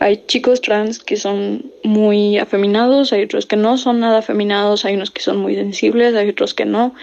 hay 0.00 0.22
chicos 0.26 0.60
trans 0.60 0.98
que 0.98 1.16
son 1.16 1.70
muy 1.82 2.38
afeminados, 2.38 3.12
hay 3.12 3.22
otros 3.22 3.46
que 3.46 3.56
no 3.56 3.78
son 3.78 4.00
nada 4.00 4.18
afeminados, 4.18 4.84
hay 4.84 4.94
unos 4.94 5.10
que 5.10 5.22
son 5.22 5.38
muy 5.38 5.54
sensibles, 5.54 6.14
hay 6.14 6.28
otros 6.28 6.54
que 6.54 6.64
no. 6.64 6.94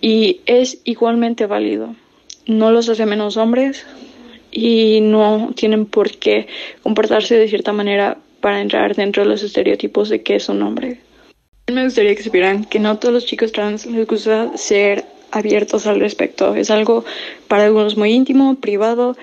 Y 0.00 0.40
es 0.46 0.80
igualmente 0.84 1.46
válido. 1.46 1.94
No 2.46 2.70
los 2.70 2.88
hace 2.88 3.06
menos 3.06 3.36
hombres 3.36 3.84
y 4.50 5.00
no 5.00 5.50
tienen 5.54 5.86
por 5.86 6.10
qué 6.12 6.46
comportarse 6.82 7.36
de 7.36 7.48
cierta 7.48 7.72
manera 7.72 8.18
para 8.40 8.60
entrar 8.60 8.94
dentro 8.94 9.22
de 9.22 9.28
los 9.28 9.42
estereotipos 9.42 10.08
de 10.08 10.22
que 10.22 10.36
es 10.36 10.48
un 10.48 10.62
hombre. 10.62 11.00
Me 11.72 11.84
gustaría 11.84 12.14
que 12.14 12.22
supieran 12.22 12.64
que 12.64 12.78
no 12.78 12.98
todos 12.98 13.12
los 13.12 13.26
chicos 13.26 13.52
trans 13.52 13.84
les 13.86 14.06
gusta 14.06 14.56
ser 14.56 15.04
abiertos 15.30 15.86
al 15.86 16.00
respecto. 16.00 16.54
Es 16.54 16.70
algo 16.70 17.04
para 17.46 17.64
algunos 17.64 17.96
muy 17.96 18.12
íntimo, 18.12 18.54
privado 18.54 19.16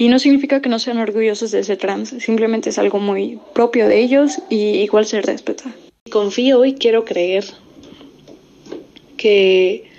y 0.00 0.08
no 0.08 0.18
significa 0.18 0.62
que 0.62 0.70
no 0.70 0.78
sean 0.78 0.96
orgullosos 0.96 1.50
de 1.50 1.62
ser 1.62 1.76
trans, 1.76 2.08
simplemente 2.20 2.70
es 2.70 2.78
algo 2.78 2.98
muy 2.98 3.38
propio 3.52 3.86
de 3.86 4.00
ellos 4.00 4.38
y 4.48 4.78
igual 4.78 5.04
se 5.04 5.20
respeta. 5.20 5.74
Confío 6.10 6.64
y 6.64 6.72
quiero 6.72 7.04
creer 7.04 7.44
que 9.18 9.90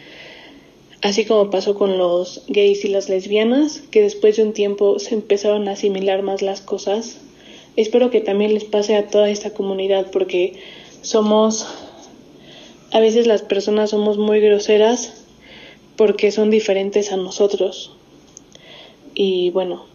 así 1.03 1.25
como 1.25 1.51
pasó 1.51 1.75
con 1.75 1.99
los 1.99 2.43
gays 2.47 2.83
y 2.83 2.87
las 2.87 3.09
lesbianas, 3.09 3.83
que 3.91 4.01
después 4.01 4.37
de 4.37 4.43
un 4.43 4.53
tiempo 4.53 4.97
se 4.97 5.13
empezaron 5.13 5.67
a 5.67 5.73
asimilar 5.73 6.23
más 6.23 6.41
las 6.41 6.61
cosas, 6.61 7.19
espero 7.75 8.09
que 8.09 8.21
también 8.21 8.55
les 8.55 8.63
pase 8.63 8.95
a 8.95 9.07
toda 9.07 9.29
esta 9.29 9.51
comunidad 9.51 10.09
porque 10.09 10.55
somos, 11.03 11.67
a 12.91 12.99
veces 12.99 13.27
las 13.27 13.43
personas 13.43 13.91
somos 13.91 14.17
muy 14.17 14.39
groseras 14.39 15.25
porque 15.95 16.31
son 16.31 16.49
diferentes 16.49 17.11
a 17.11 17.17
nosotros 17.17 17.95
y 19.23 19.51
bueno, 19.51 19.85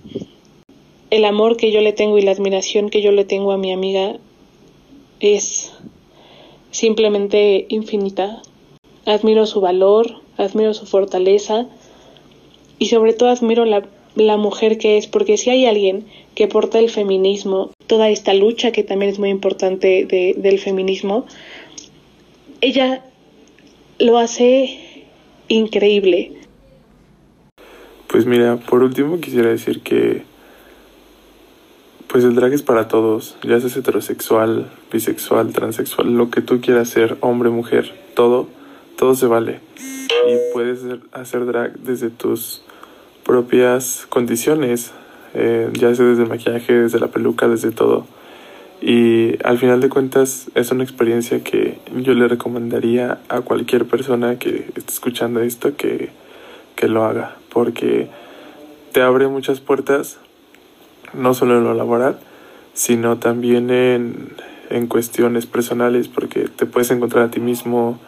el 1.11 1.25
amor 1.25 1.57
que 1.57 1.73
yo 1.73 1.81
le 1.81 1.93
tengo 1.93 2.17
y 2.17 2.23
la 2.23 2.31
admiración 2.31 2.91
que 2.91 3.03
yo 3.03 3.11
le 3.11 3.25
tengo 3.25 3.51
a 3.51 3.59
mi 3.59 3.73
amiga 3.73 4.19
es 5.19 5.73
simplemente 6.71 7.67
infinita. 7.69 8.41
Admiro 9.05 9.45
su 9.47 9.61
valor, 9.61 10.21
admiro 10.37 10.75
su 10.75 10.87
fortaleza 10.87 11.67
y 12.79 12.87
sobre 12.87 13.15
todo 13.15 13.31
admiro 13.31 13.65
la, 13.65 14.37
mujer 14.37 14.79
que 14.79 14.97
es, 14.97 15.09
porque 15.09 15.37
si 15.39 15.51
hay 15.51 15.67
alguien 15.67 16.07
que 16.37 16.47
porta 16.47 16.79
el 16.79 16.89
feminismo, 16.89 17.73
toda 17.89 18.11
esta 18.11 18.33
lucha 18.33 18.71
que 18.71 18.85
también 18.85 19.11
es 19.11 19.19
muy 19.19 19.31
importante 19.31 20.05
de, 20.05 20.35
del 20.37 20.61
feminismo, 20.61 21.27
ella 22.61 23.05
lo 23.99 24.19
hace 24.19 25.05
increíble. 25.49 26.46
Pues 28.09 28.25
mira, 28.25 28.57
por 28.57 28.83
último 28.83 29.21
quisiera 29.21 29.49
decir 29.49 29.83
que 29.83 30.23
pues 32.07 32.25
el 32.25 32.35
drag 32.35 32.53
es 32.53 32.63
para 32.63 32.89
todos, 32.89 33.37
ya 33.43 33.61
seas 33.61 33.77
heterosexual, 33.77 34.71
bisexual, 34.93 35.53
transexual, 35.53 36.17
lo 36.17 36.31
que 36.31 36.41
tú 36.41 36.61
quieras 36.61 36.89
ser, 36.89 37.17
hombre, 37.21 37.51
mujer, 37.51 37.93
todo, 38.15 38.49
todo 38.97 39.15
se 39.15 39.27
vale. 39.27 39.61
Y 39.77 40.53
puedes 40.53 40.81
hacer 41.13 41.47
drag 41.47 41.79
desde 41.81 42.11
tus 42.11 42.63
propias 43.25 44.07
condiciones, 44.09 44.93
eh, 45.35 45.69
ya 45.75 45.95
sea 45.95 46.07
desde 46.07 46.23
el 46.23 46.29
maquillaje, 46.29 46.73
desde 46.73 47.01
la 47.01 47.09
peluca, 47.09 47.49
desde 47.49 47.73
todo. 47.73 48.07
Y 48.81 49.35
al 49.45 49.59
final 49.59 49.81
de 49.81 49.89
cuentas 49.89 50.47
es 50.55 50.71
una 50.71 50.85
experiencia 50.85 51.43
que 51.43 51.79
yo 51.97 52.15
le 52.15 52.29
recomendaría 52.29 53.19
a 53.29 53.41
cualquier 53.41 53.85
persona 53.85 54.39
que 54.39 54.71
esté 54.77 54.93
escuchando 54.93 55.41
esto 55.41 55.77
que, 55.77 56.11
que 56.77 56.89
lo 56.89 57.05
haga, 57.05 57.37
porque 57.53 58.09
te 58.93 59.03
abre 59.03 59.27
muchas 59.29 59.61
puertas, 59.61 60.19
no 61.13 61.35
solo 61.35 61.59
en 61.59 61.65
lo 61.65 61.75
laboral, 61.75 62.19
sino 62.75 63.19
también 63.19 63.71
en, 63.71 64.35
en 64.71 64.87
cuestiones 64.87 65.47
personales, 65.47 66.09
porque 66.09 66.49
te 66.49 66.67
puedes 66.67 66.91
encontrar 66.91 67.25
a 67.25 67.31
ti 67.31 67.41
mismo, 67.41 67.99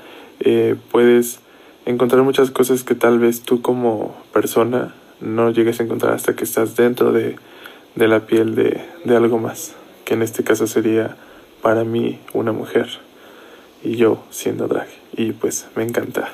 eh, 0.41 0.77
puedes 0.93 1.41
encontrar 1.87 2.23
muchas 2.23 2.51
cosas 2.51 2.85
que 2.85 2.95
tal 2.95 3.19
vez 3.19 3.43
tú 3.43 3.63
como 3.63 4.15
persona 4.33 4.95
no 5.21 5.51
llegues 5.51 5.81
a 5.81 5.85
encontrar 5.85 6.13
hasta 6.13 6.37
que 6.37 6.45
estás 6.45 6.77
dentro 6.77 7.13
de, 7.13 7.37
de 7.95 8.09
la 8.09 8.27
piel 8.27 8.55
de, 8.55 8.85
de 9.05 9.17
algo 9.17 9.39
más, 9.39 9.75
que 10.05 10.15
en 10.15 10.23
este 10.23 10.45
caso 10.45 10.67
sería 10.67 11.17
para 11.63 11.85
mí 11.85 12.21
una 12.35 12.53
mujer 12.53 12.89
y 13.83 13.97
yo 13.97 14.23
siendo 14.31 14.69
drag 14.69 14.89
y 15.17 15.33
pues 15.33 15.67
me 15.75 15.83
encanta. 15.83 16.31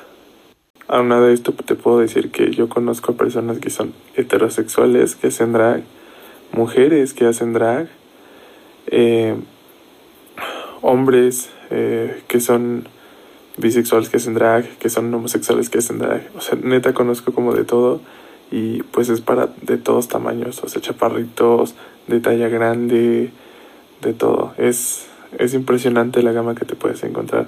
Aunado 0.87 1.25
de 1.25 1.33
esto 1.33 1.51
te 1.51 1.73
puedo 1.75 1.99
decir 1.99 2.29
que 2.29 2.51
yo 2.51 2.69
conozco 2.69 3.13
a 3.13 3.15
personas 3.15 3.57
que 3.57 3.71
son 3.71 3.93
heterosexuales 4.15 5.15
que 5.15 5.27
hacen 5.27 5.51
drag, 5.51 5.83
mujeres 6.51 7.13
que 7.15 7.25
hacen 7.25 7.53
drag, 7.53 7.87
eh, 8.87 9.35
hombres 10.81 11.49
eh, 11.71 12.21
que 12.27 12.39
son 12.39 12.87
bisexuales 13.57 14.09
que 14.09 14.17
hacen 14.17 14.35
drag, 14.35 14.77
que 14.77 14.89
son 14.89 15.11
homosexuales 15.11 15.71
que 15.71 15.79
hacen 15.79 15.97
drag. 15.97 16.29
O 16.35 16.41
sea, 16.41 16.55
neta 16.61 16.93
conozco 16.93 17.33
como 17.33 17.55
de 17.55 17.63
todo 17.63 18.01
y 18.51 18.83
pues 18.83 19.09
es 19.09 19.21
para 19.21 19.49
de 19.63 19.77
todos 19.77 20.07
tamaños, 20.07 20.63
o 20.63 20.69
sea, 20.69 20.81
chaparritos, 20.81 21.73
de 22.05 22.19
talla 22.19 22.47
grande, 22.47 23.31
de 24.03 24.13
todo. 24.13 24.53
Es, 24.59 25.07
es 25.39 25.55
impresionante 25.55 26.21
la 26.21 26.31
gama 26.31 26.53
que 26.53 26.65
te 26.65 26.75
puedes 26.75 27.03
encontrar 27.03 27.47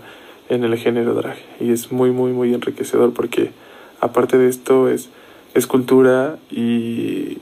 en 0.50 0.64
el 0.64 0.78
género 0.78 1.14
drag 1.14 1.38
y 1.60 1.72
es 1.72 1.92
muy, 1.92 2.12
muy, 2.12 2.32
muy 2.32 2.54
enriquecedor 2.54 3.14
porque 3.14 3.52
aparte 4.00 4.38
de 4.38 4.48
esto 4.48 4.90
es, 4.90 5.10
es 5.54 5.68
cultura 5.68 6.38
y 6.50 7.40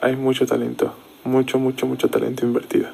hay 0.00 0.16
mucho 0.16 0.46
talento, 0.46 0.94
mucho, 1.24 1.58
mucho, 1.58 1.86
mucho 1.86 2.08
talento 2.08 2.44
invertido. 2.44 2.88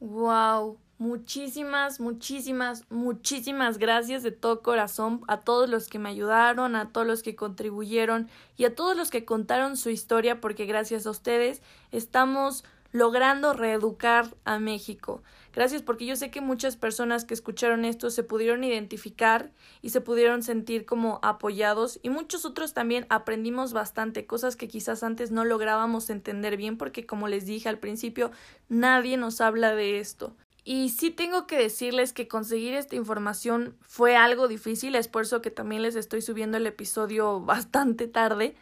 Wow, 0.00 0.76
Muchísimas, 1.00 1.98
muchísimas, 1.98 2.84
muchísimas 2.90 3.78
gracias 3.78 4.22
de 4.22 4.32
todo 4.32 4.60
corazón 4.60 5.22
a 5.28 5.40
todos 5.40 5.66
los 5.66 5.88
que 5.88 5.98
me 5.98 6.10
ayudaron, 6.10 6.76
a 6.76 6.90
todos 6.92 7.06
los 7.06 7.22
que 7.22 7.34
contribuyeron 7.34 8.28
y 8.58 8.66
a 8.66 8.74
todos 8.74 8.94
los 8.94 9.10
que 9.10 9.24
contaron 9.24 9.78
su 9.78 9.88
historia 9.88 10.42
porque 10.42 10.66
gracias 10.66 11.06
a 11.06 11.10
ustedes 11.10 11.62
estamos 11.90 12.64
logrando 12.92 13.54
reeducar 13.54 14.26
a 14.44 14.58
México. 14.58 15.22
Gracias 15.52 15.82
porque 15.82 16.06
yo 16.06 16.14
sé 16.16 16.30
que 16.30 16.40
muchas 16.40 16.76
personas 16.76 17.24
que 17.24 17.34
escucharon 17.34 17.84
esto 17.84 18.10
se 18.10 18.22
pudieron 18.22 18.62
identificar 18.62 19.50
y 19.82 19.90
se 19.90 20.00
pudieron 20.00 20.42
sentir 20.42 20.84
como 20.84 21.18
apoyados 21.22 21.98
y 22.02 22.10
muchos 22.10 22.44
otros 22.44 22.72
también 22.72 23.06
aprendimos 23.08 23.72
bastante 23.72 24.26
cosas 24.26 24.56
que 24.56 24.68
quizás 24.68 25.02
antes 25.02 25.30
no 25.30 25.44
lográbamos 25.44 26.08
entender 26.10 26.56
bien 26.56 26.76
porque 26.76 27.04
como 27.04 27.26
les 27.26 27.46
dije 27.46 27.68
al 27.68 27.78
principio 27.78 28.30
nadie 28.68 29.16
nos 29.16 29.40
habla 29.40 29.74
de 29.74 29.98
esto. 29.98 30.36
Y 30.64 30.90
sí 30.90 31.10
tengo 31.10 31.46
que 31.46 31.58
decirles 31.58 32.12
que 32.12 32.28
conseguir 32.28 32.74
esta 32.74 32.94
información 32.94 33.76
fue 33.80 34.16
algo 34.16 34.46
difícil, 34.46 34.94
es 34.94 35.08
por 35.08 35.22
eso 35.22 35.40
que 35.40 35.50
también 35.50 35.82
les 35.82 35.96
estoy 35.96 36.22
subiendo 36.22 36.58
el 36.58 36.66
episodio 36.66 37.40
bastante 37.44 38.06
tarde. 38.06 38.54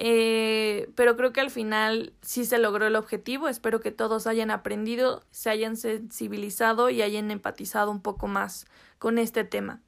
Eh, 0.00 0.90
pero 0.94 1.16
creo 1.16 1.32
que 1.32 1.40
al 1.40 1.50
final 1.50 2.12
sí 2.22 2.44
se 2.44 2.58
logró 2.58 2.86
el 2.86 2.94
objetivo. 2.94 3.48
Espero 3.48 3.80
que 3.80 3.90
todos 3.90 4.28
hayan 4.28 4.52
aprendido, 4.52 5.24
se 5.32 5.50
hayan 5.50 5.76
sensibilizado 5.76 6.88
y 6.88 7.02
hayan 7.02 7.32
empatizado 7.32 7.90
un 7.90 8.00
poco 8.00 8.28
más 8.28 8.66
con 8.98 9.18
este 9.18 9.42
tema. 9.42 9.82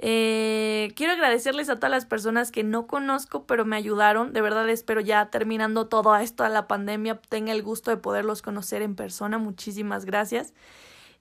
Eh, 0.00 0.92
quiero 0.94 1.12
agradecerles 1.12 1.68
a 1.70 1.74
todas 1.74 1.90
las 1.90 2.06
personas 2.06 2.52
que 2.52 2.62
no 2.62 2.86
conozco, 2.86 3.46
pero 3.46 3.64
me 3.64 3.74
ayudaron. 3.74 4.32
De 4.32 4.40
verdad 4.40 4.68
espero 4.70 5.00
ya 5.00 5.28
terminando 5.28 5.88
todo 5.88 6.14
esto 6.16 6.48
la 6.48 6.68
pandemia 6.68 7.20
tenga 7.28 7.50
el 7.50 7.64
gusto 7.64 7.90
de 7.90 7.96
poderlos 7.96 8.42
conocer 8.42 8.80
en 8.82 8.94
persona. 8.94 9.38
Muchísimas 9.38 10.04
gracias. 10.04 10.54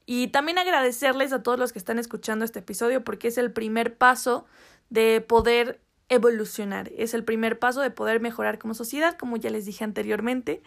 Y 0.06 0.28
también 0.28 0.60
agradecerles 0.60 1.34
a 1.34 1.42
todos 1.42 1.58
los 1.58 1.74
que 1.74 1.80
están 1.80 1.98
escuchando 1.98 2.46
este 2.46 2.60
episodio 2.60 3.04
porque 3.04 3.30
es 3.30 3.40
el 3.40 3.52
primer 3.52 3.98
paso 3.98 4.46
de 4.90 5.22
poder 5.22 5.82
evolucionar, 6.10 6.92
es 6.98 7.14
el 7.14 7.24
primer 7.24 7.60
paso 7.60 7.82
de 7.82 7.92
poder 7.92 8.20
mejorar 8.20 8.60
como 8.60 8.74
sociedad, 8.74 9.18
como 9.18 9.38
ya 9.38 9.50
les 9.50 9.66
dije 9.66 9.84
anteriormente 9.84 10.62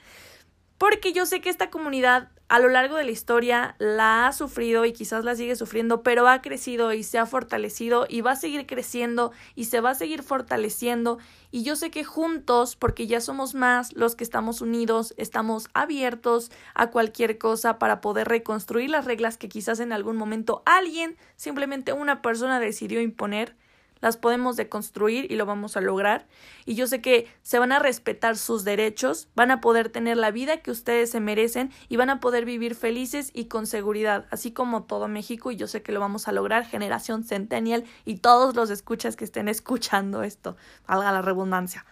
porque 0.80 1.12
yo 1.12 1.26
sé 1.26 1.42
que 1.42 1.50
esta 1.50 1.68
comunidad 1.68 2.30
a 2.48 2.58
lo 2.58 2.70
largo 2.70 2.96
de 2.96 3.04
la 3.04 3.10
historia 3.10 3.76
la 3.78 4.26
ha 4.26 4.32
sufrido 4.32 4.86
y 4.86 4.94
quizás 4.94 5.26
la 5.26 5.36
sigue 5.36 5.54
sufriendo, 5.54 6.02
pero 6.02 6.26
ha 6.26 6.40
crecido 6.40 6.94
y 6.94 7.02
se 7.02 7.18
ha 7.18 7.26
fortalecido 7.26 8.06
y 8.08 8.22
va 8.22 8.30
a 8.30 8.36
seguir 8.36 8.66
creciendo 8.66 9.30
y 9.54 9.66
se 9.66 9.82
va 9.82 9.90
a 9.90 9.94
seguir 9.94 10.22
fortaleciendo. 10.22 11.18
Y 11.50 11.64
yo 11.64 11.76
sé 11.76 11.90
que 11.90 12.02
juntos, 12.02 12.76
porque 12.76 13.06
ya 13.06 13.20
somos 13.20 13.54
más 13.54 13.92
los 13.92 14.16
que 14.16 14.24
estamos 14.24 14.62
unidos, 14.62 15.12
estamos 15.18 15.68
abiertos 15.74 16.50
a 16.72 16.86
cualquier 16.86 17.36
cosa 17.36 17.78
para 17.78 18.00
poder 18.00 18.28
reconstruir 18.28 18.88
las 18.88 19.04
reglas 19.04 19.36
que 19.36 19.50
quizás 19.50 19.80
en 19.80 19.92
algún 19.92 20.16
momento 20.16 20.62
alguien, 20.64 21.18
simplemente 21.36 21.92
una 21.92 22.22
persona 22.22 22.58
decidió 22.58 23.02
imponer 23.02 23.54
las 24.00 24.16
podemos 24.16 24.56
deconstruir 24.56 25.30
y 25.30 25.36
lo 25.36 25.46
vamos 25.46 25.76
a 25.76 25.80
lograr. 25.80 26.26
Y 26.64 26.74
yo 26.74 26.86
sé 26.86 27.00
que 27.00 27.28
se 27.42 27.58
van 27.58 27.72
a 27.72 27.78
respetar 27.78 28.36
sus 28.36 28.64
derechos, 28.64 29.28
van 29.34 29.50
a 29.50 29.60
poder 29.60 29.88
tener 29.90 30.16
la 30.16 30.30
vida 30.30 30.58
que 30.58 30.70
ustedes 30.70 31.10
se 31.10 31.20
merecen 31.20 31.70
y 31.88 31.96
van 31.96 32.10
a 32.10 32.20
poder 32.20 32.44
vivir 32.44 32.74
felices 32.74 33.30
y 33.34 33.46
con 33.46 33.66
seguridad, 33.66 34.26
así 34.30 34.52
como 34.52 34.84
todo 34.84 35.08
México. 35.08 35.50
Y 35.50 35.56
yo 35.56 35.66
sé 35.66 35.82
que 35.82 35.92
lo 35.92 36.00
vamos 36.00 36.28
a 36.28 36.32
lograr, 36.32 36.64
generación 36.64 37.24
centennial 37.24 37.84
y 38.04 38.16
todos 38.16 38.54
los 38.54 38.70
escuchas 38.70 39.16
que 39.16 39.24
estén 39.24 39.48
escuchando 39.48 40.22
esto, 40.22 40.56
valga 40.86 41.12
la 41.12 41.22
redundancia. 41.22 41.84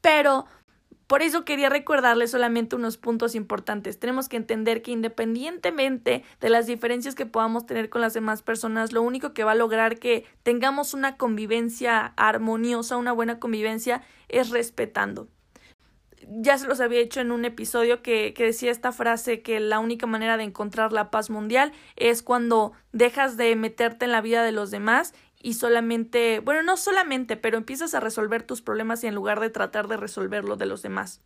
Pero 0.00 0.46
por 1.06 1.22
eso 1.22 1.44
quería 1.44 1.68
recordarles 1.68 2.32
solamente 2.32 2.74
unos 2.74 2.96
puntos 2.96 3.34
importantes. 3.34 3.98
Tenemos 3.98 4.28
que 4.28 4.36
entender 4.36 4.82
que 4.82 4.90
independientemente 4.90 6.24
de 6.40 6.50
las 6.50 6.66
diferencias 6.66 7.14
que 7.14 7.26
podamos 7.26 7.64
tener 7.64 7.88
con 7.88 8.00
las 8.00 8.14
demás 8.14 8.42
personas, 8.42 8.92
lo 8.92 9.02
único 9.02 9.32
que 9.32 9.44
va 9.44 9.52
a 9.52 9.56
lograr 9.56 9.98
que 9.98 10.24
tengamos 10.42 10.94
una 10.94 11.16
convivencia 11.16 12.12
armoniosa, 12.16 12.96
una 12.96 13.12
buena 13.12 13.38
convivencia, 13.38 14.02
es 14.28 14.50
respetando. 14.50 15.28
Ya 16.28 16.58
se 16.58 16.66
los 16.66 16.80
había 16.80 16.98
hecho 16.98 17.20
en 17.20 17.30
un 17.30 17.44
episodio 17.44 18.02
que, 18.02 18.34
que 18.34 18.42
decía 18.42 18.72
esta 18.72 18.90
frase 18.90 19.42
que 19.42 19.60
la 19.60 19.78
única 19.78 20.08
manera 20.08 20.36
de 20.36 20.42
encontrar 20.42 20.92
la 20.92 21.12
paz 21.12 21.30
mundial 21.30 21.70
es 21.94 22.24
cuando 22.24 22.72
dejas 22.90 23.36
de 23.36 23.54
meterte 23.54 24.06
en 24.06 24.12
la 24.12 24.22
vida 24.22 24.42
de 24.42 24.50
los 24.50 24.72
demás 24.72 25.14
y 25.42 25.54
solamente, 25.54 26.40
bueno, 26.40 26.62
no 26.62 26.76
solamente, 26.76 27.36
pero 27.36 27.58
empiezas 27.58 27.94
a 27.94 28.00
resolver 28.00 28.42
tus 28.42 28.62
problemas 28.62 29.04
y 29.04 29.06
en 29.06 29.14
lugar 29.14 29.40
de 29.40 29.50
tratar 29.50 29.88
de 29.88 29.96
resolver 29.96 30.44
lo 30.44 30.56
de 30.56 30.66
los 30.66 30.82
demás. 30.82 31.20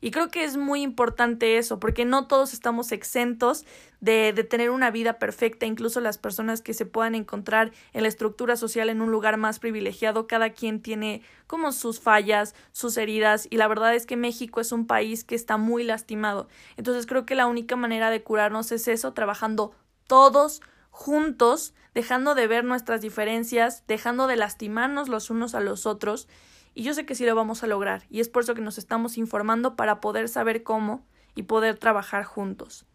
Y 0.00 0.10
creo 0.10 0.28
que 0.28 0.44
es 0.44 0.58
muy 0.58 0.82
importante 0.82 1.56
eso, 1.56 1.80
porque 1.80 2.04
no 2.04 2.26
todos 2.26 2.52
estamos 2.52 2.92
exentos 2.92 3.64
de, 4.00 4.34
de, 4.34 4.44
tener 4.44 4.68
una 4.68 4.90
vida 4.90 5.18
perfecta, 5.18 5.64
incluso 5.64 6.00
las 6.00 6.18
personas 6.18 6.60
que 6.60 6.74
se 6.74 6.84
puedan 6.84 7.14
encontrar 7.14 7.72
en 7.94 8.02
la 8.02 8.08
estructura 8.08 8.56
social 8.56 8.90
en 8.90 9.00
un 9.00 9.10
lugar 9.10 9.38
más 9.38 9.60
privilegiado, 9.60 10.26
cada 10.26 10.50
quien 10.50 10.82
tiene 10.82 11.22
como 11.46 11.72
sus 11.72 12.00
fallas, 12.00 12.54
sus 12.72 12.98
heridas, 12.98 13.46
y 13.48 13.56
la 13.56 13.66
verdad 13.66 13.94
es 13.94 14.04
que 14.04 14.18
México 14.18 14.60
es 14.60 14.72
un 14.72 14.86
país 14.86 15.24
que 15.24 15.36
está 15.36 15.56
muy 15.56 15.84
lastimado. 15.84 16.48
Entonces 16.76 17.06
creo 17.06 17.24
que 17.24 17.34
la 17.34 17.46
única 17.46 17.76
manera 17.76 18.10
de 18.10 18.22
curarnos 18.22 18.72
es 18.72 18.88
eso, 18.88 19.14
trabajando 19.14 19.72
todos 20.06 20.60
juntos, 20.94 21.74
dejando 21.92 22.36
de 22.36 22.46
ver 22.46 22.62
nuestras 22.62 23.00
diferencias, 23.00 23.82
dejando 23.88 24.28
de 24.28 24.36
lastimarnos 24.36 25.08
los 25.08 25.28
unos 25.28 25.56
a 25.56 25.60
los 25.60 25.86
otros, 25.86 26.28
y 26.72 26.84
yo 26.84 26.94
sé 26.94 27.04
que 27.04 27.16
sí 27.16 27.26
lo 27.26 27.34
vamos 27.34 27.64
a 27.64 27.66
lograr, 27.66 28.04
y 28.10 28.20
es 28.20 28.28
por 28.28 28.44
eso 28.44 28.54
que 28.54 28.60
nos 28.60 28.78
estamos 28.78 29.18
informando 29.18 29.74
para 29.74 30.00
poder 30.00 30.28
saber 30.28 30.62
cómo 30.62 31.04
y 31.34 31.42
poder 31.42 31.78
trabajar 31.78 32.22
juntos. 32.22 32.86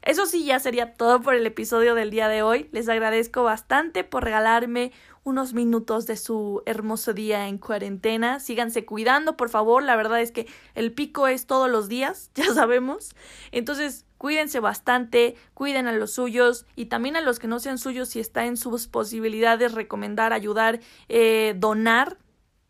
Eso 0.00 0.24
sí, 0.24 0.46
ya 0.46 0.60
sería 0.60 0.94
todo 0.94 1.20
por 1.20 1.34
el 1.34 1.44
episodio 1.44 1.94
del 1.94 2.10
día 2.10 2.28
de 2.28 2.40
hoy. 2.40 2.70
Les 2.72 2.88
agradezco 2.88 3.42
bastante 3.42 4.02
por 4.02 4.24
regalarme 4.24 4.92
unos 5.24 5.52
minutos 5.52 6.06
de 6.06 6.16
su 6.16 6.62
hermoso 6.64 7.12
día 7.12 7.48
en 7.48 7.58
cuarentena. 7.58 8.40
Síganse 8.40 8.86
cuidando, 8.86 9.36
por 9.36 9.50
favor. 9.50 9.82
La 9.82 9.96
verdad 9.96 10.20
es 10.22 10.32
que 10.32 10.46
el 10.74 10.92
pico 10.92 11.26
es 11.26 11.46
todos 11.46 11.68
los 11.68 11.88
días, 11.88 12.30
ya 12.34 12.54
sabemos. 12.54 13.14
Entonces, 13.50 14.05
cuídense 14.18 14.60
bastante, 14.60 15.36
cuiden 15.54 15.86
a 15.86 15.92
los 15.92 16.12
suyos 16.12 16.66
y 16.74 16.86
también 16.86 17.16
a 17.16 17.20
los 17.20 17.38
que 17.38 17.48
no 17.48 17.60
sean 17.60 17.78
suyos 17.78 18.08
si 18.08 18.20
está 18.20 18.46
en 18.46 18.56
sus 18.56 18.88
posibilidades 18.88 19.72
recomendar, 19.72 20.32
ayudar, 20.32 20.80
eh, 21.08 21.54
donar, 21.56 22.18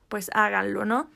pues 0.09 0.31
háganlo, 0.35 0.85
¿no? 0.85 1.11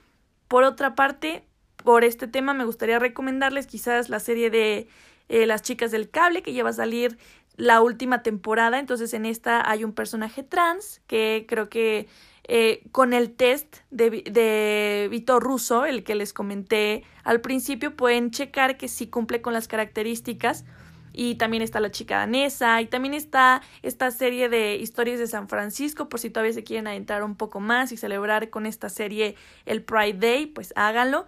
Por 0.49 0.65
otra 0.65 0.95
parte, 0.95 1.45
por 1.77 2.05
este 2.05 2.27
tema 2.27 2.55
me 2.55 2.65
gustaría 2.65 2.99
recomendarles 2.99 3.67
quizás 3.67 4.09
la 4.09 4.21
serie 4.21 4.51
de 4.51 4.89
eh, 5.29 5.47
Las 5.47 5.63
chicas 5.63 5.93
del 5.93 6.11
cable 6.11 6.43
que 6.43 6.53
lleva 6.53 6.71
a 6.71 6.75
salir 6.75 7.19
la 7.57 7.81
última 7.83 8.23
temporada. 8.23 8.79
Entonces 8.79 9.15
en 9.15 9.27
esta 9.27 9.69
hay 9.69 9.85
un 9.85 9.93
personaje 9.93 10.43
trans 10.43 11.03
que 11.07 11.47
creo 11.49 11.69
que 11.69 12.09
eh, 12.53 12.83
con 12.91 13.13
el 13.13 13.31
test 13.37 13.77
de, 13.93 14.11
de 14.11 15.07
Vito 15.09 15.39
Russo, 15.39 15.85
el 15.85 16.03
que 16.03 16.17
les 16.17 16.33
comenté 16.33 17.05
al 17.23 17.41
principio, 17.41 17.95
pueden 17.95 18.33
checar 18.33 18.77
que 18.77 18.89
sí 18.89 19.07
cumple 19.07 19.41
con 19.41 19.53
las 19.53 19.69
características. 19.69 20.65
y 21.13 21.37
también 21.37 21.63
está 21.63 21.79
La 21.79 21.93
chica 21.93 22.19
danesa 22.19 22.81
y 22.83 22.87
también 22.87 23.15
está 23.15 23.63
esta 23.83 24.11
serie 24.11 24.49
de 24.49 24.77
historias 24.77 25.21
de 25.21 25.29
San 25.29 25.49
Francisco 25.49 26.09
por 26.09 26.19
si 26.19 26.31
todavía 26.31 26.53
se 26.53 26.65
quieren 26.65 26.89
adentrar 26.89 27.23
un 27.23 27.37
poco 27.37 27.61
más 27.61 27.93
y 27.93 27.97
celebrar 27.97 28.51
con 28.51 28.67
esta 28.67 28.89
serie 28.89 29.37
el 29.65 29.85
Pride 29.85 30.19
Day, 30.19 30.47
pues 30.47 30.73
háganlo. 30.75 31.27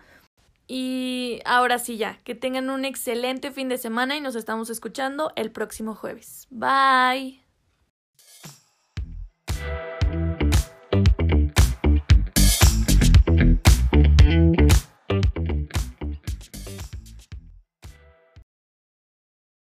Y 0.66 1.40
ahora 1.44 1.78
sí 1.78 1.98
ya, 1.98 2.18
que 2.24 2.34
tengan 2.34 2.68
un 2.68 2.84
excelente 2.84 3.52
fin 3.52 3.68
de 3.68 3.78
semana 3.78 4.16
y 4.16 4.20
nos 4.20 4.34
estamos 4.34 4.70
escuchando 4.70 5.32
el 5.36 5.52
próximo 5.52 5.94
jueves. 5.94 6.48
Bye. 6.50 7.41